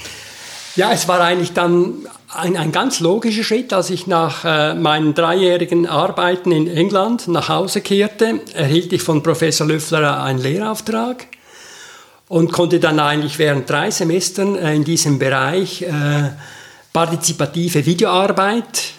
Ja, 0.76 0.91
es 0.91 1.07
war 1.07 1.21
eigentlich 1.21 1.53
dann 1.53 2.05
ein, 2.34 2.57
ein 2.57 2.71
ganz 2.71 2.99
logischer 2.99 3.43
Schritt, 3.43 3.71
als 3.71 3.89
ich 3.89 4.07
nach 4.07 4.43
äh, 4.43 4.73
meinen 4.73 5.13
dreijährigen 5.13 5.88
Arbeiten 5.88 6.51
in 6.51 6.67
England 6.67 7.28
nach 7.28 7.49
Hause 7.49 7.82
kehrte, 7.82 8.41
erhielt 8.53 8.91
ich 8.91 9.01
von 9.01 9.23
Professor 9.23 9.65
Löffler 9.65 10.21
einen 10.21 10.39
Lehrauftrag 10.39 11.28
und 12.28 12.51
konnte 12.51 12.80
dann 12.80 12.99
eigentlich 12.99 13.39
während 13.39 13.69
drei 13.69 13.89
Semestern 13.89 14.55
äh, 14.55 14.76
in 14.76 14.84
diesem 14.84 15.17
Bereich 15.17 15.82
äh, 15.82 16.32
partizipative 16.91 17.86
Videoarbeit 17.86 18.93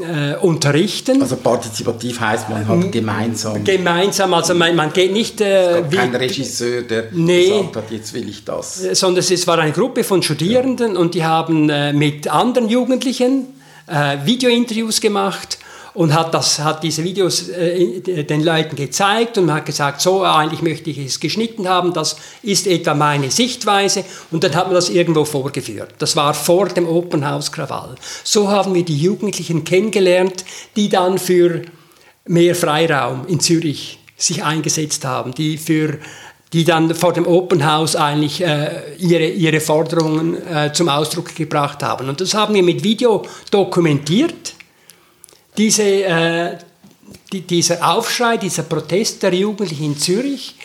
äh, 0.00 0.36
unterrichten. 0.36 1.20
Also 1.20 1.36
partizipativ 1.36 2.20
heißt 2.20 2.48
man 2.48 2.66
hat 2.66 2.92
gemeinsam. 2.92 3.64
Gemeinsam, 3.64 4.34
also 4.34 4.54
man, 4.54 4.74
man 4.74 4.92
geht 4.92 5.12
nicht. 5.12 5.40
Äh, 5.40 5.80
es 5.80 5.90
kein 5.94 6.14
Regisseur, 6.14 6.82
der 6.82 7.08
nee, 7.12 7.48
gesagt 7.48 7.76
hat, 7.76 7.90
jetzt 7.90 8.14
will 8.14 8.28
ich 8.28 8.44
das. 8.44 8.84
Äh, 8.84 8.94
sondern 8.94 9.24
es 9.28 9.46
war 9.46 9.58
eine 9.58 9.72
Gruppe 9.72 10.04
von 10.04 10.22
Studierenden 10.22 10.94
ja. 10.94 10.98
und 10.98 11.14
die 11.14 11.24
haben 11.24 11.68
äh, 11.68 11.92
mit 11.92 12.28
anderen 12.28 12.68
Jugendlichen 12.68 13.46
äh, 13.86 14.18
Videointerviews 14.24 15.00
gemacht 15.00 15.58
und 15.94 16.14
hat, 16.14 16.32
das, 16.32 16.58
hat 16.58 16.82
diese 16.82 17.04
Videos 17.04 17.48
äh, 17.48 18.00
den 18.00 18.42
Leuten 18.42 18.76
gezeigt 18.76 19.36
und 19.38 19.52
hat 19.52 19.66
gesagt, 19.66 20.00
so 20.00 20.22
eigentlich 20.22 20.62
möchte 20.62 20.90
ich 20.90 20.98
es 20.98 21.20
geschnitten 21.20 21.68
haben, 21.68 21.92
das 21.92 22.16
ist 22.42 22.66
etwa 22.66 22.94
meine 22.94 23.30
Sichtweise 23.30 24.04
und 24.30 24.42
dann 24.44 24.54
hat 24.54 24.66
man 24.66 24.74
das 24.74 24.88
irgendwo 24.88 25.24
vorgeführt. 25.24 25.94
Das 25.98 26.16
war 26.16 26.34
vor 26.34 26.68
dem 26.68 26.88
Open 26.88 27.28
House 27.28 27.52
Krawall. 27.52 27.96
So 28.24 28.48
haben 28.48 28.74
wir 28.74 28.84
die 28.84 28.96
Jugendlichen 28.96 29.64
kennengelernt, 29.64 30.44
die 30.76 30.88
dann 30.88 31.18
für 31.18 31.62
mehr 32.26 32.54
Freiraum 32.54 33.26
in 33.26 33.40
Zürich 33.40 33.98
sich 34.16 34.44
eingesetzt 34.44 35.04
haben, 35.04 35.34
die 35.34 35.58
für 35.58 35.98
die 36.52 36.64
dann 36.64 36.94
vor 36.94 37.12
dem 37.12 37.26
Open 37.26 37.66
House 37.66 37.96
eigentlich 37.96 38.42
äh, 38.42 38.94
ihre, 38.98 39.26
ihre 39.26 39.60
Forderungen 39.60 40.36
äh, 40.46 40.72
zum 40.72 40.88
Ausdruck 40.88 41.34
gebracht 41.34 41.82
haben. 41.82 42.08
Und 42.08 42.20
das 42.20 42.34
haben 42.34 42.54
wir 42.54 42.62
mit 42.62 42.84
Video 42.84 43.24
dokumentiert 43.50 44.54
diese, 45.56 45.82
äh, 45.82 46.58
die, 47.32 47.42
dieser 47.42 47.94
Aufschrei, 47.94 48.36
dieser 48.36 48.62
Protest 48.62 49.22
der 49.22 49.34
Jugendlichen 49.34 49.84
in 49.84 49.98
Zürich. 49.98 50.56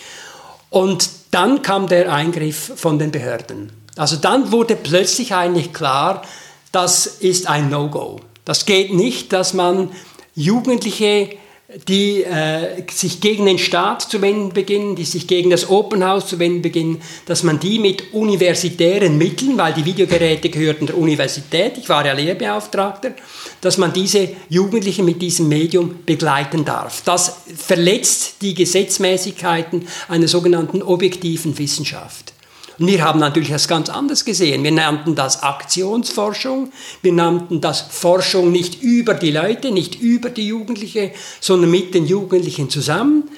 Und 0.70 1.10
dann 1.32 1.62
kam 1.62 1.88
der 1.88 2.12
Eingriff 2.12 2.74
von 2.76 3.00
den 3.00 3.12
Behörden. 3.12 3.72
Also 3.96 4.18
dann 4.18 4.52
wurde 4.52 4.76
plötzlich 4.76 5.34
eigentlich 5.34 5.74
klar, 5.74 6.22
das 6.72 7.08
ist 7.08 7.48
ein 7.48 7.70
No-Go. 7.70 8.20
Das 8.46 8.66
geht 8.66 8.94
nicht, 8.94 9.34
dass 9.34 9.54
man 9.54 9.92
Jugendliche 10.36 11.38
die 11.88 12.24
äh, 12.24 12.84
sich 12.90 13.20
gegen 13.20 13.46
den 13.46 13.60
Staat 13.60 14.02
zu 14.04 14.22
wenden 14.22 14.54
beginnen, 14.54 14.96
die 14.96 15.04
sich 15.04 15.28
gegen 15.28 15.50
das 15.50 15.70
Open 15.70 16.06
House 16.06 16.28
zu 16.28 16.40
wenden 16.40 16.62
beginnen, 16.62 17.02
dass 17.26 17.44
man 17.44 17.60
die 17.60 17.78
mit 17.80 18.14
universitären 18.14 19.18
Mitteln, 19.18 19.58
weil 19.58 19.74
die 19.74 19.84
Videogeräte 19.84 20.50
gehörten 20.50 20.86
der 20.86 20.98
Universität, 20.98 21.78
ich 21.78 21.90
war 21.90 22.06
ja 22.06 22.14
Lehrbeauftragter, 22.14 23.12
dass 23.60 23.78
man 23.78 23.92
diese 23.92 24.30
Jugendlichen 24.48 25.04
mit 25.04 25.22
diesem 25.22 25.50
Medium 25.50 26.06
begleiten 26.06 26.64
darf. 26.64 27.02
Das 27.04 27.42
verletzt 27.58 28.36
die 28.42 28.54
Gesetzmäßigkeiten 28.54 29.88
einer 30.08 30.30
sogenannten 30.30 30.82
objektiven 30.82 31.58
Wissenschaft. 31.58 32.34
Und 32.80 32.88
wir 32.88 33.04
haben 33.04 33.20
natürlich 33.20 33.50
das 33.50 33.68
ganz 33.68 33.90
anders 33.90 34.24
gesehen. 34.26 34.64
Wir 34.64 34.72
nannten 34.72 35.16
das 35.16 35.44
Aktionsforschung. 35.44 36.72
Wir 37.02 37.14
nannten 37.14 37.62
das 37.62 37.82
Forschung 37.82 38.52
nicht 38.52 38.82
über 38.82 39.14
die 39.14 39.32
Leute, 39.32 39.72
nicht 39.72 40.00
über 40.00 40.30
die 40.30 40.48
Jugendlichen, 40.48 41.12
sondern 41.40 41.72
mit 41.72 41.94
den 41.94 42.06
Jugendlichen 42.06 42.70
zusammen. 42.70 43.30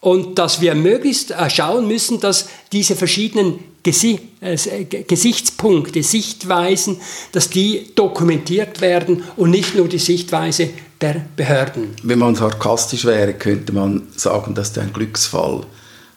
Und 0.00 0.40
dass 0.40 0.60
wir 0.60 0.74
möglichst 0.74 1.30
äh, 1.30 1.48
schauen 1.48 1.86
müssen, 1.86 2.18
dass 2.18 2.48
diese 2.72 2.96
verschiedenen 2.96 3.60
äh, 3.84 4.84
Gesichtspunkte, 4.84 6.02
Sichtweisen, 6.02 6.96
dass 7.30 7.50
die 7.50 7.92
dokumentiert 7.94 8.80
werden 8.80 9.22
und 9.36 9.50
nicht 9.50 9.76
nur 9.76 9.86
die 9.86 10.00
Sichtweise 10.00 10.70
der 11.00 11.24
Behörden. 11.36 11.90
Wenn 12.02 12.18
man 12.18 12.34
sarkastisch 12.34 13.04
wäre, 13.04 13.34
könnte 13.34 13.72
man 13.72 14.08
sagen, 14.16 14.56
das 14.56 14.70
ist 14.70 14.78
ein 14.78 14.92
Glücksfall, 14.92 15.66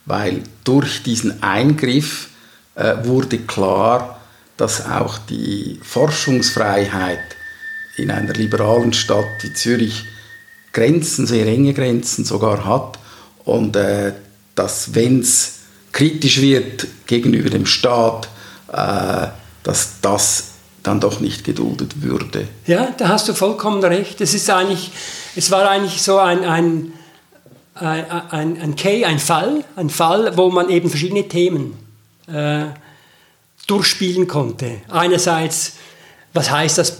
weil 0.05 0.41
durch 0.63 1.03
diesen 1.03 1.43
Eingriff 1.43 2.29
wurde 2.75 3.39
klar, 3.39 4.19
dass 4.57 4.85
auch 4.85 5.17
die 5.17 5.79
Forschungsfreiheit 5.83 7.19
in 7.97 8.11
einer 8.11 8.33
liberalen 8.33 8.93
Stadt 8.93 9.25
wie 9.41 9.53
Zürich 9.53 10.05
Grenzen, 10.73 11.25
sehr 11.25 11.47
enge 11.47 11.73
Grenzen 11.73 12.25
sogar 12.25 12.65
hat 12.65 12.99
und 13.45 13.75
äh, 13.75 14.13
dass 14.55 14.93
wenn 14.93 15.21
es 15.21 15.59
kritisch 15.93 16.41
wird 16.41 16.87
gegenüber 17.07 17.49
dem 17.49 17.65
Staat, 17.65 18.27
äh, 18.71 19.27
dass 19.63 20.01
das 20.01 20.51
dann 20.83 20.99
doch 20.99 21.21
nicht 21.21 21.45
geduldet 21.45 22.01
würde. 22.01 22.47
Ja, 22.67 22.89
da 22.97 23.07
hast 23.07 23.29
du 23.29 23.33
vollkommen 23.33 23.83
recht. 23.83 24.19
Es 24.19 24.33
ist 24.33 24.49
eigentlich, 24.49 24.91
es 25.35 25.49
war 25.49 25.69
eigentlich 25.69 26.01
so 26.01 26.17
ein, 26.17 26.43
ein, 26.43 26.93
ein, 27.75 28.05
ein, 28.11 28.61
ein, 28.61 28.75
Case, 28.75 29.07
ein 29.07 29.19
Fall, 29.19 29.63
ein 29.77 29.89
Fall, 29.89 30.35
wo 30.35 30.49
man 30.49 30.69
eben 30.69 30.89
verschiedene 30.89 31.27
Themen 31.27 31.84
äh, 32.27 32.65
durchspielen 33.67 34.27
konnte. 34.27 34.81
Einerseits, 34.89 35.73
was 36.33 36.49
heißt 36.51 36.77
das 36.77 36.97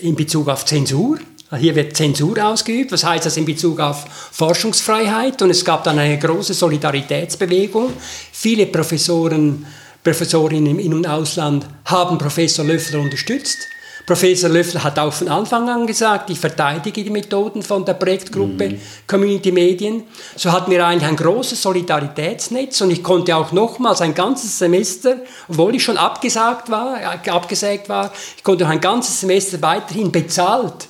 in 0.00 0.16
Bezug 0.16 0.48
auf 0.48 0.64
Zensur? 0.64 1.18
Hier 1.58 1.74
wird 1.74 1.96
Zensur 1.96 2.42
ausgeübt. 2.42 2.92
Was 2.92 3.04
heißt 3.04 3.26
das 3.26 3.36
in 3.36 3.44
Bezug 3.44 3.78
auf 3.78 4.06
Forschungsfreiheit? 4.32 5.42
Und 5.42 5.50
es 5.50 5.64
gab 5.64 5.84
dann 5.84 5.98
eine 5.98 6.18
große 6.18 6.54
Solidaritätsbewegung. 6.54 7.92
Viele 8.32 8.66
Professoren, 8.66 9.66
Professorinnen 10.02 10.66
im 10.66 10.78
In- 10.78 10.94
und 10.94 11.06
Ausland 11.06 11.66
haben 11.84 12.16
Professor 12.16 12.64
Löffler 12.64 13.00
unterstützt. 13.00 13.68
Professor 14.06 14.50
Löffler 14.50 14.82
hat 14.82 14.98
auch 14.98 15.12
von 15.12 15.28
Anfang 15.28 15.68
an 15.68 15.86
gesagt, 15.86 16.30
ich 16.30 16.38
verteidige 16.38 17.04
die 17.04 17.10
Methoden 17.10 17.62
von 17.62 17.84
der 17.84 17.94
Projektgruppe 17.94 18.70
mhm. 18.70 18.80
Community 19.06 19.52
Medien. 19.52 20.04
So 20.36 20.50
hatten 20.50 20.70
wir 20.70 20.84
eigentlich 20.84 21.08
ein 21.08 21.16
großes 21.16 21.62
Solidaritätsnetz 21.62 22.80
und 22.80 22.90
ich 22.90 23.02
konnte 23.02 23.36
auch 23.36 23.52
nochmals 23.52 24.00
ein 24.00 24.14
ganzes 24.14 24.58
Semester, 24.58 25.16
obwohl 25.48 25.76
ich 25.76 25.84
schon 25.84 25.96
abgesagt 25.96 26.70
war, 26.70 27.00
äh, 27.00 27.30
abgesägt 27.30 27.88
war, 27.88 28.12
ich 28.36 28.42
konnte 28.42 28.64
noch 28.64 28.70
ein 28.70 28.80
ganzes 28.80 29.20
Semester 29.20 29.62
weiterhin 29.62 30.10
bezahlt 30.10 30.88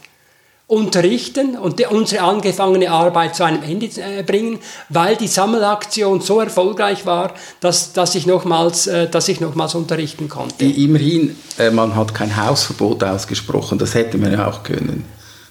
unterrichten 0.73 1.59
und 1.59 1.79
die, 1.79 1.85
unsere 1.85 2.23
angefangene 2.23 2.91
Arbeit 2.91 3.37
zu 3.37 3.45
einem 3.45 3.63
Ende 3.63 3.91
äh, 4.01 4.23
bringen, 4.23 4.59
weil 4.89 5.17
die 5.17 5.27
Sammelaktion 5.29 6.23
so 6.23 6.41
erfolgreich 6.41 7.05
war, 7.05 7.35
dass, 7.61 7.93
dass, 7.93 8.15
ich, 8.15 8.27
nochmals, 8.27 8.87
äh, 8.87 9.07
dass 9.07 9.29
ich 9.29 9.43
nochmals 9.43 9.75
unterrichten 9.75 10.31
konnte. 10.31 10.65
Immerhin, 10.65 11.37
äh, 11.59 11.71
man 11.71 11.95
hat 11.95 12.15
kein 12.15 12.35
Hausverbot 12.35 13.05
ausgesprochen, 13.05 13.79
das 13.79 13.95
hätte 13.95 14.17
man 14.17 14.33
ja 14.33 14.49
auch 14.49 14.63
können. 14.63 15.05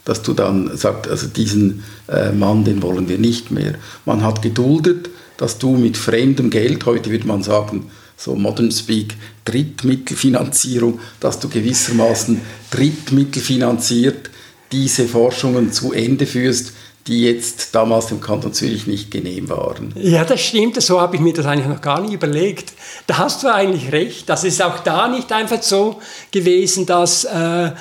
Dass 0.06 0.24
du 0.24 0.34
dann 0.34 0.76
sagst, 0.76 1.08
also 1.08 1.28
diesen 1.28 1.84
äh, 2.08 2.32
Mann, 2.32 2.64
den 2.64 2.82
wollen 2.82 3.08
wir 3.08 3.20
nicht 3.20 3.52
mehr. 3.52 3.76
Man 4.06 4.24
hat 4.24 4.42
geduldet, 4.42 5.12
dass 5.38 5.60
du 5.60 5.78
mit 5.78 5.98
fremdem 5.98 6.50
Geld, 6.50 6.88
heute 6.88 7.12
würde 7.12 7.28
man 7.28 7.44
sagen, 7.44 7.92
so 8.18 8.34
modern 8.34 8.72
speak, 8.72 9.16
Drittmittelfinanzierung, 9.46 11.00
dass 11.20 11.40
du 11.40 11.48
gewissermaßen 11.48 12.42
drittmittelfinanziert 12.72 14.31
diese 14.72 15.08
Forschungen 15.08 15.72
zu 15.72 15.94
Ende 15.94 16.26
führst, 16.26 16.74
die 17.08 17.24
jetzt 17.24 17.74
damals 17.74 18.12
im 18.12 18.22
Kanton 18.22 18.54
Zürich 18.54 18.86
nicht 18.86 19.10
genehm 19.10 19.50
waren. 19.50 19.94
Ja, 19.96 20.24
das 20.24 20.42
stimmt. 20.42 20.82
So 20.82 21.02
habe 21.02 21.16
ich 21.16 21.22
mir 21.22 21.34
das 21.34 21.46
eigentlich 21.46 21.68
noch 21.68 21.82
gar 21.82 22.00
nicht 22.02 22.14
überlegt. 22.14 22.74
Da 23.08 23.18
hast 23.18 23.44
du 23.44 23.54
eigentlich 23.54 23.92
recht. 23.92 24.30
Das 24.30 24.44
ist 24.44 24.62
auch 24.62 24.80
da 24.80 25.08
nicht 25.08 25.32
einfach 25.32 25.64
so 25.64 26.00
gewesen, 26.32 26.86
dass 26.86 27.24
äh, 27.24 27.72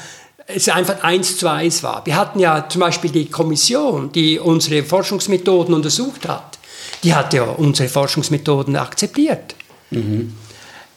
es 0.47 0.68
einfach 0.68 1.03
eins 1.03 1.36
zu 1.36 1.49
eins 1.49 1.82
war. 1.82 2.05
Wir 2.07 2.16
hatten 2.16 2.38
ja 2.38 2.66
zum 2.68 2.80
Beispiel 2.80 3.11
die 3.11 3.26
Kommission, 3.26 4.11
die 4.12 4.38
unsere 4.38 4.82
Forschungsmethoden 4.82 5.74
untersucht 5.74 6.26
hat. 6.26 6.59
Die 7.05 7.14
hat 7.14 7.34
ja 7.34 7.45
unsere 7.45 7.88
Forschungsmethoden 7.88 8.76
akzeptiert. 8.76 9.55
Mhm. 9.91 10.34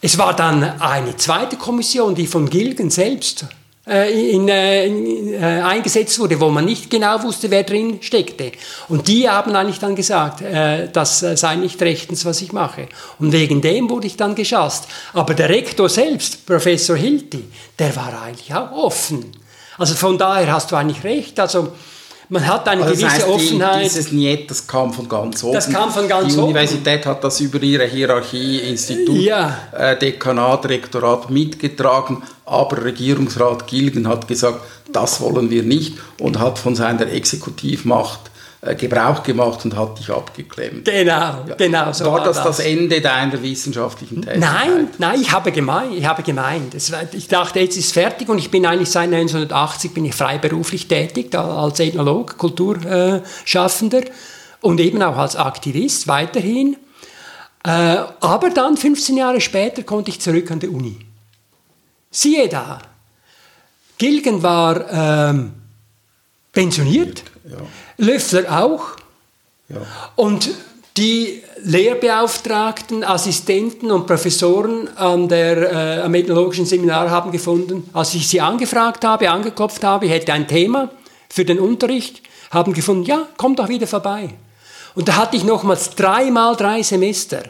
Es 0.02 0.18
war 0.18 0.36
dann 0.36 0.64
eine 0.64 1.16
zweite 1.18 1.56
Kommission, 1.56 2.16
die 2.16 2.28
von 2.28 2.50
Gilgen 2.50 2.89
selbst 2.89 3.46
in, 3.86 4.48
äh, 4.48 4.86
in, 4.88 5.34
äh, 5.34 5.62
eingesetzt 5.62 6.18
wurde, 6.20 6.40
wo 6.40 6.50
man 6.50 6.64
nicht 6.64 6.90
genau 6.90 7.22
wusste, 7.24 7.52
wer 7.52 7.64
drin 7.64 7.98
steckte. 8.02 8.54
Und 8.88 9.08
die 9.10 9.30
haben 9.30 9.54
eigentlich 9.56 9.80
dann 9.80 9.96
gesagt, 9.96 10.42
äh, 10.42 10.88
das 10.92 11.20
sei 11.20 11.56
nicht 11.58 11.82
rechtens, 11.82 12.24
was 12.24 12.42
ich 12.42 12.54
mache. 12.54 12.88
Und 13.20 13.34
wegen 13.34 13.60
dem 13.62 13.90
wurde 13.90 14.08
ich 14.08 14.16
dann 14.16 14.36
geschasst. 14.36 14.86
Aber 15.14 15.34
der 15.34 15.50
Rektor 15.50 15.90
selbst, 15.90 16.46
Professor 16.46 16.96
Hilti, 16.96 17.44
der 17.78 17.94
war 17.98 18.22
eigentlich 18.24 18.54
auch 18.56 18.72
offen. 18.72 19.32
Also 19.78 19.96
von 19.96 20.18
daher 20.18 20.54
hast 20.54 20.72
du 20.72 20.76
eigentlich 20.78 21.04
recht. 21.04 21.40
Also 21.40 21.74
Man 22.30 22.48
hat 22.48 22.68
eine 22.70 22.84
Also 22.84 22.94
gewisse 22.96 23.06
das 23.06 23.14
heißt, 23.16 23.28
Offenheit. 23.28 23.80
Die, 23.80 23.84
dieses 23.90 24.12
Niet, 24.14 24.50
das 24.50 24.66
kam 24.66 24.94
von 24.94 25.08
ganz 25.10 25.44
oben. 25.44 25.54
Das 25.54 25.70
kam 25.70 25.92
von 25.92 26.08
ganz 26.08 26.34
die 26.34 26.40
oben. 26.40 26.46
Universität 26.48 27.06
hat 27.06 27.22
das 27.24 27.40
über 27.42 27.62
ihre 27.62 27.86
Hierarchie, 27.86 28.60
Institut, 28.60 29.18
Ja. 29.18 29.58
äh, 29.78 30.00
Dekanat, 30.00 30.66
Rektorat 30.68 31.30
mitgetragen, 31.30 32.24
aber 32.46 32.84
Regierungsrat 32.84 33.68
Gilgen 33.68 34.08
hat 34.08 34.28
gesagt, 34.28 34.60
das 34.91 35.22
wollen 35.22 35.50
wir 35.50 35.64
nicht 35.64 35.98
und 36.20 36.39
hat 36.39 36.60
von 36.60 36.76
seiner 36.76 37.08
Exekutivmacht 37.08 38.32
äh, 38.66 38.76
Gebrauch 38.76 39.24
gemacht 39.24 39.66
und 39.66 39.76
hat 39.76 40.00
dich 40.00 40.10
abgeklemmt. 40.10 40.86
genau, 40.86 41.46
genau 41.58 41.91
so 41.91 42.06
war 42.06 42.24
das 42.24 42.41
das 42.41 42.60
Ende 42.60 43.02
deiner 43.02 43.41
wissenschaftlichen 43.41 44.22
Tätigkeit? 44.22 44.39
Nein, 44.39 44.88
nein, 44.98 45.22
ich 45.22 45.32
habe 45.32 45.52
gemeint, 45.52 45.94
ich 45.94 46.06
habe 46.06 46.24
gemeint. 46.24 46.74
Es 46.74 46.91
war, 46.91 47.02
ich 47.12 47.28
dachte, 47.28 47.60
jetzt 47.60 47.76
ist 47.78 47.91
fertig 47.94 48.30
und 48.30 48.38
ich 48.38 48.52
bin 48.52 48.66
eigentlich 48.66 48.89
seit 48.89 49.14
1980 49.14 49.94
bin 49.94 50.06
ich 50.06 50.16
freiberuflich 50.16 50.88
tätig 50.88 51.36
als 51.36 51.80
Ethnolog, 51.82 52.38
Kulturschaffender 52.38 54.04
und 54.62 54.80
eben 54.80 55.02
auch 55.02 55.18
als 55.18 55.36
Aktivist 55.36 56.08
weiterhin. 56.08 56.78
Äh, 57.66 57.70
aber 58.20 58.50
dann 58.50 58.78
15 58.78 59.18
Jahre 59.18 59.41
später 59.41 59.84
konnte 59.84 60.10
ich 60.10 60.22
zurück 60.22 60.52
an 60.52 60.60
die 60.60 60.68
Uni. 60.70 61.00
Siehe 62.14 62.47
da, 62.47 62.80
Gilgen 63.97 64.43
war 64.43 64.86
ähm, 64.91 65.51
pensioniert, 66.51 67.24
Ja, 67.49 67.57
Löffler 67.97 68.64
auch. 68.64 68.84
ja. 69.68 69.78
Und 70.16 70.51
die 70.95 71.41
Lehrbeauftragten, 71.64 73.03
Assistenten 73.03 73.89
und 73.89 74.05
Professoren 74.05 74.95
an 74.95 75.28
der, 75.28 75.72
äh, 75.72 76.01
am 76.01 76.14
ethnologischen 76.14 76.68
Seminar 76.68 77.09
haben 77.09 77.32
gefunden, 77.32 77.89
als 77.93 78.14
ich 78.14 78.28
sie 78.28 78.39
angefragt 78.41 79.03
habe, 79.03 79.32
angeklopft 79.32 79.84
habe, 79.84 80.05
ich 80.05 80.11
hätte 80.11 80.34
ein 80.34 80.47
Thema 80.47 80.91
für 81.30 81.45
den 81.45 81.57
Unterricht, 81.57 82.22
haben 82.51 82.74
gefunden, 82.74 83.05
ja, 83.05 83.28
komm 83.38 83.55
doch 83.55 83.70
wieder 83.70 83.88
vorbei. 83.88 84.30
Und 84.93 85.07
da 85.07 85.16
hatte 85.16 85.36
ich 85.36 85.43
nochmals 85.43 85.89
dreimal 85.95 86.55
drei 86.55 86.84
Semester, 86.84 87.41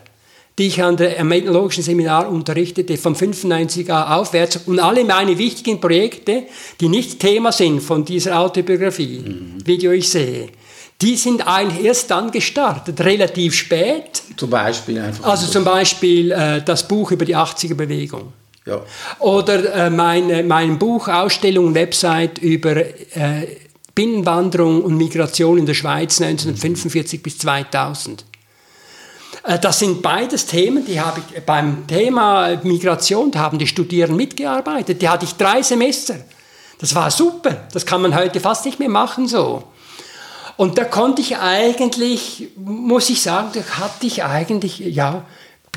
die 0.57 0.67
ich 0.67 0.83
an 0.83 0.97
der, 0.97 1.19
am 1.19 1.31
ethnologischen 1.31 1.83
Seminar 1.83 2.29
unterrichtete, 2.29 2.97
von 2.97 3.15
95a 3.15 4.15
aufwärts. 4.15 4.57
Und 4.65 4.79
alle 4.79 5.03
meine 5.03 5.37
wichtigen 5.37 5.79
Projekte, 5.81 6.43
die 6.79 6.89
nicht 6.89 7.19
Thema 7.19 7.51
sind 7.51 7.81
von 7.81 8.05
dieser 8.05 8.39
Autobiografie, 8.39 9.23
wie 9.65 9.77
die 9.77 9.87
ich 9.87 10.09
sehe, 10.09 10.49
die 11.01 11.17
sind 11.17 11.45
eigentlich 11.45 11.83
erst 11.83 12.11
dann 12.11 12.31
gestartet, 12.31 13.01
relativ 13.01 13.55
spät. 13.55 14.21
Zum 14.37 14.49
Beispiel 14.49 14.99
einfach. 14.99 15.25
Also 15.25 15.47
zum 15.47 15.63
Beispiel 15.63 16.31
äh, 16.31 16.61
das 16.63 16.87
Buch 16.87 17.11
über 17.11 17.25
die 17.25 17.35
80er-Bewegung. 17.35 18.31
ja. 18.65 18.81
Oder 19.19 19.87
äh, 19.87 19.89
mein, 19.89 20.47
mein 20.47 20.79
Buch, 20.79 21.07
Ausstellung, 21.07 21.73
Website 21.73 22.37
über 22.37 22.77
äh, 22.77 23.47
Binnenwanderung 23.95 24.81
und 24.81 24.95
Migration 24.95 25.57
in 25.57 25.65
der 25.65 25.73
Schweiz 25.73 26.21
1945 26.21 27.21
bis 27.21 27.37
2000. 27.39 28.23
Äh, 29.43 29.59
Das 29.59 29.79
sind 29.79 30.01
beides 30.01 30.45
Themen, 30.45 30.85
die 30.85 30.99
habe 30.99 31.21
ich 31.21 31.41
beim 31.43 31.85
Thema 31.87 32.59
Migration, 32.63 33.31
da 33.31 33.39
haben 33.39 33.59
die 33.59 33.67
Studierenden 33.67 34.17
mitgearbeitet. 34.17 35.01
Die 35.01 35.09
hatte 35.09 35.25
ich 35.25 35.35
drei 35.35 35.61
Semester. 35.61 36.15
Das 36.79 36.95
war 36.95 37.11
super. 37.11 37.67
Das 37.71 37.85
kann 37.85 38.01
man 38.01 38.15
heute 38.15 38.39
fast 38.39 38.65
nicht 38.65 38.79
mehr 38.79 38.89
machen 38.89 39.27
so. 39.27 39.63
Und 40.55 40.77
da 40.77 40.85
konnte 40.85 41.21
ich 41.21 41.37
eigentlich, 41.37 42.49
muss 42.55 43.09
ich 43.09 43.21
sagen, 43.21 43.49
da 43.53 43.61
hatte 43.79 44.05
ich 44.05 44.23
eigentlich, 44.23 44.79
ja, 44.79 45.25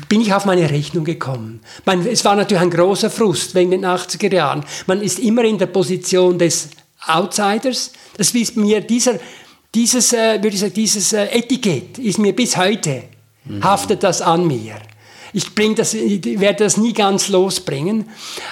bin 0.09 0.21
ich 0.21 0.33
auf 0.33 0.45
meine 0.45 0.69
Rechnung 0.69 1.03
gekommen. 1.03 1.61
Man, 1.85 2.05
es 2.05 2.23
war 2.23 2.35
natürlich 2.35 2.61
ein 2.61 2.69
großer 2.69 3.09
Frust 3.09 3.55
wegen 3.55 3.71
den 3.71 3.85
80er 3.85 4.31
Jahren. 4.31 4.63
Man 4.85 5.01
ist 5.01 5.19
immer 5.19 5.43
in 5.43 5.57
der 5.57 5.65
Position 5.65 6.37
des 6.37 6.69
Outsiders. 7.07 7.91
Das 8.17 8.31
ist 8.31 8.55
mir 8.55 8.81
dieser, 8.81 9.13
dieses, 9.73 10.13
äh, 10.13 10.35
würde 10.35 10.49
ich 10.49 10.59
sagen, 10.59 10.73
dieses 10.73 11.13
äh, 11.13 11.25
Etikett 11.25 11.97
ist 11.97 12.19
mir 12.19 12.35
bis 12.35 12.55
heute, 12.55 13.03
haftet 13.61 14.03
das 14.03 14.21
an 14.21 14.47
mir. 14.47 14.75
Ich 15.33 15.53
das, 15.75 15.93
ich 15.93 16.39
werde 16.39 16.63
das 16.63 16.77
nie 16.77 16.93
ganz 16.93 17.29
losbringen. 17.29 18.05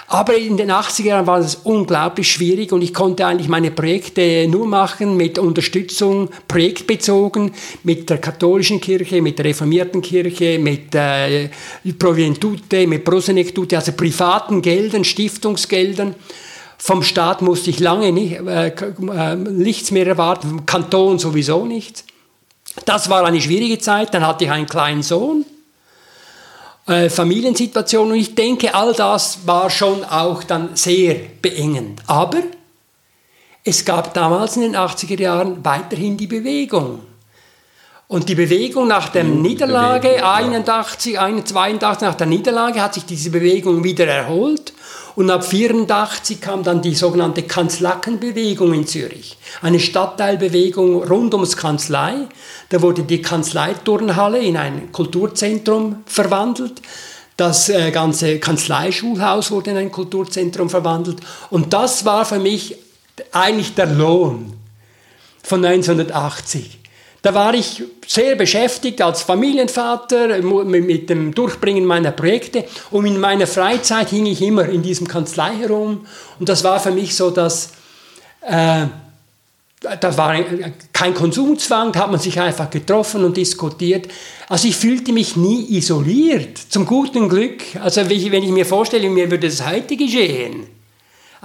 Aber 0.07 0.37
in 0.37 0.57
den 0.57 0.71
80er 0.71 1.05
Jahren 1.05 1.27
war 1.27 1.39
das 1.39 1.55
unglaublich 1.55 2.31
schwierig 2.31 2.71
und 2.71 2.81
ich 2.81 2.93
konnte 2.93 3.25
eigentlich 3.25 3.47
meine 3.47 3.71
Projekte 3.71 4.47
nur 4.47 4.67
machen 4.67 5.17
mit 5.17 5.39
Unterstützung, 5.39 6.29
projektbezogen, 6.47 7.51
mit 7.83 8.09
der 8.09 8.17
katholischen 8.17 8.81
Kirche, 8.81 9.21
mit 9.21 9.39
der 9.39 9.45
reformierten 9.45 10.01
Kirche, 10.01 10.59
mit 10.59 10.93
äh, 10.93 11.49
Provientute, 11.97 12.87
mit 12.87 13.05
Prosenektute, 13.05 13.77
also 13.77 13.93
privaten 13.93 14.61
Geldern, 14.61 15.03
Stiftungsgeldern. 15.03 16.15
Vom 16.77 17.03
Staat 17.03 17.41
musste 17.41 17.69
ich 17.69 17.79
lange 17.79 18.11
nicht, 18.11 18.33
äh, 18.33 18.67
äh, 18.67 19.35
nichts 19.35 19.91
mehr 19.91 20.05
erwarten, 20.05 20.49
vom 20.49 20.65
Kanton 20.65 21.19
sowieso 21.19 21.65
nicht. 21.65 22.03
Das 22.83 23.09
war 23.09 23.23
eine 23.23 23.39
schwierige 23.39 23.79
Zeit. 23.79 24.13
Dann 24.13 24.27
hatte 24.27 24.43
ich 24.43 24.51
einen 24.51 24.67
kleinen 24.67 25.03
Sohn 25.03 25.45
äh, 26.87 27.09
Familiensituation 27.09 28.11
und 28.11 28.17
ich 28.17 28.35
denke, 28.35 28.73
all 28.75 28.93
das 28.93 29.39
war 29.45 29.69
schon 29.69 30.03
auch 30.03 30.43
dann 30.43 30.75
sehr 30.75 31.15
beengend. 31.41 32.01
Aber 32.07 32.39
es 33.63 33.83
gab 33.83 34.13
damals 34.13 34.55
in 34.55 34.61
den 34.61 34.75
80er 34.75 35.19
Jahren 35.19 35.65
weiterhin 35.65 36.17
die 36.17 36.27
Bewegung. 36.27 37.01
Und 38.07 38.29
die 38.29 38.35
Bewegung 38.35 38.87
nach 38.87 39.09
der 39.09 39.23
Niederlage, 39.23 40.09
Bewegung, 40.09 40.23
ja. 40.23 40.33
81, 40.35 41.17
82, 41.45 42.07
nach 42.07 42.13
der 42.13 42.27
Niederlage, 42.27 42.79
hat 42.79 42.93
sich 42.93 43.05
diese 43.05 43.31
Bewegung 43.31 43.83
wieder 43.83 44.05
erholt. 44.05 44.73
Und 45.15 45.29
ab 45.29 45.45
84 45.45 46.41
kam 46.41 46.63
dann 46.63 46.81
die 46.81 46.93
sogenannte 46.93 47.43
Kanzlackenbewegung 47.43 48.73
in 48.73 48.85
Zürich. 48.85 49.37
Eine 49.61 49.79
Stadtteilbewegung 49.79 51.03
rund 51.03 51.33
ums 51.33 51.55
Kanzlei. 51.55 52.27
Da 52.69 52.81
wurde 52.81 53.03
die 53.03 53.21
Kanzleiturnhalle 53.21 54.39
in 54.39 54.57
ein 54.57 54.91
Kulturzentrum 54.91 56.03
verwandelt. 56.05 56.81
Das 57.37 57.69
äh, 57.69 57.91
ganze 57.91 58.39
Kanzleischulhaus 58.39 59.51
wurde 59.51 59.71
in 59.71 59.77
ein 59.77 59.91
Kulturzentrum 59.91 60.69
verwandelt. 60.69 61.19
Und 61.49 61.73
das 61.73 62.03
war 62.03 62.25
für 62.25 62.39
mich 62.39 62.77
eigentlich 63.31 63.73
der 63.73 63.87
Lohn 63.87 64.53
von 65.43 65.63
1980. 65.63 66.79
Da 67.25 67.33
war 67.33 67.55
ich 67.55 67.81
sehr 68.05 68.35
beschäftigt 68.35 69.01
als 69.01 69.23
Familienvater 69.23 70.43
mit 70.43 71.09
dem 71.09 71.33
Durchbringen 71.33 71.83
meiner 71.83 72.11
Projekte 72.11 72.65
und 72.91 73.07
in 73.07 73.19
meiner 73.19 73.47
Freizeit 73.47 74.11
hing 74.11 74.27
ich 74.27 74.43
immer 74.43 74.69
in 74.69 74.83
diesem 74.83 75.07
Kanzlei 75.07 75.55
herum 75.55 76.05
und 76.39 76.47
das 76.47 76.63
war 76.63 76.79
für 76.79 76.91
mich 76.91 77.15
so, 77.15 77.31
dass 77.31 77.71
äh, 78.41 78.85
das 79.99 80.17
war 80.19 80.35
kein 80.93 81.15
Konsumzwang, 81.15 81.93
da 81.93 82.01
hat 82.01 82.11
man 82.11 82.19
sich 82.19 82.39
einfach 82.39 82.69
getroffen 82.69 83.23
und 83.23 83.35
diskutiert. 83.37 84.07
Also 84.47 84.67
ich 84.67 84.75
fühlte 84.75 85.11
mich 85.11 85.35
nie 85.35 85.65
isoliert, 85.79 86.59
zum 86.69 86.85
guten 86.85 87.27
Glück. 87.27 87.63
Also 87.81 88.07
wenn 88.07 88.43
ich 88.43 88.51
mir 88.51 88.67
vorstelle, 88.67 89.09
mir 89.09 89.31
würde 89.31 89.47
das 89.47 89.65
heute 89.65 89.97
geschehen, 89.97 90.74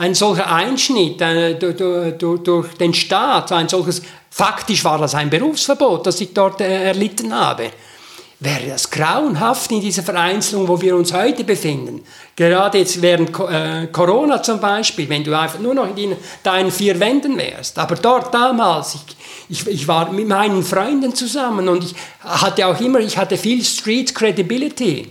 ein 0.00 0.14
solcher 0.14 0.50
Einschnitt 0.50 1.20
äh, 1.20 1.56
durch, 1.56 2.74
den 2.80 2.94
Staat, 2.94 3.52
ein 3.52 3.68
solches, 3.68 4.00
faktisch 4.30 4.82
war 4.82 4.98
das 4.98 5.14
ein 5.14 5.28
Berufsverbot, 5.28 6.06
das 6.06 6.22
ich 6.22 6.32
dort 6.32 6.62
äh, 6.62 6.84
erlitten 6.84 7.34
habe. 7.34 7.70
Wäre 8.38 8.68
das 8.70 8.90
grauenhaft 8.90 9.70
in 9.70 9.82
dieser 9.82 10.02
Vereinzelung, 10.02 10.66
wo 10.68 10.80
wir 10.80 10.96
uns 10.96 11.12
heute 11.12 11.44
befinden. 11.44 12.02
Gerade 12.34 12.78
jetzt 12.78 13.02
während 13.02 13.38
äh, 13.40 13.88
Corona 13.92 14.42
zum 14.42 14.58
Beispiel, 14.58 15.06
wenn 15.10 15.22
du 15.22 15.38
einfach 15.38 15.58
nur 15.58 15.74
noch 15.74 15.94
in 15.94 16.16
deinen 16.42 16.70
vier 16.70 16.98
Wänden 16.98 17.36
wärst. 17.36 17.78
Aber 17.78 17.96
dort 17.96 18.32
damals, 18.32 18.94
ich, 18.94 19.16
ich, 19.50 19.66
ich 19.66 19.86
war 19.86 20.10
mit 20.10 20.26
meinen 20.26 20.62
Freunden 20.62 21.14
zusammen 21.14 21.68
und 21.68 21.84
ich 21.84 21.94
hatte 22.20 22.66
auch 22.66 22.80
immer, 22.80 23.00
ich 23.00 23.18
hatte 23.18 23.36
viel 23.36 23.62
Street 23.62 24.14
Credibility. 24.14 25.08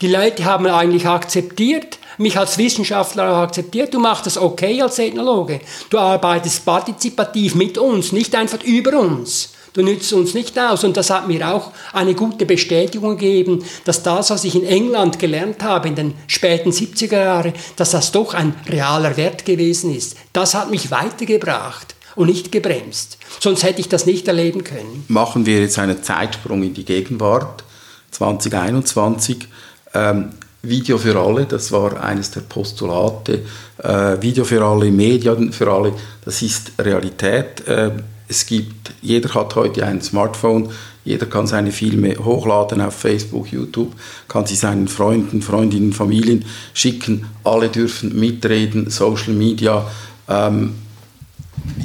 Die 0.00 0.08
Leute 0.08 0.44
haben 0.44 0.68
eigentlich 0.68 1.08
akzeptiert, 1.08 1.98
mich 2.20 2.38
als 2.38 2.58
Wissenschaftler 2.58 3.30
auch 3.30 3.38
akzeptiert, 3.38 3.92
du 3.94 3.98
machst 3.98 4.26
das 4.26 4.38
okay 4.38 4.80
als 4.82 4.98
Ethnologe. 4.98 5.60
Du 5.88 5.98
arbeitest 5.98 6.64
partizipativ 6.64 7.54
mit 7.54 7.78
uns, 7.78 8.12
nicht 8.12 8.34
einfach 8.34 8.62
über 8.62 8.98
uns. 8.98 9.50
Du 9.72 9.82
nützt 9.82 10.12
uns 10.12 10.34
nicht 10.34 10.58
aus. 10.58 10.84
Und 10.84 10.96
das 10.96 11.10
hat 11.10 11.28
mir 11.28 11.48
auch 11.48 11.70
eine 11.92 12.14
gute 12.14 12.44
Bestätigung 12.44 13.16
gegeben, 13.16 13.64
dass 13.84 14.02
das, 14.02 14.30
was 14.30 14.44
ich 14.44 14.54
in 14.54 14.66
England 14.66 15.18
gelernt 15.18 15.62
habe 15.62 15.88
in 15.88 15.94
den 15.94 16.14
späten 16.26 16.70
70er 16.70 17.22
Jahren, 17.22 17.52
dass 17.76 17.92
das 17.92 18.12
doch 18.12 18.34
ein 18.34 18.54
realer 18.68 19.16
Wert 19.16 19.44
gewesen 19.44 19.94
ist. 19.94 20.16
Das 20.32 20.54
hat 20.54 20.70
mich 20.70 20.90
weitergebracht 20.90 21.94
und 22.16 22.26
nicht 22.26 22.50
gebremst. 22.50 23.18
Sonst 23.38 23.62
hätte 23.62 23.80
ich 23.80 23.88
das 23.88 24.06
nicht 24.06 24.26
erleben 24.26 24.64
können. 24.64 25.04
machen 25.08 25.46
wir 25.46 25.60
jetzt 25.60 25.78
einen 25.78 26.02
Zeitsprung 26.02 26.62
in 26.64 26.74
die 26.74 26.84
Gegenwart 26.84 27.62
2021. 28.10 29.46
Ähm, 29.94 30.30
Video 30.62 30.98
für 30.98 31.18
alle, 31.18 31.46
das 31.46 31.72
war 31.72 32.02
eines 32.02 32.30
der 32.32 32.40
Postulate. 32.42 33.40
Äh, 33.78 34.20
Video 34.20 34.44
für 34.44 34.62
alle, 34.62 34.90
Medien 34.90 35.52
für 35.52 35.70
alle, 35.70 35.92
das 36.24 36.42
ist 36.42 36.72
Realität. 36.78 37.66
Äh, 37.66 37.92
es 38.28 38.44
gibt, 38.46 38.92
jeder 39.00 39.32
hat 39.34 39.54
heute 39.56 39.84
ein 39.86 40.02
Smartphone, 40.02 40.68
jeder 41.04 41.26
kann 41.26 41.46
seine 41.46 41.72
Filme 41.72 42.14
hochladen 42.16 42.80
auf 42.82 42.94
Facebook, 42.94 43.50
YouTube, 43.50 43.92
kann 44.28 44.44
sie 44.46 44.54
seinen 44.54 44.86
Freunden, 44.86 45.40
Freundinnen, 45.40 45.92
Familien 45.94 46.44
schicken. 46.74 47.26
Alle 47.42 47.68
dürfen 47.70 48.18
mitreden, 48.20 48.90
Social 48.90 49.32
Media. 49.32 49.86
Ähm, 50.28 50.74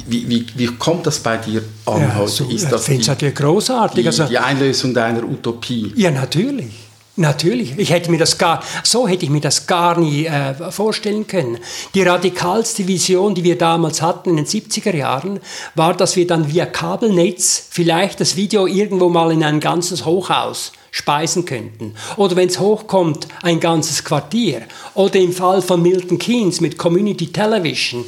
Wie, 0.08 0.28
wie, 0.28 0.46
wie 0.54 0.66
kommt 0.78 1.06
das 1.06 1.18
bei 1.18 1.36
dir 1.38 1.62
an 1.86 2.00
Ja, 2.00 2.14
heute? 2.16 2.30
so, 2.30 2.44
Ist 2.48 2.70
das 2.70 2.84
die, 2.84 2.98
natürlich 2.98 3.34
großartig. 3.34 4.02
die, 4.02 4.06
also, 4.06 4.24
die 4.26 4.38
Einlösung 4.38 4.94
deiner 4.94 5.24
Utopie? 5.24 5.92
ja, 5.96 6.10
natürlich. 6.10 6.85
Natürlich. 7.18 7.78
Ich 7.78 7.90
hätte 7.90 8.10
mir 8.10 8.18
das 8.18 8.36
gar, 8.36 8.62
so 8.82 9.08
hätte 9.08 9.24
ich 9.24 9.30
mir 9.30 9.40
das 9.40 9.66
gar 9.66 9.98
nie 9.98 10.26
äh, 10.26 10.70
vorstellen 10.70 11.26
können. 11.26 11.58
Die 11.94 12.02
radikalste 12.02 12.86
Vision, 12.86 13.34
die 13.34 13.42
wir 13.42 13.56
damals 13.56 14.02
hatten 14.02 14.30
in 14.30 14.36
den 14.36 14.46
70er 14.46 14.94
Jahren, 14.94 15.40
war, 15.74 15.94
dass 15.94 16.16
wir 16.16 16.26
dann 16.26 16.52
via 16.52 16.66
Kabelnetz 16.66 17.68
vielleicht 17.70 18.20
das 18.20 18.36
Video 18.36 18.66
irgendwo 18.66 19.08
mal 19.08 19.32
in 19.32 19.42
ein 19.42 19.60
ganzes 19.60 20.04
Hochhaus 20.04 20.72
speisen 20.90 21.46
könnten. 21.46 21.94
Oder 22.18 22.36
wenn 22.36 22.48
es 22.48 22.60
hochkommt, 22.60 23.28
ein 23.42 23.60
ganzes 23.60 24.04
Quartier. 24.04 24.62
Oder 24.92 25.16
im 25.16 25.32
Fall 25.32 25.62
von 25.62 25.80
Milton 25.80 26.18
Keynes 26.18 26.60
mit 26.60 26.76
Community 26.76 27.32
Television, 27.32 28.04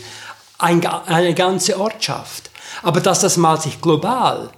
ein, 0.58 0.84
eine 0.84 1.32
ganze 1.32 1.80
Ortschaft. 1.80 2.50
Aber 2.82 3.00
dass 3.00 3.20
das 3.20 3.38
mal 3.38 3.58
sich 3.58 3.80
global 3.80 4.50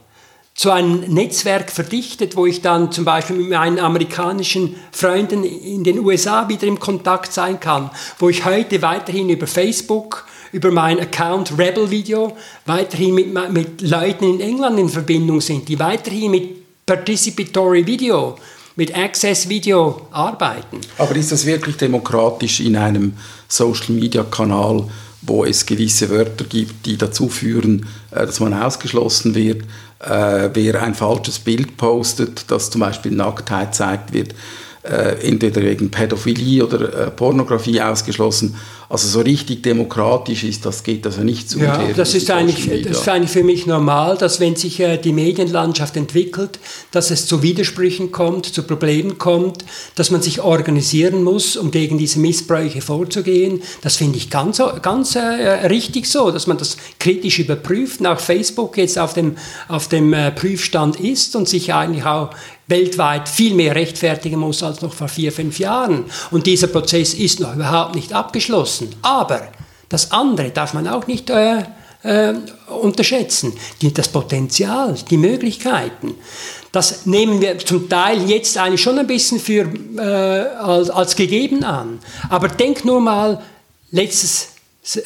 zu 0.54 0.70
einem 0.70 1.00
Netzwerk 1.12 1.70
verdichtet, 1.70 2.36
wo 2.36 2.44
ich 2.44 2.60
dann 2.60 2.92
zum 2.92 3.04
Beispiel 3.04 3.36
mit 3.36 3.48
meinen 3.48 3.78
amerikanischen 3.78 4.76
Freunden 4.92 5.42
in 5.44 5.84
den 5.84 5.98
USA 6.00 6.48
wieder 6.48 6.66
im 6.66 6.78
Kontakt 6.78 7.32
sein 7.32 7.60
kann, 7.60 7.90
wo 8.18 8.28
ich 8.28 8.44
heute 8.44 8.82
weiterhin 8.82 9.30
über 9.30 9.46
Facebook, 9.46 10.26
über 10.52 10.70
meinen 10.70 11.00
Account 11.00 11.56
Rebel 11.56 11.90
Video, 11.90 12.36
weiterhin 12.66 13.14
mit, 13.14 13.52
mit 13.52 13.80
Leuten 13.80 14.24
in 14.24 14.40
England 14.40 14.78
in 14.78 14.88
Verbindung 14.88 15.40
sind, 15.40 15.68
die 15.68 15.78
weiterhin 15.78 16.30
mit 16.32 16.84
Participatory 16.84 17.86
Video, 17.86 18.36
mit 18.76 18.96
Access 18.96 19.48
Video 19.48 20.08
arbeiten. 20.10 20.80
Aber 20.98 21.14
ist 21.16 21.32
das 21.32 21.46
wirklich 21.46 21.76
demokratisch 21.76 22.60
in 22.60 22.76
einem 22.76 23.14
Social-Media-Kanal, 23.48 24.84
wo 25.22 25.44
es 25.44 25.66
gewisse 25.66 26.10
Wörter 26.10 26.44
gibt, 26.44 26.86
die 26.86 26.96
dazu 26.96 27.28
führen, 27.28 27.86
äh, 28.10 28.26
dass 28.26 28.40
man 28.40 28.54
ausgeschlossen 28.54 29.34
wird? 29.34 29.62
Äh, 30.00 30.50
wer 30.54 30.82
ein 30.82 30.94
falsches 30.94 31.38
Bild 31.38 31.76
postet, 31.76 32.50
das 32.50 32.70
zum 32.70 32.80
Beispiel 32.80 33.12
Nacktheit 33.12 33.74
zeigt, 33.74 34.12
wird 34.12 34.34
äh, 34.82 35.26
entweder 35.28 35.62
wegen 35.62 35.90
Pädophilie 35.90 36.64
oder 36.64 37.10
Pornografie 37.10 37.82
ausgeschlossen. 37.82 38.56
Also 38.90 39.06
so 39.06 39.20
richtig 39.20 39.62
demokratisch 39.62 40.42
ist 40.42 40.66
das, 40.66 40.82
geht 40.82 41.06
also 41.06 41.22
nicht 41.22 41.48
zu. 41.48 41.60
Ja, 41.60 41.80
das 41.94 42.12
ist, 42.16 42.28
eigentlich, 42.28 42.82
das 42.82 43.02
ist 43.02 43.08
eigentlich 43.08 43.30
für 43.30 43.44
mich 43.44 43.64
normal, 43.64 44.18
dass 44.18 44.40
wenn 44.40 44.56
sich 44.56 44.80
äh, 44.80 44.96
die 44.96 45.12
Medienlandschaft 45.12 45.96
entwickelt, 45.96 46.58
dass 46.90 47.12
es 47.12 47.24
zu 47.26 47.40
Widersprüchen 47.40 48.10
kommt, 48.10 48.46
zu 48.46 48.64
Problemen 48.64 49.16
kommt, 49.16 49.64
dass 49.94 50.10
man 50.10 50.22
sich 50.22 50.40
organisieren 50.40 51.22
muss, 51.22 51.56
um 51.56 51.70
gegen 51.70 51.98
diese 51.98 52.18
Missbräuche 52.18 52.80
vorzugehen. 52.80 53.62
Das 53.80 53.94
finde 53.94 54.18
ich 54.18 54.28
ganz, 54.28 54.60
ganz 54.82 55.14
äh, 55.14 55.20
richtig 55.20 56.06
so, 56.06 56.32
dass 56.32 56.48
man 56.48 56.58
das 56.58 56.76
kritisch 56.98 57.38
überprüft, 57.38 58.00
nach 58.00 58.18
Facebook 58.18 58.76
jetzt 58.76 58.98
auf 58.98 59.14
dem, 59.14 59.36
auf 59.68 59.86
dem 59.86 60.12
äh, 60.12 60.32
Prüfstand 60.32 60.98
ist 60.98 61.36
und 61.36 61.48
sich 61.48 61.72
eigentlich 61.72 62.04
auch 62.04 62.30
weltweit 62.70 63.28
viel 63.28 63.54
mehr 63.54 63.74
rechtfertigen 63.74 64.38
muss 64.38 64.62
als 64.62 64.80
noch 64.80 64.94
vor 64.94 65.08
vier, 65.08 65.32
fünf 65.32 65.58
Jahren. 65.58 66.04
Und 66.30 66.46
dieser 66.46 66.68
Prozess 66.68 67.14
ist 67.14 67.40
noch 67.40 67.54
überhaupt 67.54 67.94
nicht 67.94 68.12
abgeschlossen. 68.12 68.94
Aber 69.02 69.48
das 69.88 70.12
andere 70.12 70.50
darf 70.50 70.72
man 70.72 70.88
auch 70.88 71.06
nicht 71.06 71.28
äh, 71.30 71.64
äh, 72.02 72.34
unterschätzen. 72.68 73.52
Das 73.94 74.08
Potenzial, 74.08 74.96
die 75.10 75.18
Möglichkeiten. 75.18 76.14
Das 76.72 77.06
nehmen 77.06 77.40
wir 77.40 77.58
zum 77.58 77.88
Teil 77.88 78.30
jetzt 78.30 78.56
eigentlich 78.56 78.80
schon 78.80 78.96
ein 78.98 79.06
bisschen 79.06 79.38
für, 79.40 79.68
äh, 79.96 80.00
als, 80.56 80.90
als 80.90 81.16
gegeben 81.16 81.64
an. 81.64 81.98
Aber 82.28 82.46
denk 82.48 82.84
nur 82.84 83.00
mal, 83.00 83.42
letztes, 83.90 84.50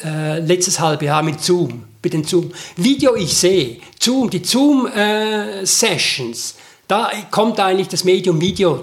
äh, 0.03 0.39
letztes 0.39 0.79
halbe 0.79 1.05
Jahr 1.05 1.23
mit 1.23 1.41
Zoom, 1.41 1.85
mit 2.03 2.13
den 2.13 2.23
Zoom. 2.23 2.51
Video 2.75 3.15
ich 3.15 3.35
sehe, 3.35 3.77
Zoom, 3.99 4.29
die 4.29 4.43
Zoom-Sessions, 4.43 6.53
da 6.87 7.11
kommt 7.31 7.59
eigentlich 7.59 7.87
das 7.87 8.03
Medium 8.03 8.39
Video 8.41 8.81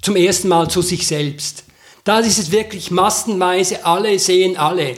zum 0.00 0.16
ersten 0.16 0.48
Mal 0.48 0.68
zu 0.68 0.82
sich 0.82 1.06
selbst. 1.06 1.64
Da 2.04 2.18
ist 2.18 2.38
es 2.38 2.50
wirklich 2.50 2.90
massenweise, 2.90 3.84
alle 3.86 4.18
sehen 4.18 4.56
alle. 4.56 4.96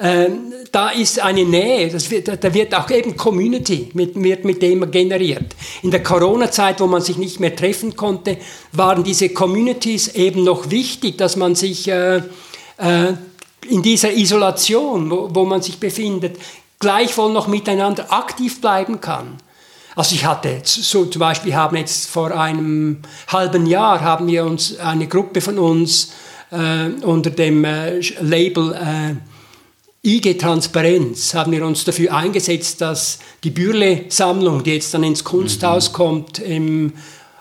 Ähm, 0.00 0.52
da 0.70 0.90
ist 0.90 1.18
eine 1.18 1.44
Nähe, 1.44 1.92
wird, 1.92 2.44
da 2.44 2.54
wird 2.54 2.72
auch 2.74 2.88
eben 2.90 3.16
Community 3.16 3.90
mit, 3.94 4.14
wird 4.22 4.44
mit 4.44 4.62
dem 4.62 4.88
generiert. 4.92 5.56
In 5.82 5.90
der 5.90 6.04
Corona-Zeit, 6.04 6.80
wo 6.80 6.86
man 6.86 7.02
sich 7.02 7.16
nicht 7.16 7.40
mehr 7.40 7.56
treffen 7.56 7.96
konnte, 7.96 8.36
waren 8.70 9.02
diese 9.02 9.30
Communities 9.30 10.08
eben 10.14 10.44
noch 10.44 10.70
wichtig, 10.70 11.18
dass 11.18 11.34
man 11.34 11.56
sich 11.56 11.88
äh, 11.88 12.18
äh, 12.18 13.14
in 13.68 13.82
dieser 13.82 14.12
Isolation, 14.12 15.10
wo, 15.10 15.30
wo 15.32 15.44
man 15.44 15.62
sich 15.62 15.80
befindet, 15.80 16.36
gleichwohl 16.78 17.32
noch 17.32 17.48
miteinander 17.48 18.12
aktiv 18.12 18.60
bleiben 18.60 19.00
kann. 19.00 19.38
Also 19.98 20.14
ich 20.14 20.24
hatte 20.24 20.60
so 20.62 21.06
zum 21.06 21.18
Beispiel, 21.18 21.50
wir 21.50 21.56
haben 21.56 21.76
jetzt 21.76 22.08
vor 22.08 22.30
einem 22.30 22.98
halben 23.26 23.66
Jahr 23.66 24.00
haben 24.00 24.28
wir 24.28 24.44
uns 24.44 24.78
eine 24.78 25.08
Gruppe 25.08 25.40
von 25.40 25.58
uns 25.58 26.12
äh, 26.52 27.02
unter 27.02 27.30
dem 27.30 27.64
äh, 27.64 27.98
Label 28.20 28.74
äh, 28.74 30.08
IG 30.08 30.34
Transparenz 30.34 31.34
haben 31.34 31.50
wir 31.50 31.66
uns 31.66 31.84
dafür 31.84 32.14
eingesetzt, 32.14 32.80
dass 32.80 33.18
die 33.42 33.50
Bürle-Sammlung, 33.50 34.62
die 34.62 34.74
jetzt 34.74 34.94
dann 34.94 35.02
ins 35.02 35.24
Kunsthaus 35.24 35.88
mhm. 35.88 35.94
kommt 35.94 36.38
im 36.38 36.92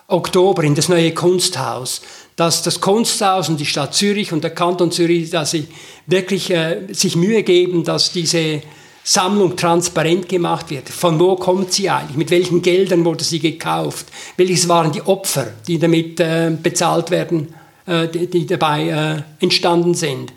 Oktober, 0.08 0.64
in 0.64 0.74
das 0.74 0.90
neue 0.90 1.14
Kunsthaus, 1.14 2.02
dass 2.38 2.64
das 2.64 2.82
Kunsthaus 2.82 3.50
und 3.50 3.60
die 3.60 3.68
Stadt 3.68 3.94
Zürich 3.94 4.34
und 4.34 4.44
der 4.44 4.56
Kanton 4.56 4.92
Zürich, 4.92 5.30
dass 5.30 5.52
sie 5.52 5.68
wirklich 6.08 6.50
äh, 6.50 6.88
sich 6.92 7.16
Mühe 7.16 7.44
geben, 7.44 7.84
dass 7.84 8.14
diese 8.14 8.64
Sammlung 9.10 9.56
transparent 9.56 10.28
gemacht 10.28 10.70
wird. 10.70 10.90
Von 10.90 11.18
wo 11.18 11.38
kommt 11.38 11.72
sie 11.72 11.90
eigentlich? 11.90 12.18
Mit 12.18 12.30
welchen 12.30 12.62
Geldern 12.62 13.06
wurde 13.06 13.24
sie 13.24 13.40
gekauft? 13.40 14.08
Welches 14.36 14.68
waren 14.68 14.92
die 14.92 15.02
Opfer, 15.02 15.48
die 15.66 15.80
damit 15.80 16.20
äh, 16.20 16.52
bezahlt 16.62 17.10
werden, 17.10 17.56
äh, 17.86 18.10
die, 18.10 18.28
die, 18.28 18.46
dabei 18.46 18.90
äh, 18.90 19.42
entstanden 19.42 19.94
sind? 19.94 20.34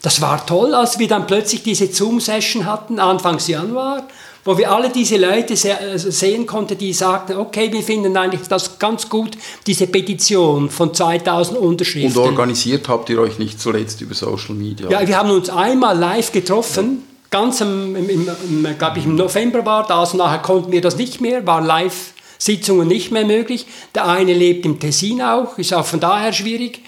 Das 0.00 0.22
war 0.22 0.46
toll, 0.46 0.74
als 0.74 0.98
wir 0.98 1.06
dann 1.06 1.26
plötzlich 1.26 1.64
diese 1.64 1.86
Zoom-Session 1.86 2.64
hatten, 2.64 2.98
Anfangs 2.98 3.46
Januar, 3.46 4.08
wo 4.42 4.56
wir 4.56 4.72
alle 4.72 4.88
diese 4.88 5.18
Leute 5.18 5.54
sehen 5.54 6.46
konnten, 6.46 6.78
die 6.78 6.94
sagten, 6.94 7.36
okay, 7.36 7.70
wir 7.70 7.82
finden 7.82 8.16
eigentlich 8.16 8.48
das 8.48 8.78
ganz 8.78 9.10
gut, 9.10 9.36
diese 9.66 9.86
Petition 9.86 10.70
von 10.70 10.94
2000 10.94 11.58
Unterschriften. 11.58 12.22
Und 12.22 12.26
organisiert 12.26 12.88
habt 12.88 13.10
ihr 13.10 13.20
euch 13.20 13.38
nicht 13.38 13.60
zuletzt 13.60 14.00
über 14.00 14.14
Social 14.14 14.54
Media? 14.54 14.88
Ja, 14.88 15.06
wir 15.06 15.18
haben 15.18 15.30
uns 15.30 15.50
einmal 15.50 15.98
live 15.98 16.32
getroffen. 16.32 17.02
Ja 17.06 17.13
ganz 17.34 17.60
im, 17.60 17.96
im, 17.96 18.08
im, 18.08 18.78
glaube 18.78 19.00
ich, 19.00 19.06
im 19.06 19.16
November 19.16 19.66
war 19.66 19.84
das, 19.88 20.14
nachher 20.14 20.38
konnten 20.38 20.70
wir 20.70 20.80
das 20.80 20.96
nicht 20.96 21.20
mehr, 21.20 21.44
waren 21.44 21.66
Live-Sitzungen 21.66 22.86
nicht 22.86 23.10
mehr 23.10 23.24
möglich. 23.24 23.66
Der 23.92 24.06
eine 24.06 24.32
lebt 24.32 24.64
im 24.64 24.78
Tessin 24.78 25.20
auch, 25.20 25.58
ist 25.58 25.74
auch 25.74 25.84
von 25.84 25.98
daher 25.98 26.32
schwierig. 26.32 26.82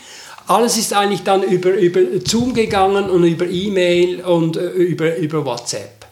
Alles 0.47 0.77
ist 0.77 0.93
eigentlich 0.93 1.25
dann 1.25 1.43
über, 1.43 1.71
über 1.71 2.01
Zoom 2.25 2.55
gegangen 2.55 3.11
und 3.11 3.25
über 3.25 3.45
E-Mail 3.45 4.25
und 4.25 4.57
äh, 4.57 4.69
über, 4.69 5.17
über 5.17 5.45
WhatsApp. 5.45 6.07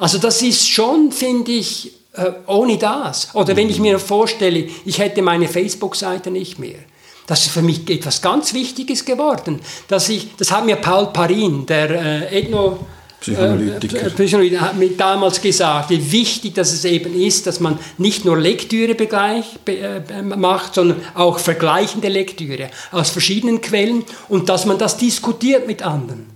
Also 0.00 0.18
das 0.18 0.42
ist 0.42 0.68
schon, 0.68 1.12
finde 1.12 1.52
ich, 1.52 1.92
äh, 2.14 2.32
ohne 2.48 2.76
das. 2.76 3.32
Oder 3.34 3.54
wenn 3.54 3.70
ich 3.70 3.78
mir 3.78 4.00
vorstelle, 4.00 4.66
ich 4.84 4.98
hätte 4.98 5.22
meine 5.22 5.46
Facebook-Seite 5.46 6.32
nicht 6.32 6.58
mehr. 6.58 6.80
Das 7.28 7.42
ist 7.42 7.52
für 7.52 7.62
mich 7.62 7.88
etwas 7.88 8.20
ganz 8.20 8.52
Wichtiges 8.52 9.04
geworden. 9.04 9.60
Dass 9.86 10.08
ich, 10.08 10.34
das 10.36 10.50
hat 10.50 10.66
mir 10.66 10.74
Paul 10.74 11.12
Parin, 11.12 11.66
der 11.66 11.90
äh, 11.90 12.40
Ethno... 12.40 12.80
Psychoanalytiker. 13.20 14.42
Äh, 14.42 14.58
hat 14.58 14.76
mir 14.76 14.90
damals 14.96 15.40
gesagt, 15.40 15.90
wie 15.90 16.12
wichtig 16.12 16.54
dass 16.54 16.72
es 16.72 16.84
eben 16.84 17.14
ist, 17.14 17.46
dass 17.46 17.60
man 17.60 17.78
nicht 17.98 18.24
nur 18.24 18.38
Lektüre 18.38 18.96
äh, 18.96 20.22
macht, 20.22 20.74
sondern 20.74 21.00
auch 21.14 21.38
vergleichende 21.38 22.08
Lektüre 22.08 22.70
aus 22.92 23.10
verschiedenen 23.10 23.60
Quellen 23.60 24.04
und 24.28 24.48
dass 24.48 24.64
man 24.64 24.78
das 24.78 24.96
diskutiert 24.96 25.66
mit 25.66 25.82
anderen. 25.82 26.26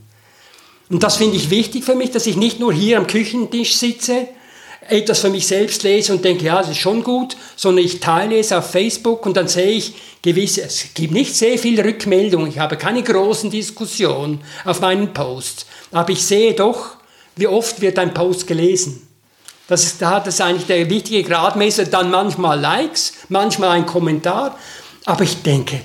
Und 0.90 1.02
das 1.02 1.16
finde 1.16 1.36
ich 1.36 1.50
wichtig 1.50 1.84
für 1.84 1.94
mich, 1.94 2.10
dass 2.10 2.26
ich 2.26 2.36
nicht 2.36 2.60
nur 2.60 2.72
hier 2.72 2.98
am 2.98 3.06
Küchentisch 3.06 3.76
sitze, 3.76 4.28
etwas 4.88 5.20
für 5.20 5.30
mich 5.30 5.46
selbst 5.46 5.82
lese 5.82 6.12
und 6.12 6.24
denke, 6.24 6.44
ja, 6.44 6.58
das 6.58 6.70
ist 6.70 6.78
schon 6.78 7.02
gut, 7.02 7.36
sondern 7.56 7.84
ich 7.84 8.00
teile 8.00 8.38
es 8.38 8.52
auf 8.52 8.70
Facebook 8.70 9.24
und 9.26 9.36
dann 9.36 9.48
sehe 9.48 9.72
ich 9.72 9.94
gewisse, 10.22 10.62
es 10.62 10.86
gibt 10.94 11.12
nicht 11.12 11.34
sehr 11.34 11.58
viel 11.58 11.80
Rückmeldung, 11.80 12.46
ich 12.46 12.58
habe 12.58 12.76
keine 12.76 13.02
großen 13.02 13.50
Diskussionen 13.50 14.40
auf 14.64 14.80
meinen 14.80 15.12
Posts, 15.12 15.66
aber 15.92 16.10
ich 16.10 16.24
sehe 16.24 16.54
doch, 16.54 16.96
wie 17.36 17.46
oft 17.46 17.80
wird 17.80 17.98
ein 17.98 18.14
Post 18.14 18.46
gelesen. 18.46 19.06
Das 19.66 19.84
ist, 19.84 20.02
da 20.02 20.10
hat 20.10 20.26
es 20.26 20.40
eigentlich 20.40 20.66
der 20.66 20.90
wichtige 20.90 21.22
Gradmesser, 21.22 21.86
dann 21.86 22.10
manchmal 22.10 22.60
Likes, 22.60 23.14
manchmal 23.28 23.70
ein 23.70 23.86
Kommentar, 23.86 24.58
aber 25.04 25.24
ich 25.24 25.42
denke, 25.42 25.80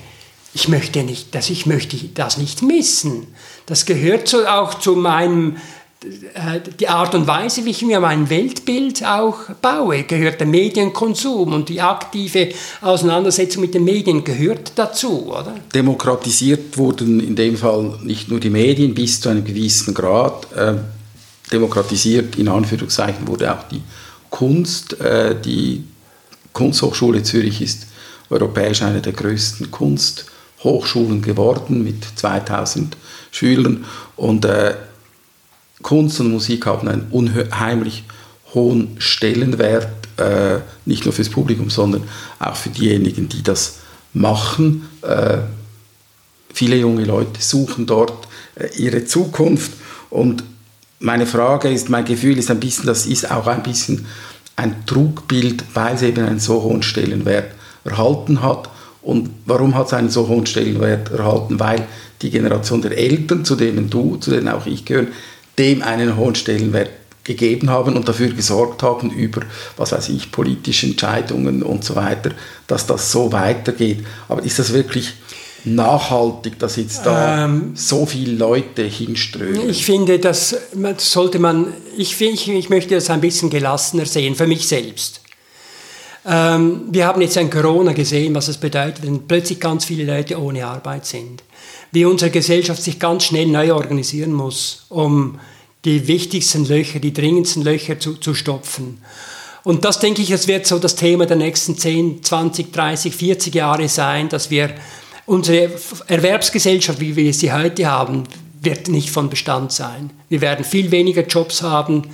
ich 0.52 0.68
möchte 0.68 1.02
nicht, 1.02 1.34
dass 1.34 1.48
ich 1.48 1.66
möchte 1.66 1.96
das 2.14 2.36
nicht 2.36 2.62
missen. 2.62 3.34
Das 3.66 3.86
gehört 3.86 4.26
so 4.28 4.46
auch 4.46 4.74
zu 4.74 4.96
meinem 4.96 5.58
die 6.02 6.88
Art 6.88 7.14
und 7.14 7.26
Weise, 7.26 7.64
wie 7.66 7.70
ich 7.70 7.82
mir 7.82 8.00
mein 8.00 8.30
Weltbild 8.30 9.04
auch 9.04 9.50
baue, 9.60 10.04
gehört 10.04 10.40
der 10.40 10.46
Medienkonsum 10.46 11.52
und 11.52 11.68
die 11.68 11.80
aktive 11.80 12.48
Auseinandersetzung 12.80 13.60
mit 13.60 13.74
den 13.74 13.84
Medien 13.84 14.24
gehört 14.24 14.72
dazu, 14.76 15.26
oder? 15.26 15.54
Demokratisiert 15.74 16.78
wurden 16.78 17.20
in 17.20 17.36
dem 17.36 17.56
Fall 17.56 17.98
nicht 18.02 18.30
nur 18.30 18.40
die 18.40 18.48
Medien 18.48 18.94
bis 18.94 19.20
zu 19.20 19.28
einem 19.28 19.44
gewissen 19.44 19.92
Grad. 19.92 20.46
demokratisiert, 21.52 22.36
in 22.36 22.48
Anführungszeichen, 22.48 23.26
wurde 23.26 23.52
auch 23.52 23.64
die 23.64 23.82
Kunst. 24.30 24.98
Äh, 25.00 25.38
die 25.38 25.84
Kunsthochschule 26.52 27.22
Zürich 27.22 27.60
ist 27.60 27.86
europäisch 28.30 28.82
eine 28.82 29.00
der 29.00 29.12
größten 29.12 29.70
Kunsthochschulen 29.70 31.20
geworden 31.20 31.82
mit 31.84 32.04
2000 32.14 32.96
Schülern. 33.32 33.84
Und 34.16 34.44
äh, 34.44 34.74
Kunst 35.82 36.20
und 36.20 36.30
Musik 36.30 36.66
haben 36.66 36.88
einen 36.88 37.06
unheimlich 37.10 38.04
hohen 38.54 38.96
Stellenwert, 38.98 39.88
äh, 40.18 40.58
nicht 40.84 41.04
nur 41.04 41.14
fürs 41.14 41.28
Publikum, 41.28 41.70
sondern 41.70 42.02
auch 42.38 42.56
für 42.56 42.70
diejenigen, 42.70 43.28
die 43.28 43.42
das 43.42 43.76
machen. 44.12 44.88
Äh, 45.02 45.38
viele 46.52 46.76
junge 46.76 47.04
Leute 47.04 47.40
suchen 47.40 47.86
dort 47.86 48.26
äh, 48.56 48.68
ihre 48.76 49.04
Zukunft 49.04 49.72
und 50.10 50.42
meine 51.00 51.26
Frage 51.26 51.70
ist, 51.70 51.88
mein 51.88 52.04
Gefühl 52.04 52.36
ist 52.36 52.50
ein 52.50 52.60
bisschen, 52.60 52.86
das 52.86 53.06
ist 53.06 53.30
auch 53.30 53.46
ein 53.46 53.62
bisschen 53.62 54.06
ein 54.56 54.84
Trugbild, 54.84 55.64
weil 55.72 55.94
es 55.94 56.02
eben 56.02 56.24
einen 56.24 56.40
so 56.40 56.62
hohen 56.62 56.82
Stellenwert 56.82 57.52
erhalten 57.84 58.42
hat. 58.42 58.68
Und 59.00 59.30
warum 59.46 59.74
hat 59.74 59.86
es 59.86 59.94
einen 59.94 60.10
so 60.10 60.28
hohen 60.28 60.44
Stellenwert 60.44 61.10
erhalten? 61.10 61.58
Weil 61.58 61.86
die 62.20 62.30
Generation 62.30 62.82
der 62.82 62.98
Eltern, 62.98 63.46
zu 63.46 63.56
denen 63.56 63.88
du, 63.88 64.16
zu 64.16 64.30
denen 64.30 64.48
auch 64.48 64.66
ich 64.66 64.84
gehöre, 64.84 65.06
dem 65.60 65.82
einen 65.82 66.16
hohen 66.16 66.34
Stellenwert 66.34 66.90
gegeben 67.22 67.68
haben 67.68 67.96
und 67.96 68.08
dafür 68.08 68.28
gesorgt 68.28 68.82
haben 68.82 69.10
über, 69.10 69.42
was 69.76 69.92
weiß 69.92 70.08
ich, 70.08 70.32
politische 70.32 70.86
Entscheidungen 70.86 71.62
und 71.62 71.84
so 71.84 71.94
weiter, 71.94 72.30
dass 72.66 72.86
das 72.86 73.12
so 73.12 73.30
weitergeht. 73.30 74.04
Aber 74.28 74.42
ist 74.42 74.58
das 74.58 74.72
wirklich 74.72 75.12
nachhaltig, 75.64 76.58
dass 76.58 76.76
jetzt 76.76 77.04
da 77.04 77.44
ähm, 77.44 77.72
so 77.74 78.06
viele 78.06 78.32
Leute 78.32 78.82
hinströmen? 78.82 79.68
Ich 79.68 79.84
finde, 79.84 80.18
das 80.18 80.56
sollte 80.96 81.38
man, 81.38 81.74
ich, 81.96 82.18
ich, 82.18 82.48
ich 82.48 82.70
möchte 82.70 82.94
das 82.94 83.10
ein 83.10 83.20
bisschen 83.20 83.50
gelassener 83.50 84.06
sehen, 84.06 84.34
für 84.34 84.46
mich 84.46 84.66
selbst. 84.66 85.20
Ähm, 86.26 86.84
wir 86.90 87.06
haben 87.06 87.20
jetzt 87.20 87.36
ein 87.36 87.50
Corona 87.50 87.92
gesehen, 87.92 88.34
was 88.34 88.48
es 88.48 88.56
bedeutet, 88.56 89.02
wenn 89.02 89.26
plötzlich 89.26 89.60
ganz 89.60 89.84
viele 89.84 90.04
Leute 90.04 90.40
ohne 90.40 90.66
Arbeit 90.66 91.04
sind. 91.04 91.42
Wie 91.92 92.04
unsere 92.04 92.30
Gesellschaft 92.30 92.82
sich 92.82 92.98
ganz 92.98 93.24
schnell 93.24 93.46
neu 93.46 93.74
organisieren 93.74 94.32
muss, 94.32 94.86
um 94.88 95.38
die 95.84 96.06
wichtigsten 96.06 96.66
Löcher, 96.66 97.00
die 97.00 97.12
dringendsten 97.12 97.62
Löcher 97.62 97.98
zu, 97.98 98.14
zu 98.14 98.34
stopfen. 98.34 99.02
Und 99.62 99.84
das 99.84 99.98
denke 99.98 100.22
ich, 100.22 100.30
es 100.30 100.48
wird 100.48 100.66
so 100.66 100.78
das 100.78 100.94
Thema 100.94 101.26
der 101.26 101.36
nächsten 101.36 101.76
10, 101.76 102.22
20, 102.22 102.72
30, 102.72 103.14
40 103.14 103.54
Jahre 103.54 103.88
sein, 103.88 104.28
dass 104.28 104.50
wir 104.50 104.74
unsere 105.26 105.70
Erwerbsgesellschaft, 106.06 107.00
wie 107.00 107.16
wir 107.16 107.32
sie 107.34 107.52
heute 107.52 107.86
haben, 107.86 108.24
wird 108.62 108.88
nicht 108.88 109.10
von 109.10 109.30
Bestand 109.30 109.72
sein. 109.72 110.10
Wir 110.28 110.40
werden 110.40 110.64
viel 110.64 110.90
weniger 110.90 111.26
Jobs 111.26 111.62
haben 111.62 112.08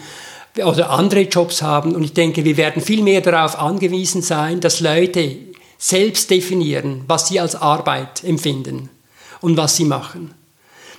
oder 0.57 0.91
andere 0.91 1.23
Jobs 1.23 1.61
haben 1.63 1.95
und 1.95 2.03
ich 2.03 2.15
denke, 2.15 2.45
wir 2.45 2.57
werden 2.57 2.83
viel 2.83 3.03
mehr 3.03 3.21
darauf 3.21 3.59
angewiesen 3.59 4.23
sein, 4.23 4.61
dass 4.61 4.81
Leute 4.81 5.37
selbst 5.79 6.31
definieren, 6.31 7.05
was 7.07 7.29
sie 7.29 7.41
als 7.41 7.55
Arbeit 7.55 8.25
empfinden 8.25 8.89
und 9.41 9.57
was 9.57 9.77
sie 9.77 9.85
machen 9.85 10.35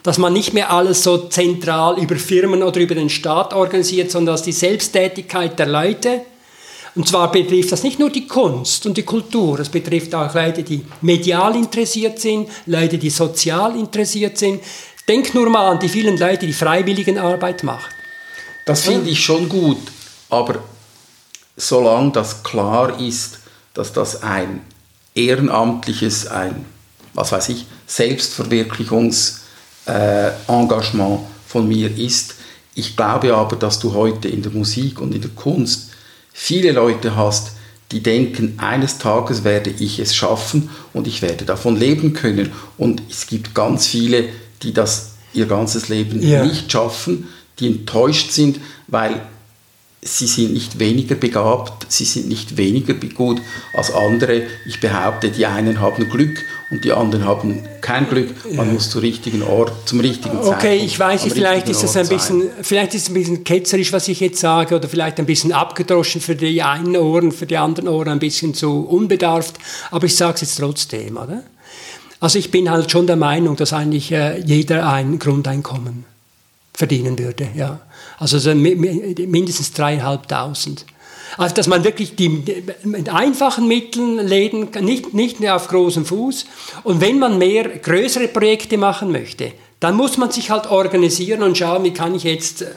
dass 0.08 0.18
man 0.18 0.32
nicht 0.32 0.54
mehr 0.54 0.72
alles 0.72 1.04
so 1.04 1.18
zentral 1.28 2.00
über 2.00 2.16
Firmen 2.16 2.64
oder 2.64 2.80
über 2.80 2.96
den 2.96 3.10
Staat 3.10 3.54
organisiert, 3.54 4.10
sondern 4.10 4.36
dass 4.36 4.42
die 4.42 4.54
Selbsttätigkeit 4.54 5.60
der 5.60 5.66
Leute, 5.66 6.22
und 6.96 7.06
zwar 7.10 7.30
betrifft 7.30 7.74
das 7.74 7.84
nicht 7.84 8.00
nur 8.00 8.10
die 8.10 8.26
Kunst 8.26 8.86
und 8.86 8.96
die 8.96 9.04
Kultur, 9.04 9.60
es 9.60 9.68
betrifft 9.68 10.16
auch 10.16 10.34
Leute, 10.34 10.64
die 10.64 10.86
medial 11.02 11.58
interessiert 11.58 12.20
sind, 12.20 12.48
Leute, 12.68 12.98
die 12.98 13.10
sozial 13.10 13.76
interessiert 13.76 14.38
sind. 14.38 14.64
Denk 15.10 15.34
nur 15.34 15.50
mal 15.50 15.72
an 15.72 15.80
die 15.80 15.90
vielen 15.90 16.18
Leute, 16.18 16.48
die 16.48 16.54
freiwilligen 16.54 17.18
Arbeit 17.18 17.64
machen. 17.64 17.92
Das 18.66 18.84
finde 18.84 19.10
ich 19.10 19.22
schon 19.22 19.50
gut, 19.50 19.80
aber 20.30 20.64
solange 21.58 22.12
das 22.14 22.44
klar 22.44 22.98
ist, 22.98 23.40
dass 23.74 23.92
das 23.92 24.24
ein 24.24 24.62
ehrenamtliches, 25.14 26.28
ein, 26.28 26.66
was 27.14 27.34
weiß 27.34 27.50
ich, 27.50 27.66
Selbstverwirklichungs- 27.88 29.40
äh, 29.88 30.32
von 31.48 31.68
mir 31.68 31.98
ist. 31.98 32.36
Ich 32.76 32.96
glaube 32.96 33.34
aber, 33.36 33.56
dass 33.56 33.80
du 33.80 33.94
heute 33.94 34.28
in 34.28 34.42
der 34.42 34.52
Musik 34.52 35.00
und 35.00 35.16
in 35.16 35.22
der 35.22 35.32
Kunst 35.32 35.92
viele 36.34 36.72
Leute 36.72 37.16
hast, 37.16 37.54
die 37.92 38.04
denken, 38.04 38.56
eines 38.58 38.98
Tages 38.98 39.44
werde 39.44 39.70
ich 39.70 40.00
es 40.00 40.14
schaffen 40.14 40.70
und 40.94 41.08
ich 41.08 41.22
werde 41.22 41.46
davon 41.46 41.78
leben 41.78 42.14
können. 42.14 42.52
Und 42.78 43.02
es 43.10 43.28
gibt 43.28 43.56
ganz 43.56 43.88
viele, 43.88 44.26
die 44.62 44.74
das 44.74 45.12
ihr 45.34 45.46
ganzes 45.46 45.88
Leben 45.88 46.22
ja. 46.22 46.44
nicht 46.44 46.72
schaffen, 46.72 47.30
die 47.60 47.68
enttäuscht 47.68 48.32
sind, 48.32 48.60
weil 48.88 49.22
sie 50.08 50.28
sind 50.28 50.54
nicht 50.54 50.80
weniger 50.80 51.16
begabt, 51.16 51.86
sie 51.92 52.06
sind 52.06 52.28
nicht 52.28 52.58
weniger 52.58 52.94
gut 52.94 53.42
als 53.74 53.92
andere. 53.94 54.44
Ich 54.66 54.80
behaupte, 54.80 55.30
die 55.30 55.46
einen 55.46 55.80
haben 55.80 56.10
Glück 56.10 56.44
und 56.70 56.84
die 56.86 56.92
anderen 56.92 57.26
haben 57.26 57.64
kein 57.82 58.08
Glück. 58.10 58.30
Man 58.54 58.68
ja. 58.68 58.74
muss 58.74 58.90
zum 58.90 59.02
richtigen 59.02 59.44
Ort, 59.44 59.72
zum 59.86 60.00
richtigen 60.00 60.36
Zeitpunkt. 60.36 60.58
Okay, 60.58 60.78
ich 60.78 60.98
weiß 60.98 61.26
nicht, 61.26 61.34
vielleicht 61.36 61.70
ist 61.70 61.84
das 61.84 61.96
ein 61.98 62.08
bisschen, 62.08 62.50
vielleicht 62.62 62.94
ist 62.94 63.04
es 63.04 63.10
ein 63.10 63.14
bisschen 63.14 63.44
ketzerisch, 63.44 63.94
was 63.94 64.08
ich 64.08 64.20
jetzt 64.20 64.40
sage, 64.40 64.76
oder 64.76 64.88
vielleicht 64.88 65.20
ein 65.20 65.26
bisschen 65.26 65.52
abgedroschen 65.52 66.22
für 66.22 66.36
die 66.36 66.62
einen 66.62 66.96
Ohren, 66.96 67.32
für 67.32 67.46
die 67.46 67.58
anderen 67.58 67.90
Ohren 67.90 68.10
ein 68.10 68.20
bisschen 68.20 68.54
zu 68.54 68.86
unbedarft, 68.86 69.56
aber 69.92 70.06
ich 70.06 70.16
sage 70.16 70.36
es 70.36 70.42
jetzt 70.42 70.58
trotzdem, 70.58 71.18
oder? 71.18 71.44
Also 72.20 72.40
ich 72.40 72.50
bin 72.50 72.72
halt 72.72 72.90
schon 72.92 73.06
der 73.06 73.16
Meinung, 73.16 73.56
dass 73.56 73.74
eigentlich 73.74 74.12
äh, 74.12 74.40
jeder 74.40 74.90
ein 74.90 75.20
Grundeinkommen 75.20 76.06
verdienen 76.78 77.18
würde, 77.18 77.48
ja. 77.56 77.80
Also 78.20 78.38
so 78.38 78.54
mindestens 78.54 79.72
dreieinhalbtausend. 79.72 80.86
Also 81.36 81.56
dass 81.56 81.66
man 81.66 81.84
wirklich 81.84 82.16
die, 82.16 82.44
mit 82.84 83.10
einfachen 83.10 83.68
Mitteln 83.68 84.20
leben 84.20 84.72
kann, 84.72 84.86
nicht, 84.86 85.12
nicht 85.12 85.40
mehr 85.40 85.56
auf 85.56 85.70
großem 85.70 86.06
Fuß. 86.06 86.46
Und 86.84 87.02
wenn 87.02 87.18
man 87.18 87.40
mehr 87.40 87.68
größere 87.68 88.28
Projekte 88.28 88.78
machen 88.78 89.12
möchte, 89.12 89.54
dann 89.80 89.96
muss 89.96 90.18
man 90.18 90.30
sich 90.30 90.52
halt 90.52 90.68
organisieren 90.68 91.42
und 91.42 91.58
schauen, 91.58 91.84
wie 91.84 91.94
kann 91.94 92.14
ich 92.14 92.24
jetzt 92.24 92.62
äh, 92.62 92.68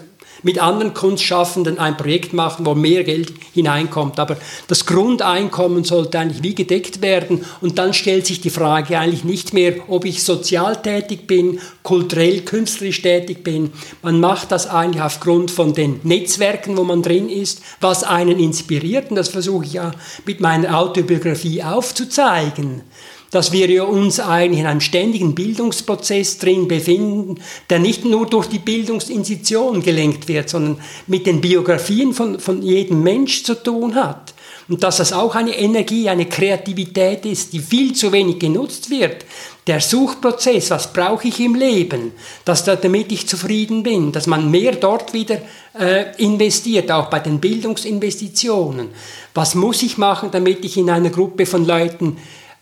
mit 0.43 0.61
anderen 0.61 0.95
Kunstschaffenden 0.95 1.79
ein 1.79 1.97
Projekt 1.97 2.33
machen, 2.33 2.67
wo 2.67 2.75
mehr 2.75 3.05
Geld 3.05 3.33
hineinkommt. 3.53 4.19
Aber 4.19 4.37
das 4.69 4.87
Grundeinkommen 4.87 5.85
sollte 5.85 6.19
eigentlich 6.19 6.43
wie 6.43 6.55
gedeckt 6.55 7.03
werden. 7.03 7.45
Und 7.61 7.79
dann 7.79 7.93
stellt 7.93 8.27
sich 8.27 8.41
die 8.41 8.51
Frage 8.51 8.99
eigentlich 8.99 9.25
nicht 9.25 9.53
mehr, 9.53 9.75
ob 9.89 10.05
ich 10.05 10.23
sozial 10.23 10.81
tätig 10.81 11.27
bin, 11.27 11.61
kulturell, 11.83 12.41
künstlerisch 12.43 13.03
tätig 13.03 13.45
bin. 13.45 13.73
Man 14.03 14.21
macht 14.21 14.53
das 14.53 14.67
eigentlich 14.67 15.03
aufgrund 15.03 15.51
von 15.51 15.75
den 15.75 16.01
Netzwerken, 16.03 16.77
wo 16.77 16.85
man 16.85 17.03
drin 17.03 17.29
ist, 17.29 17.63
was 17.81 18.05
einen 18.05 18.39
inspiriert. 18.39 19.11
Und 19.11 19.17
das 19.17 19.29
versuche 19.29 19.65
ich 19.65 19.75
ja 19.75 19.93
mit 20.27 20.41
meiner 20.41 20.79
Autobiografie 20.79 21.63
aufzuzeigen 21.63 22.83
dass 23.31 23.53
wir 23.53 23.89
uns 23.89 24.19
eigentlich 24.21 24.61
in 24.61 24.67
einem 24.67 24.81
ständigen 24.81 25.35
Bildungsprozess 25.35 26.39
drin 26.39 26.69
befinden, 26.69 27.41
der 27.69 27.79
nicht 27.79 28.05
nur 28.05 28.27
durch 28.27 28.47
die 28.47 28.59
Bildungsinstitution 28.59 29.83
gelenkt 29.83 30.29
wird, 30.29 30.49
sondern 30.49 30.81
mit 31.07 31.27
den 31.27 31.41
Biografien 31.41 32.13
von, 32.13 32.41
von 32.41 32.63
jedem 32.63 33.03
Mensch 33.03 33.45
zu 33.45 33.55
tun 33.55 33.95
hat. 33.95 34.35
Und 34.69 34.85
dass 34.85 34.99
das 34.99 35.13
auch 35.13 35.35
eine 35.35 35.57
Energie, 35.59 36.09
eine 36.09 36.27
Kreativität 36.27 37.27
ist, 37.27 37.53
die 37.53 37.59
viel 37.59 37.93
zu 37.93 38.13
wenig 38.13 38.39
genutzt 38.39 38.89
wird. 38.89 39.25
Der 39.67 39.81
Suchprozess, 39.81 40.71
was 40.71 40.93
brauche 40.93 41.27
ich 41.27 41.41
im 41.41 41.57
Leben, 41.57 42.13
dass 42.45 42.63
da, 42.65 42.77
damit 42.77 43.11
ich 43.11 43.29
zufrieden 43.29 43.83
bin, 43.83 44.13
dass 44.13 44.29
man 44.29 44.49
mehr 44.49 44.73
dort 44.77 45.13
wieder 45.13 45.39
äh, 45.77 46.15
investiert, 46.19 46.91
auch 46.93 47.11
bei 47.11 47.19
den 47.19 47.41
Bildungsinvestitionen. 47.41 48.91
Was 49.35 49.57
muss 49.57 49.83
ich 49.83 49.99
machen, 49.99 50.31
damit 50.31 50.65
ich 50.65 50.77
in 50.77 50.89
einer 50.89 51.11
Gruppe 51.11 51.47
von 51.47 51.67
Leuten 51.67 52.17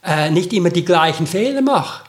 äh, 0.04 0.30
nicht 0.30 0.52
immer 0.52 0.70
die 0.70 0.84
gleichen 0.84 1.26
Fehler 1.26 1.62
mache. 1.62 2.04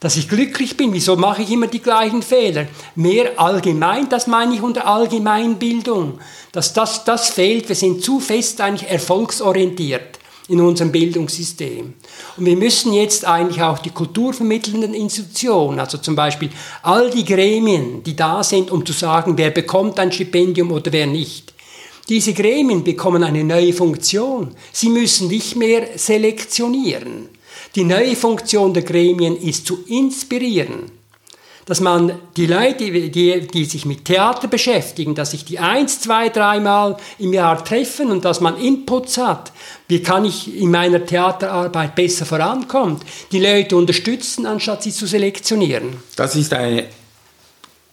Dass 0.00 0.16
ich 0.16 0.28
glücklich 0.28 0.76
bin, 0.76 0.92
wieso 0.92 1.16
mache 1.16 1.42
ich 1.42 1.50
immer 1.50 1.66
die 1.66 1.80
gleichen 1.80 2.22
Fehler? 2.22 2.68
Mehr 2.94 3.32
allgemein, 3.36 4.08
das 4.08 4.28
meine 4.28 4.54
ich 4.54 4.62
unter 4.62 4.86
Allgemeinbildung. 4.86 6.20
Dass 6.52 6.72
das, 6.72 7.04
das 7.04 7.30
fehlt, 7.30 7.68
wir 7.68 7.74
sind 7.74 8.04
zu 8.04 8.20
fest 8.20 8.60
eigentlich 8.60 8.88
erfolgsorientiert 8.88 10.18
in 10.48 10.60
unserem 10.60 10.92
Bildungssystem. 10.92 11.94
Und 12.36 12.46
wir 12.46 12.56
müssen 12.56 12.92
jetzt 12.92 13.26
eigentlich 13.26 13.62
auch 13.62 13.80
die 13.80 13.90
kulturvermittelnden 13.90 14.94
Institutionen, 14.94 15.78
also 15.78 15.98
zum 15.98 16.16
Beispiel 16.16 16.50
all 16.82 17.10
die 17.10 17.24
Gremien, 17.24 18.02
die 18.02 18.16
da 18.16 18.42
sind, 18.42 18.70
um 18.70 18.86
zu 18.86 18.92
sagen, 18.92 19.36
wer 19.36 19.50
bekommt 19.50 19.98
ein 19.98 20.10
Stipendium 20.10 20.72
oder 20.72 20.90
wer 20.92 21.06
nicht, 21.06 21.52
diese 22.08 22.32
Gremien 22.32 22.84
bekommen 22.84 23.22
eine 23.22 23.44
neue 23.44 23.72
Funktion. 23.72 24.54
Sie 24.72 24.88
müssen 24.88 25.28
nicht 25.28 25.56
mehr 25.56 25.88
selektionieren. 25.96 27.28
Die 27.74 27.84
neue 27.84 28.16
Funktion 28.16 28.72
der 28.72 28.82
Gremien 28.82 29.36
ist 29.36 29.66
zu 29.66 29.84
inspirieren. 29.86 30.90
Dass 31.66 31.80
man 31.82 32.12
die 32.34 32.46
Leute, 32.46 32.90
die, 32.90 33.46
die 33.46 33.64
sich 33.66 33.84
mit 33.84 34.06
Theater 34.06 34.48
beschäftigen, 34.48 35.14
dass 35.14 35.32
sich 35.32 35.44
die 35.44 35.58
eins, 35.58 36.00
zwei, 36.00 36.30
dreimal 36.30 36.96
im 37.18 37.34
Jahr 37.34 37.62
treffen 37.62 38.10
und 38.10 38.24
dass 38.24 38.40
man 38.40 38.56
Inputs 38.56 39.18
hat. 39.18 39.52
Wie 39.86 40.02
kann 40.02 40.24
ich 40.24 40.56
in 40.58 40.70
meiner 40.70 41.04
Theaterarbeit 41.04 41.94
besser 41.94 42.24
vorankommen? 42.24 42.96
Die 43.32 43.40
Leute 43.40 43.76
unterstützen, 43.76 44.46
anstatt 44.46 44.82
sie 44.82 44.92
zu 44.92 45.06
selektionieren. 45.06 45.98
Das 46.16 46.36
ist 46.36 46.54
eine 46.54 46.86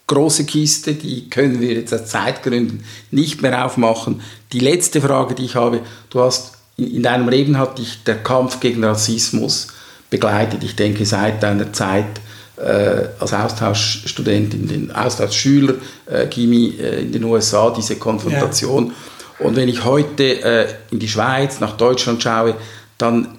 große 0.07 0.45
Kiste, 0.45 0.93
die 0.93 1.29
können 1.29 1.59
wir 1.59 1.73
jetzt 1.73 1.93
aus 1.93 2.05
Zeitgründen 2.05 2.83
nicht 3.11 3.41
mehr 3.41 3.65
aufmachen. 3.65 4.21
Die 4.51 4.59
letzte 4.59 5.01
Frage, 5.01 5.35
die 5.35 5.45
ich 5.45 5.55
habe, 5.55 5.81
du 6.09 6.21
hast 6.21 6.53
in 6.77 7.03
deinem 7.03 7.29
Leben 7.29 7.57
hat 7.57 7.77
dich 7.77 8.03
der 8.03 8.17
Kampf 8.17 8.59
gegen 8.59 8.83
Rassismus 8.83 9.67
begleitet. 10.09 10.63
Ich 10.63 10.75
denke, 10.75 11.05
seit 11.05 11.41
deiner 11.41 11.71
Zeit 11.71 12.19
äh, 12.57 13.07
als 13.19 13.33
Austauschstudent, 13.33 14.53
in 14.53 14.67
den 14.67 14.91
Austauschschüler, 14.91 15.75
äh, 16.05 16.27
Gimi 16.27 16.75
äh, 16.79 17.01
in 17.01 17.11
den 17.11 17.23
USA, 17.23 17.69
diese 17.69 17.95
Konfrontation. 17.95 18.87
Ja. 18.87 19.45
Und 19.47 19.55
wenn 19.55 19.69
ich 19.69 19.83
heute 19.83 20.41
äh, 20.41 20.67
in 20.91 20.99
die 20.99 21.07
Schweiz, 21.07 21.59
nach 21.59 21.75
Deutschland 21.77 22.21
schaue, 22.21 22.55
dann 22.97 23.37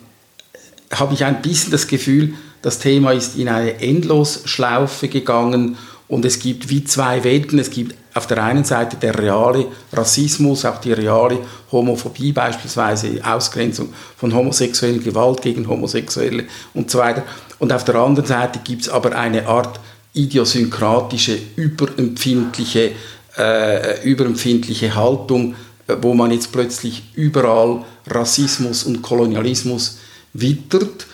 habe 0.93 1.15
ich 1.15 1.25
ein 1.25 1.43
bisschen 1.43 1.73
das 1.73 1.87
Gefühl, 1.87 2.35
das 2.63 2.79
Thema 2.79 3.13
ist 3.13 3.37
in 3.37 3.49
eine 3.49 3.81
Endlosschlaufe 3.81 5.09
gegangen 5.09 5.77
und 6.09 6.25
es 6.25 6.39
gibt 6.39 6.69
wie 6.69 6.85
zwei 6.85 7.25
Welten. 7.25 7.59
Es 7.59 7.71
gibt 7.71 7.95
auf 8.15 8.27
der 8.27 8.43
einen 8.43 8.65
Seite 8.65 8.97
der 8.97 9.19
reale 9.19 9.67
Rassismus, 9.93 10.65
auch 10.65 10.79
die 10.79 10.93
reale 10.93 11.39
Homophobie 11.73 12.33
beispielsweise, 12.33 13.21
Ausgrenzung 13.25 13.93
von 14.17 14.33
homosexuellen, 14.33 15.03
Gewalt 15.03 15.43
gegen 15.43 15.69
Homosexuelle 15.69 16.45
und 16.75 16.91
so 16.91 16.99
weiter. 16.99 17.25
Und 17.59 17.73
auf 17.73 17.85
der 17.85 17.97
anderen 17.97 18.27
Seite 18.27 18.61
gibt 18.63 18.83
es 18.83 18.89
aber 18.89 19.17
eine 19.17 19.47
Art 19.47 19.81
idiosynkratische, 20.15 21.39
überempfindliche, 21.57 22.93
äh, 23.37 24.03
überempfindliche 24.09 24.95
Haltung, 24.95 25.55
äh, 25.89 25.97
wo 26.01 26.15
man 26.15 26.31
jetzt 26.31 26.53
plötzlich 26.53 27.03
überall 27.15 27.85
Rassismus 28.07 28.85
und 28.85 29.03
Kolonialismus 29.03 29.99
wittert 30.33 31.07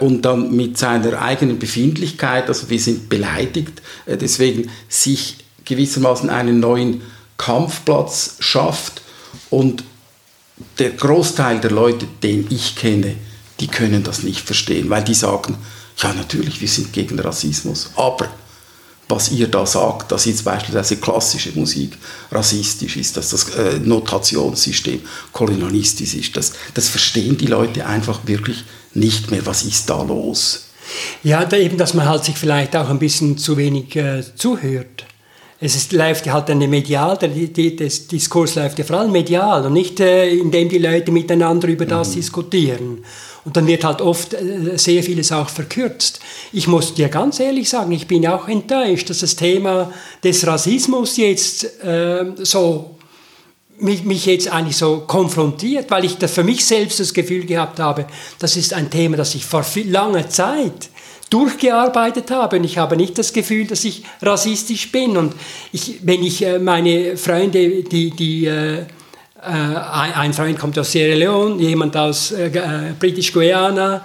und 0.00 0.22
dann 0.22 0.54
mit 0.54 0.78
seiner 0.78 1.20
eigenen 1.20 1.58
Befindlichkeit, 1.58 2.48
also 2.48 2.70
wir 2.70 2.80
sind 2.80 3.08
beleidigt, 3.08 3.82
äh, 4.06 4.16
deswegen 4.16 4.70
sich 4.88 5.36
gewissermaßen 5.64 6.30
einen 6.30 6.60
neuen 6.60 7.02
Kampfplatz 7.36 8.36
schafft. 8.40 9.02
Und 9.48 9.84
der 10.78 10.90
Großteil 10.90 11.60
der 11.60 11.70
Leute, 11.70 12.06
den 12.22 12.46
ich 12.50 12.76
kenne, 12.76 13.14
die 13.60 13.68
können 13.68 14.02
das 14.02 14.22
nicht 14.22 14.40
verstehen, 14.40 14.90
weil 14.90 15.04
die 15.04 15.14
sagen, 15.14 15.56
ja 15.98 16.12
natürlich, 16.12 16.60
wir 16.60 16.68
sind 16.68 16.92
gegen 16.92 17.18
Rassismus, 17.18 17.90
aber 17.96 18.28
was 19.08 19.32
ihr 19.32 19.48
da 19.48 19.66
sagt, 19.66 20.12
dass 20.12 20.24
jetzt 20.24 20.44
beispielsweise 20.44 20.96
klassische 20.96 21.50
Musik 21.58 21.98
rassistisch 22.30 22.96
ist, 22.96 23.16
dass 23.16 23.30
das 23.30 23.50
äh, 23.50 23.78
Notationssystem 23.80 25.00
kolonialistisch 25.32 26.14
ist, 26.14 26.36
das, 26.36 26.52
das 26.74 26.88
verstehen 26.88 27.36
die 27.36 27.46
Leute 27.46 27.86
einfach 27.86 28.20
wirklich 28.26 28.58
nicht 28.58 28.79
mehr. 29.30 29.44
Was 29.46 29.62
ist 29.62 29.88
da 29.88 30.02
los? 30.02 30.66
Ja, 31.22 31.44
da 31.44 31.56
eben, 31.56 31.76
dass 31.76 31.94
man 31.94 32.08
halt 32.08 32.24
sich 32.24 32.36
vielleicht 32.36 32.74
auch 32.76 32.88
ein 32.88 32.98
bisschen 32.98 33.38
zu 33.38 33.56
wenig 33.56 33.94
äh, 33.96 34.22
zuhört. 34.34 35.04
Es 35.62 35.76
ist, 35.76 35.92
läuft 35.92 36.26
halt 36.26 36.48
eine 36.48 36.66
medial, 36.68 37.18
der, 37.18 37.28
die, 37.28 37.76
das 37.76 38.06
Diskurs 38.06 38.54
läuft 38.54 38.78
ja 38.78 38.84
vor 38.84 38.96
allem 38.98 39.12
medial 39.12 39.66
und 39.66 39.74
nicht, 39.74 40.00
äh, 40.00 40.30
indem 40.30 40.70
die 40.70 40.78
Leute 40.78 41.12
miteinander 41.12 41.68
über 41.68 41.84
das 41.84 42.10
mhm. 42.10 42.14
diskutieren. 42.14 43.04
Und 43.44 43.56
dann 43.56 43.66
wird 43.66 43.84
halt 43.84 44.00
oft 44.00 44.32
äh, 44.32 44.78
sehr 44.78 45.02
vieles 45.02 45.32
auch 45.32 45.50
verkürzt. 45.50 46.20
Ich 46.52 46.66
muss 46.66 46.94
dir 46.94 47.08
ganz 47.08 47.40
ehrlich 47.40 47.68
sagen, 47.68 47.92
ich 47.92 48.06
bin 48.06 48.26
auch 48.26 48.48
enttäuscht, 48.48 49.10
dass 49.10 49.18
das 49.18 49.36
Thema 49.36 49.92
des 50.24 50.46
Rassismus 50.46 51.18
jetzt 51.18 51.64
äh, 51.84 52.32
so 52.38 52.96
mich, 53.80 54.04
mich 54.04 54.26
jetzt 54.26 54.52
eigentlich 54.52 54.76
so 54.76 55.04
konfrontiert, 55.06 55.90
weil 55.90 56.04
ich 56.04 56.18
das 56.18 56.32
für 56.32 56.44
mich 56.44 56.64
selbst 56.64 57.00
das 57.00 57.14
Gefühl 57.14 57.44
gehabt 57.46 57.80
habe, 57.80 58.06
das 58.38 58.56
ist 58.56 58.74
ein 58.74 58.90
Thema, 58.90 59.16
das 59.16 59.34
ich 59.34 59.44
vor 59.44 59.62
viel, 59.62 59.90
langer 59.90 60.28
Zeit 60.28 60.90
durchgearbeitet 61.30 62.30
habe 62.30 62.56
und 62.56 62.64
ich 62.64 62.78
habe 62.78 62.96
nicht 62.96 63.16
das 63.16 63.32
Gefühl, 63.32 63.66
dass 63.66 63.84
ich 63.84 64.02
rassistisch 64.20 64.90
bin 64.90 65.16
und 65.16 65.34
ich, 65.72 66.00
wenn 66.02 66.24
ich 66.24 66.44
äh, 66.44 66.58
meine 66.58 67.16
Freunde, 67.16 67.84
die, 67.84 68.10
die 68.10 68.46
äh, 68.46 68.80
äh, 68.80 69.46
ein 69.46 70.34
Freund 70.34 70.58
kommt 70.58 70.78
aus 70.78 70.92
Sierra 70.92 71.14
Leone, 71.14 71.62
jemand 71.62 71.96
aus 71.96 72.32
äh, 72.32 72.48
äh, 72.48 72.92
British 72.98 73.32
Guiana. 73.32 74.04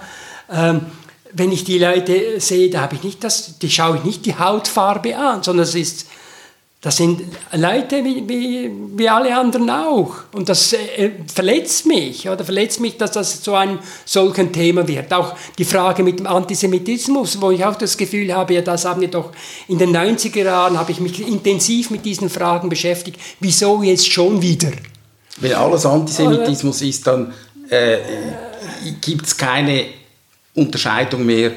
Ähm, 0.50 0.86
wenn 1.32 1.52
ich 1.52 1.64
die 1.64 1.78
Leute 1.78 2.40
sehe, 2.40 2.70
da 2.70 2.82
habe 2.82 2.94
ich 2.94 3.02
nicht 3.02 3.24
das, 3.24 3.58
die 3.58 3.68
schaue 3.68 3.98
ich 3.98 4.04
nicht 4.04 4.24
die 4.24 4.38
Hautfarbe 4.38 5.16
an, 5.16 5.42
sondern 5.42 5.64
es 5.64 5.74
ist, 5.74 6.06
das 6.82 6.98
sind 6.98 7.22
Leute 7.52 8.04
wie, 8.04 8.28
wie, 8.28 8.70
wie 8.96 9.08
alle 9.08 9.36
anderen 9.36 9.68
auch. 9.70 10.14
Und 10.32 10.48
das 10.48 10.72
äh, 10.72 11.10
verletzt 11.32 11.86
mich, 11.86 12.28
oder 12.28 12.44
verletzt 12.44 12.80
mich, 12.80 12.96
dass 12.96 13.12
das 13.12 13.42
so 13.42 13.54
ein 13.54 13.78
solchen 14.04 14.52
Thema 14.52 14.86
wird. 14.86 15.12
Auch 15.12 15.34
die 15.58 15.64
Frage 15.64 16.02
mit 16.02 16.18
dem 16.18 16.26
Antisemitismus, 16.26 17.40
wo 17.40 17.50
ich 17.50 17.64
auch 17.64 17.76
das 17.76 17.96
Gefühl 17.96 18.32
habe, 18.32 18.54
ja, 18.54 18.62
das 18.62 18.84
haben 18.84 19.00
wir 19.00 19.08
doch 19.08 19.32
in 19.68 19.78
den 19.78 19.96
90er 19.96 20.44
Jahren, 20.44 20.78
habe 20.78 20.92
ich 20.92 21.00
mich 21.00 21.26
intensiv 21.26 21.90
mit 21.90 22.04
diesen 22.04 22.28
Fragen 22.28 22.68
beschäftigt. 22.68 23.18
Wieso 23.40 23.82
jetzt 23.82 24.10
schon 24.10 24.40
wieder? 24.42 24.70
Wenn 25.38 25.54
alles 25.54 25.86
Antisemitismus 25.86 26.82
ist, 26.82 27.06
dann 27.06 27.32
äh, 27.68 27.98
gibt 29.00 29.26
es 29.26 29.36
keine 29.36 29.86
Unterscheidung 30.54 31.26
mehr, 31.26 31.52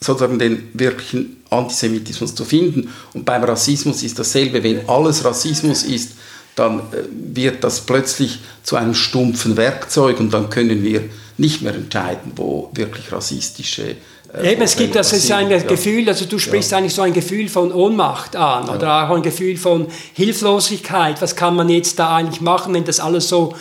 sozusagen 0.00 0.38
den 0.38 0.68
wirklichen 0.74 1.42
Antisemitismus 1.50 2.34
zu 2.34 2.44
finden. 2.44 2.92
Und 3.12 3.24
beim 3.24 3.44
Rassismus 3.44 4.02
ist 4.02 4.18
dasselbe. 4.18 4.62
Wenn 4.62 4.88
alles 4.88 5.24
Rassismus 5.24 5.82
ist, 5.84 6.12
dann 6.56 6.80
äh, 6.80 7.04
wird 7.10 7.64
das 7.64 7.80
plötzlich 7.80 8.40
zu 8.62 8.76
einem 8.76 8.94
stumpfen 8.94 9.56
Werkzeug 9.56 10.20
und 10.20 10.32
dann 10.32 10.50
können 10.50 10.82
wir 10.82 11.02
nicht 11.36 11.62
mehr 11.62 11.74
entscheiden, 11.74 12.32
wo 12.36 12.70
wirklich 12.74 13.10
rassistische 13.10 13.96
äh, 14.32 14.52
Eben, 14.52 14.62
es 14.62 14.76
gibt 14.76 14.94
das 14.94 15.12
ist 15.12 15.30
ein 15.32 15.50
ja. 15.50 15.58
Gefühl, 15.58 16.08
also 16.08 16.24
du 16.24 16.38
sprichst 16.38 16.72
ja. 16.72 16.78
eigentlich 16.78 16.94
so 16.94 17.02
ein 17.02 17.12
Gefühl 17.12 17.48
von 17.48 17.72
Ohnmacht 17.72 18.36
an 18.36 18.66
ja. 18.66 18.74
oder 18.74 19.04
auch 19.10 19.16
ein 19.16 19.22
Gefühl 19.22 19.56
von 19.56 19.88
Hilflosigkeit. 20.12 21.20
Was 21.22 21.36
kann 21.36 21.56
man 21.56 21.68
jetzt 21.68 21.98
da 21.98 22.16
eigentlich 22.16 22.40
machen, 22.40 22.74
wenn 22.74 22.84
das 22.84 23.00
alles 23.00 23.28
so, 23.28 23.54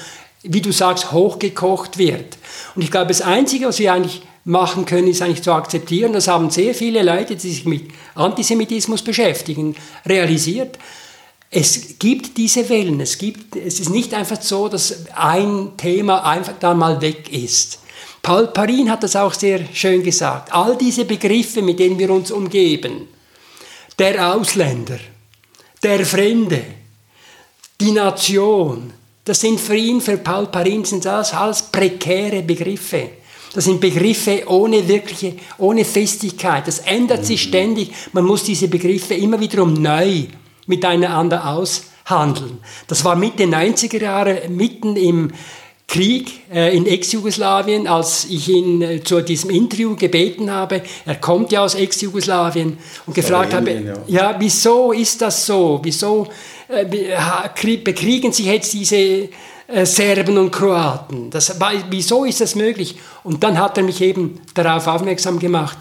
wie 0.43 0.61
du 0.61 0.71
sagst, 0.71 1.11
hochgekocht 1.11 1.97
wird? 1.97 2.37
Und 2.75 2.81
ich 2.81 2.91
glaube, 2.91 3.07
das 3.07 3.21
Einzige, 3.21 3.67
was 3.67 3.79
wir 3.79 3.93
eigentlich 3.93 4.21
machen 4.45 4.85
können, 4.85 5.07
ist 5.07 5.21
eigentlich 5.21 5.43
zu 5.43 5.53
akzeptieren, 5.53 6.13
das 6.13 6.27
haben 6.27 6.49
sehr 6.49 6.75
viele 6.75 7.01
Leute, 7.01 7.35
die 7.35 7.49
sich 7.49 7.65
mit 7.65 7.91
Antisemitismus 8.15 9.01
beschäftigen, 9.01 9.75
realisiert. 10.05 10.77
Es 11.49 11.99
gibt 11.99 12.37
diese 12.37 12.67
Wellen, 12.67 12.99
es, 12.99 13.17
gibt, 13.17 13.55
es 13.55 13.79
ist 13.79 13.89
nicht 13.89 14.13
einfach 14.13 14.41
so, 14.41 14.67
dass 14.67 15.05
ein 15.15 15.71
Thema 15.77 16.25
einfach 16.25 16.53
dann 16.59 16.79
mal 16.79 16.99
weg 16.99 17.31
ist. 17.31 17.79
Paul 18.21 18.47
Parin 18.47 18.89
hat 18.89 19.03
das 19.03 19.15
auch 19.15 19.33
sehr 19.33 19.65
schön 19.73 20.01
gesagt. 20.01 20.53
All 20.53 20.77
diese 20.77 21.05
Begriffe, 21.05 21.61
mit 21.61 21.77
denen 21.79 21.99
wir 21.99 22.09
uns 22.09 22.31
umgeben, 22.31 23.07
der 23.99 24.33
Ausländer, 24.33 24.97
der 25.83 26.05
Fremde, 26.05 26.63
die 27.79 27.91
Nation, 27.91 28.93
das 29.25 29.41
sind 29.41 29.59
für 29.59 29.75
ihn, 29.75 30.01
für 30.01 30.17
Paul 30.17 30.47
Parin, 30.47 30.85
sind 30.85 31.05
das 31.05 31.33
alles 31.33 31.63
prekäre 31.63 32.41
Begriffe. 32.41 33.09
Das 33.53 33.65
sind 33.65 33.79
Begriffe 33.79 34.43
ohne 34.47 34.87
wirkliche, 34.87 35.35
ohne 35.59 35.85
Festigkeit. 35.85 36.67
Das 36.67 36.79
ändert 36.79 37.25
sich 37.25 37.43
ständig. 37.43 37.91
Man 38.11 38.25
muss 38.25 38.43
diese 38.43 38.67
Begriffe 38.67 39.13
immer 39.13 39.39
wiederum 39.39 39.73
neu 39.73 40.23
miteinander 40.65 41.47
aushandeln. 41.47 42.57
Das 42.87 43.05
war 43.05 43.15
Mitte 43.15 43.43
90er 43.43 44.01
Jahre, 44.01 44.49
mitten 44.49 44.95
im 44.95 45.31
Krieg 45.87 46.31
äh, 46.51 46.75
in 46.75 46.87
Ex-Jugoslawien, 46.87 47.87
als 47.87 48.25
ich 48.25 48.49
ihn 48.49 48.81
äh, 48.81 49.03
zu 49.03 49.21
diesem 49.21 49.51
Interview 49.51 49.95
gebeten 49.95 50.49
habe, 50.49 50.81
er 51.05 51.15
kommt 51.15 51.51
ja 51.51 51.63
aus 51.63 51.75
Ex-Jugoslawien, 51.75 52.77
und 53.05 53.13
gefragt 53.13 53.53
habe, 53.53 53.71
ja. 53.71 53.93
ja. 54.07 54.35
wieso 54.39 54.91
ist 54.91 55.21
das 55.21 55.45
so? 55.45 55.79
Wieso 55.83 56.27
äh, 56.67 56.85
bekriegen 56.85 58.31
sich 58.31 58.47
jetzt 58.47 58.73
diese 58.73 59.29
Serben 59.83 60.37
und 60.37 60.51
Kroaten? 60.51 61.29
Das, 61.29 61.59
wieso 61.89 62.25
ist 62.25 62.41
das 62.41 62.55
möglich? 62.55 62.97
Und 63.23 63.43
dann 63.43 63.57
hat 63.57 63.77
er 63.77 63.83
mich 63.83 64.01
eben 64.01 64.41
darauf 64.53 64.87
aufmerksam 64.87 65.39
gemacht, 65.39 65.77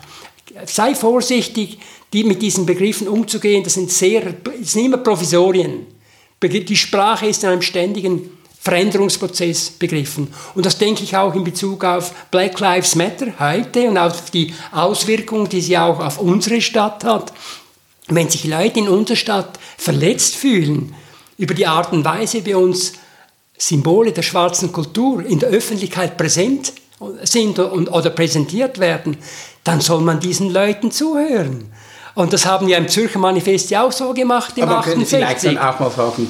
sei 0.67 0.95
vorsichtig, 0.95 1.79
die 2.13 2.25
mit 2.25 2.43
diesen 2.43 2.67
Begriffen 2.67 3.09
umzugehen, 3.09 3.65
das 3.65 3.75
sind 3.75 3.91
sehr, 3.91 4.33
das 4.33 4.73
sind 4.73 4.87
immer 4.87 4.99
Provisorien. 4.99 5.87
Die 6.43 6.77
Sprache 6.77 7.27
ist 7.27 7.43
in 7.45 7.51
einem 7.51 7.63
ständigen 7.63 8.31
Veränderungsprozess 8.61 9.71
begriffen. 9.71 10.33
Und 10.55 10.67
das 10.67 10.79
denke 10.79 11.03
ich 11.03 11.17
auch 11.17 11.35
in 11.35 11.43
Bezug 11.43 11.85
auf 11.85 12.13
Black 12.31 12.61
Lives 12.61 12.95
Matter 12.95 13.27
heute 13.41 13.89
und 13.89 13.99
auf 13.99 14.31
die 14.31 14.55
Auswirkungen, 14.71 15.49
die 15.49 15.61
sie 15.61 15.77
auch 15.77 15.99
auf 15.99 16.21
unsere 16.21 16.61
Stadt 16.61 17.03
hat. 17.03 17.33
Wenn 18.09 18.29
sich 18.29 18.45
Leute 18.45 18.79
in 18.79 18.89
unserer 18.89 19.17
Stadt 19.17 19.59
verletzt 19.77 20.37
fühlen 20.37 20.95
über 21.39 21.55
die 21.55 21.67
Art 21.67 21.93
und 21.93 22.05
Weise, 22.05 22.45
wie 22.45 22.55
uns 22.55 22.93
Symbole 23.63 24.13
der 24.13 24.23
schwarzen 24.23 24.73
Kultur 24.73 25.25
in 25.25 25.39
der 25.39 25.51
Öffentlichkeit 25.51 26.17
präsent 26.17 26.73
sind 27.23 27.61
und, 27.61 27.89
oder 27.89 28.11
präsentiert 28.11 28.81
werden, 28.81 29.17
dann 29.63 29.81
soll 29.81 30.01
man 30.01 30.19
diesen 30.19 30.51
Leuten 30.51 30.91
zuhören. 30.91 31.71
Und 32.15 32.33
das 32.33 32.45
haben 32.45 32.67
wir 32.67 32.77
im 32.77 32.89
Zürcher 32.89 33.21
Manifest 33.21 33.71
ja 33.71 33.85
auch 33.85 33.93
so 33.93 34.13
gemacht 34.13 34.59
im 34.59 34.65
Aber 34.65 34.79
68. 34.79 34.93
können 34.93 35.07
Sie 35.07 35.17
vielleicht 35.17 35.45
dann 35.45 35.59
auch 35.59 35.79
mal 35.79 35.91
fragen, 35.91 36.27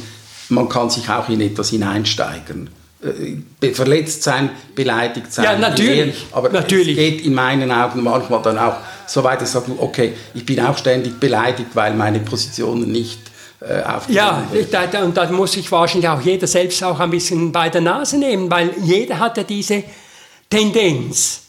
man 0.51 0.69
kann 0.69 0.91
sich 0.91 1.09
auch 1.09 1.29
in 1.31 1.41
etwas 1.41 1.71
hineinsteigern. 1.71 2.69
äh, 3.03 3.73
verletzt 3.73 4.23
sein, 4.23 4.51
beleidigt 4.75 5.33
sein. 5.33 5.45
Ja, 5.45 5.59
natürlich. 5.59 6.27
Aber 6.33 6.51
natürlich. 6.51 6.97
es 6.97 6.97
geht 6.97 7.27
in 7.27 7.35
meinen 7.35 7.73
Augen 7.73 8.03
manchmal 8.03 8.43
dann 8.43 8.59
auch 8.59 8.77
so 9.07 9.25
weit, 9.25 9.41
dass 9.41 9.49
ich 9.49 9.55
sage, 9.55 9.73
okay, 9.79 10.13
ich 10.35 10.45
bin 10.45 10.61
auch 10.61 10.77
ständig 10.77 11.19
beleidigt, 11.19 11.71
weil 11.75 11.95
meine 11.95 12.21
Positionen 12.21 12.93
nicht 12.93 13.32
äh, 13.69 14.13
ja, 14.13 14.45
da, 14.71 15.03
und 15.05 15.17
da 15.17 15.31
muss 15.31 15.53
sich 15.53 15.71
wahrscheinlich 15.71 16.09
auch 16.09 16.21
jeder 16.21 16.47
selbst 16.47 16.83
auch 16.83 16.99
ein 16.99 17.11
bisschen 17.11 17.53
bei 17.53 17.69
der 17.69 17.81
Nase 17.81 18.19
nehmen, 18.19 18.51
weil 18.51 18.75
jeder 18.83 19.19
hat 19.19 19.37
ja 19.37 19.43
diese 19.43 19.85
Tendenz, 20.49 21.43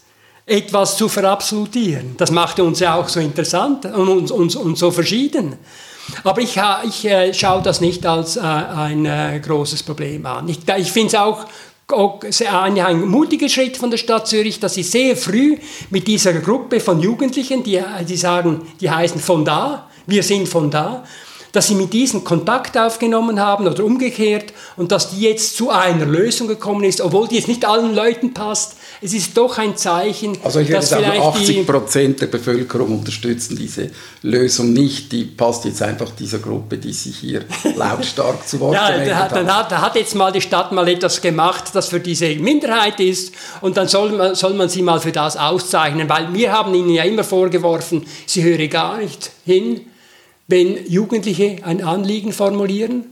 etwas 0.45 0.97
zu 0.97 1.07
verabsolutieren. 1.07 2.15
Das 2.17 2.31
macht 2.31 2.59
uns 2.59 2.79
ja 2.79 2.95
auch 2.95 3.07
so 3.07 3.19
interessant 3.19 3.85
und, 3.85 4.09
und, 4.09 4.31
und, 4.31 4.55
und 4.55 4.77
so 4.77 4.91
verschieden. 4.91 5.57
Aber 6.23 6.41
ich, 6.41 6.59
ich 6.85 7.05
äh, 7.05 7.33
schaue 7.33 7.61
das 7.61 7.79
nicht 7.79 8.05
als 8.05 8.35
äh, 8.35 8.41
ein 8.41 9.05
äh, 9.05 9.39
großes 9.39 9.83
Problem 9.83 10.25
an. 10.25 10.49
Ich, 10.49 10.59
ich 10.77 10.91
finde 10.91 11.07
es 11.07 11.15
auch 11.15 11.45
ein, 12.51 12.79
ein 12.79 13.01
mutiger 13.07 13.47
Schritt 13.47 13.77
von 13.77 13.89
der 13.89 13.97
Stadt 13.97 14.27
Zürich, 14.27 14.59
dass 14.59 14.73
sie 14.73 14.83
sehr 14.83 15.15
früh 15.15 15.57
mit 15.89 16.07
dieser 16.07 16.33
Gruppe 16.33 16.79
von 16.79 16.99
Jugendlichen, 16.99 17.63
die, 17.63 17.81
die 18.07 18.17
sagen, 18.17 18.61
die 18.81 18.89
heißen 18.89 19.21
von 19.21 19.45
da, 19.45 19.87
wir 20.05 20.23
sind 20.23 20.49
von 20.49 20.69
da, 20.69 21.05
dass 21.53 21.67
sie 21.67 21.75
mit 21.75 21.93
diesen 21.93 22.23
Kontakt 22.23 22.77
aufgenommen 22.77 23.39
haben 23.39 23.67
oder 23.67 23.85
umgekehrt 23.85 24.53
und 24.75 24.91
dass 24.91 25.11
die 25.11 25.21
jetzt 25.21 25.55
zu 25.55 25.69
einer 25.69 26.05
Lösung 26.05 26.47
gekommen 26.47 26.83
ist, 26.83 26.99
obwohl 26.99 27.27
die 27.27 27.35
jetzt 27.35 27.47
nicht 27.47 27.63
allen 27.63 27.95
Leuten 27.95 28.33
passt. 28.33 28.75
Es 29.01 29.13
ist 29.13 29.37
doch 29.37 29.59
ein 29.59 29.77
Zeichen, 29.77 30.35
also 30.43 30.59
ich 30.59 30.69
dass 30.69 30.89
sagen, 30.89 31.05
80 31.05 31.67
Prozent 31.67 32.21
der 32.21 32.27
Bevölkerung 32.27 32.97
unterstützen 32.99 33.55
diese 33.55 33.91
Lösung 34.23 34.73
nicht. 34.73 35.11
Die 35.11 35.25
passt 35.25 35.65
jetzt 35.65 35.81
einfach 35.83 36.09
dieser 36.11 36.39
Gruppe, 36.39 36.77
die 36.79 36.91
sich 36.91 37.17
hier 37.17 37.43
lautstark 37.75 38.47
zu 38.47 38.59
Wort 38.59 38.73
ja, 38.73 39.15
hat. 39.15 39.31
Dann 39.33 39.55
hat, 39.55 39.71
hat 39.71 39.95
jetzt 39.95 40.15
mal 40.15 40.31
die 40.31 40.41
Stadt 40.41 40.71
mal 40.71 40.87
etwas 40.89 41.21
gemacht, 41.21 41.65
das 41.73 41.89
für 41.89 41.99
diese 41.99 42.33
Minderheit 42.35 42.99
ist 42.99 43.31
und 43.61 43.77
dann 43.77 43.87
soll 43.87 44.11
man, 44.13 44.33
soll 44.33 44.55
man 44.55 44.69
sie 44.69 44.81
mal 44.81 44.99
für 44.99 45.11
das 45.11 45.37
auszeichnen, 45.37 46.09
weil 46.09 46.33
wir 46.33 46.51
haben 46.51 46.73
ihnen 46.73 46.89
ja 46.89 47.03
immer 47.03 47.23
vorgeworfen, 47.23 48.05
sie 48.25 48.41
höre 48.41 48.67
gar 48.67 48.97
nicht 48.97 49.29
hin 49.45 49.81
wenn 50.47 50.85
Jugendliche 50.87 51.57
ein 51.63 51.83
Anliegen 51.83 52.33
formulieren, 52.33 53.05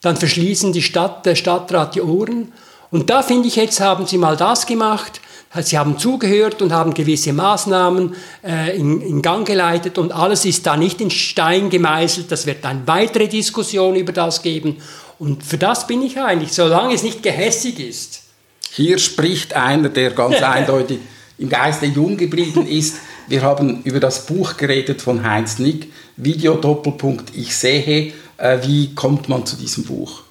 dann 0.00 0.16
verschließen 0.16 0.72
die 0.72 0.82
Stadt, 0.82 1.26
der 1.26 1.34
Stadtrat 1.34 1.94
die 1.94 2.02
Ohren. 2.02 2.52
Und 2.90 3.10
da 3.10 3.22
finde 3.22 3.48
ich, 3.48 3.56
jetzt 3.56 3.80
haben 3.80 4.06
sie 4.06 4.18
mal 4.18 4.36
das 4.36 4.66
gemacht. 4.66 5.20
Sie 5.62 5.76
haben 5.76 5.98
zugehört 5.98 6.62
und 6.62 6.72
haben 6.72 6.94
gewisse 6.94 7.32
Maßnahmen 7.32 8.14
äh, 8.44 8.76
in, 8.76 9.00
in, 9.00 9.20
Gang 9.20 9.44
geleitet 9.44 9.98
und 9.98 10.12
alles 10.12 10.44
ist 10.44 10.64
da 10.64 10.76
nicht 10.76 11.00
in 11.00 11.10
Stein 11.10 11.70
gemeißelt. 11.70 12.30
Das 12.30 12.46
wird 12.46 12.64
eine 12.64 12.86
weitere 12.86 13.26
Diskussion 13.26 13.96
über 13.96 14.12
das 14.12 14.42
geben. 14.42 14.76
Und 15.18 15.42
für 15.42 15.58
das 15.58 15.88
bin 15.88 16.02
ich 16.02 16.18
eigentlich, 16.18 16.52
solange 16.52 16.94
es 16.94 17.02
nicht 17.02 17.22
gehässig 17.22 17.80
ist. 17.80 18.22
Hier 18.70 18.98
spricht 18.98 19.54
einer, 19.54 19.88
der 19.88 20.12
ganz 20.12 20.36
eindeutig 20.42 21.00
im 21.38 21.48
Geiste 21.48 21.86
jung 21.86 22.16
geblieben 22.16 22.66
ist. 22.66 22.98
Wir 23.26 23.42
haben 23.42 23.82
über 23.82 23.98
das 23.98 24.26
Buch 24.26 24.56
geredet 24.56 25.02
von 25.02 25.24
Heinz 25.24 25.58
Nick, 25.58 25.90
Video 26.22 26.54
Doppelpunkt 26.54 27.34
Ich 27.34 27.56
sehe. 27.56 28.12
Äh, 28.36 28.58
wie 28.62 28.94
kommt 28.94 29.28
man 29.28 29.44
zu 29.44 29.56
diesem 29.56 29.84
Buch? 29.84 30.22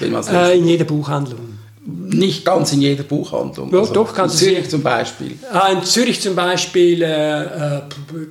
Äh, 0.00 0.58
in 0.58 0.66
jeder 0.66 0.84
Buchhandlung. 0.84 1.58
Nicht 1.88 2.44
ganz 2.44 2.72
in 2.72 2.80
jeder 2.80 3.04
Buchhandlung. 3.04 3.72
Ja, 3.72 3.78
also 3.78 3.94
doch, 3.94 4.12
kannst 4.12 4.42
in 4.42 4.48
Zürich 4.48 4.68
zum 4.68 4.82
Beispiel. 4.82 5.38
Ah, 5.52 5.68
in 5.68 5.84
Zürich 5.84 6.20
zum 6.20 6.34
Beispiel 6.34 7.00
äh, 7.00 7.42
äh 7.42 7.80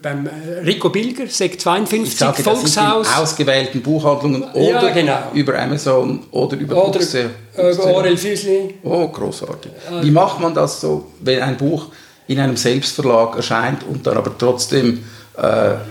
beim 0.01 0.27
Rico 0.65 0.89
Bilger, 0.89 1.27
Sekt 1.27 1.61
52, 1.61 2.13
ich 2.13 2.19
sage, 2.19 2.43
Volkshaus. 2.43 3.07
in 3.07 3.13
ausgewählten 3.13 3.81
Buchhandlungen 3.81 4.43
oder 4.43 4.87
ja, 4.87 4.93
genau. 4.93 5.19
über 5.33 5.57
Amazon 5.57 6.23
oder 6.31 6.57
über 6.57 6.75
oder, 6.75 6.99
Buchse. 6.99 7.29
Über 7.55 7.85
Orel 7.85 8.17
Füßli. 8.17 8.75
Oh, 8.83 9.07
großartig. 9.07 9.71
Wie 10.01 10.11
macht 10.11 10.41
man 10.41 10.53
das 10.53 10.81
so, 10.81 11.11
wenn 11.21 11.41
ein 11.41 11.55
Buch 11.55 11.87
in 12.27 12.39
einem 12.39 12.57
Selbstverlag 12.57 13.37
erscheint 13.37 13.83
und 13.87 14.05
dann 14.05 14.17
aber 14.17 14.37
trotzdem 14.37 14.97
äh, 14.97 14.99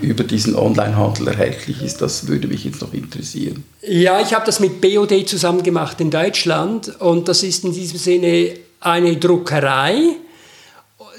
über 0.00 0.24
diesen 0.24 0.56
Onlinehandel 0.56 1.28
erhältlich 1.28 1.82
ist. 1.82 2.00
Das 2.00 2.26
würde 2.28 2.48
mich 2.48 2.64
jetzt 2.64 2.80
noch 2.80 2.94
interessieren. 2.94 3.64
Ja, 3.82 4.20
ich 4.20 4.32
habe 4.32 4.46
das 4.46 4.60
mit 4.60 4.80
BOD 4.80 5.28
zusammen 5.28 5.62
gemacht 5.62 6.00
in 6.00 6.10
Deutschland 6.10 7.00
und 7.00 7.28
das 7.28 7.42
ist 7.42 7.64
in 7.64 7.72
diesem 7.72 7.98
Sinne 7.98 8.54
eine 8.80 9.16
Druckerei, 9.16 10.16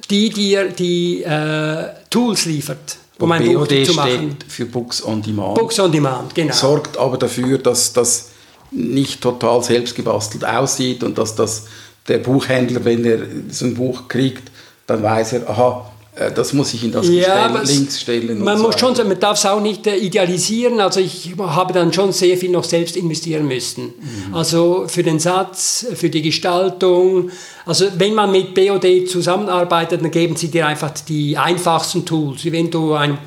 die 0.09 0.29
dir 0.29 0.69
die 0.69 1.23
äh, 1.23 1.85
Tools 2.09 2.45
liefert. 2.45 2.97
Um 3.19 3.31
ein 3.31 3.45
BOD 3.45 3.69
Buch 3.69 3.83
zu 3.83 3.93
machen. 3.93 4.09
steht 4.09 4.51
für 4.51 4.65
Books 4.65 5.03
on 5.03 5.21
Demand. 5.21 5.55
Books 5.55 5.79
on 5.79 5.91
Demand, 5.91 6.35
genau. 6.35 6.53
Sorgt 6.53 6.97
aber 6.97 7.17
dafür, 7.17 7.57
dass 7.57 7.93
das 7.93 8.31
nicht 8.71 9.21
total 9.21 9.63
selbstgebastelt 9.63 10.43
aussieht 10.45 11.03
und 11.03 11.17
dass 11.17 11.35
das 11.35 11.65
der 12.07 12.17
Buchhändler, 12.17 12.83
wenn 12.83 13.05
er 13.05 13.19
so 13.49 13.65
ein 13.65 13.75
Buch 13.75 14.07
kriegt, 14.07 14.51
dann 14.85 15.01
weiß 15.01 15.33
er, 15.33 15.49
aha, 15.49 15.91
äh, 15.91 15.94
das 16.15 16.53
muss 16.53 16.73
ich 16.73 16.83
in 16.83 16.91
das 16.93 17.07
ja, 17.09 17.47
Gestell, 17.49 17.75
links 17.75 18.01
stellen. 18.01 18.43
Man, 18.43 18.61
muss 18.61 18.79
schon, 18.79 18.95
man 18.95 19.19
darf 19.19 19.37
es 19.37 19.45
auch 19.45 19.59
nicht 19.59 19.85
äh, 19.85 19.97
idealisieren. 19.97 20.79
Also 20.79 21.01
ich 21.01 21.33
habe 21.37 21.73
dann 21.73 21.91
schon 21.91 22.13
sehr 22.13 22.37
viel 22.37 22.51
noch 22.51 22.63
selbst 22.63 22.95
investieren 22.95 23.47
müssen. 23.47 23.85
Mhm. 23.85 24.33
Also 24.33 24.85
für 24.87 25.03
den 25.03 25.19
Satz, 25.19 25.85
für 25.93 26.09
die 26.09 26.21
Gestaltung. 26.21 27.31
Also 27.65 27.87
wenn 27.97 28.13
man 28.13 28.31
mit 28.31 28.53
BOD 28.53 29.09
zusammenarbeitet, 29.09 30.01
dann 30.01 30.11
geben 30.11 30.37
sie 30.37 30.47
dir 30.47 30.67
einfach 30.67 30.91
die 30.91 31.37
einfachsten 31.37 32.05
Tools. 32.05 32.45
Wie 32.45 32.51
wenn 32.53 32.71
du 32.71 32.93
ein 32.93 33.17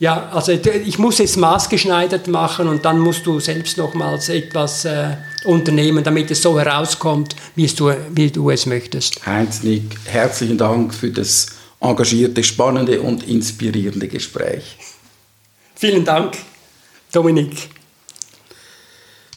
ja, 0.00 0.28
also 0.32 0.52
ich 0.52 0.98
muss 1.00 1.18
es 1.18 1.36
maßgeschneidert 1.36 2.28
machen 2.28 2.68
und 2.68 2.84
dann 2.84 3.00
musst 3.00 3.26
du 3.26 3.40
selbst 3.40 3.78
nochmals 3.78 4.28
etwas 4.28 4.84
äh, 4.84 5.16
unternehmen, 5.44 6.04
damit 6.04 6.30
es 6.30 6.40
so 6.40 6.56
herauskommt, 6.56 7.34
wie, 7.56 7.66
du, 7.66 7.92
wie 8.14 8.30
du 8.30 8.48
es 8.50 8.66
möchtest. 8.66 9.26
Heinz 9.26 9.64
Nick, 9.64 9.96
herzlichen 10.04 10.56
Dank 10.56 10.94
für 10.94 11.10
das 11.10 11.57
engagierte, 11.80 12.42
spannende 12.42 13.00
und 13.00 13.26
inspirierende 13.28 14.08
Gespräch. 14.08 14.76
Vielen 15.74 16.04
Dank, 16.04 16.36
Dominik. 17.12 17.68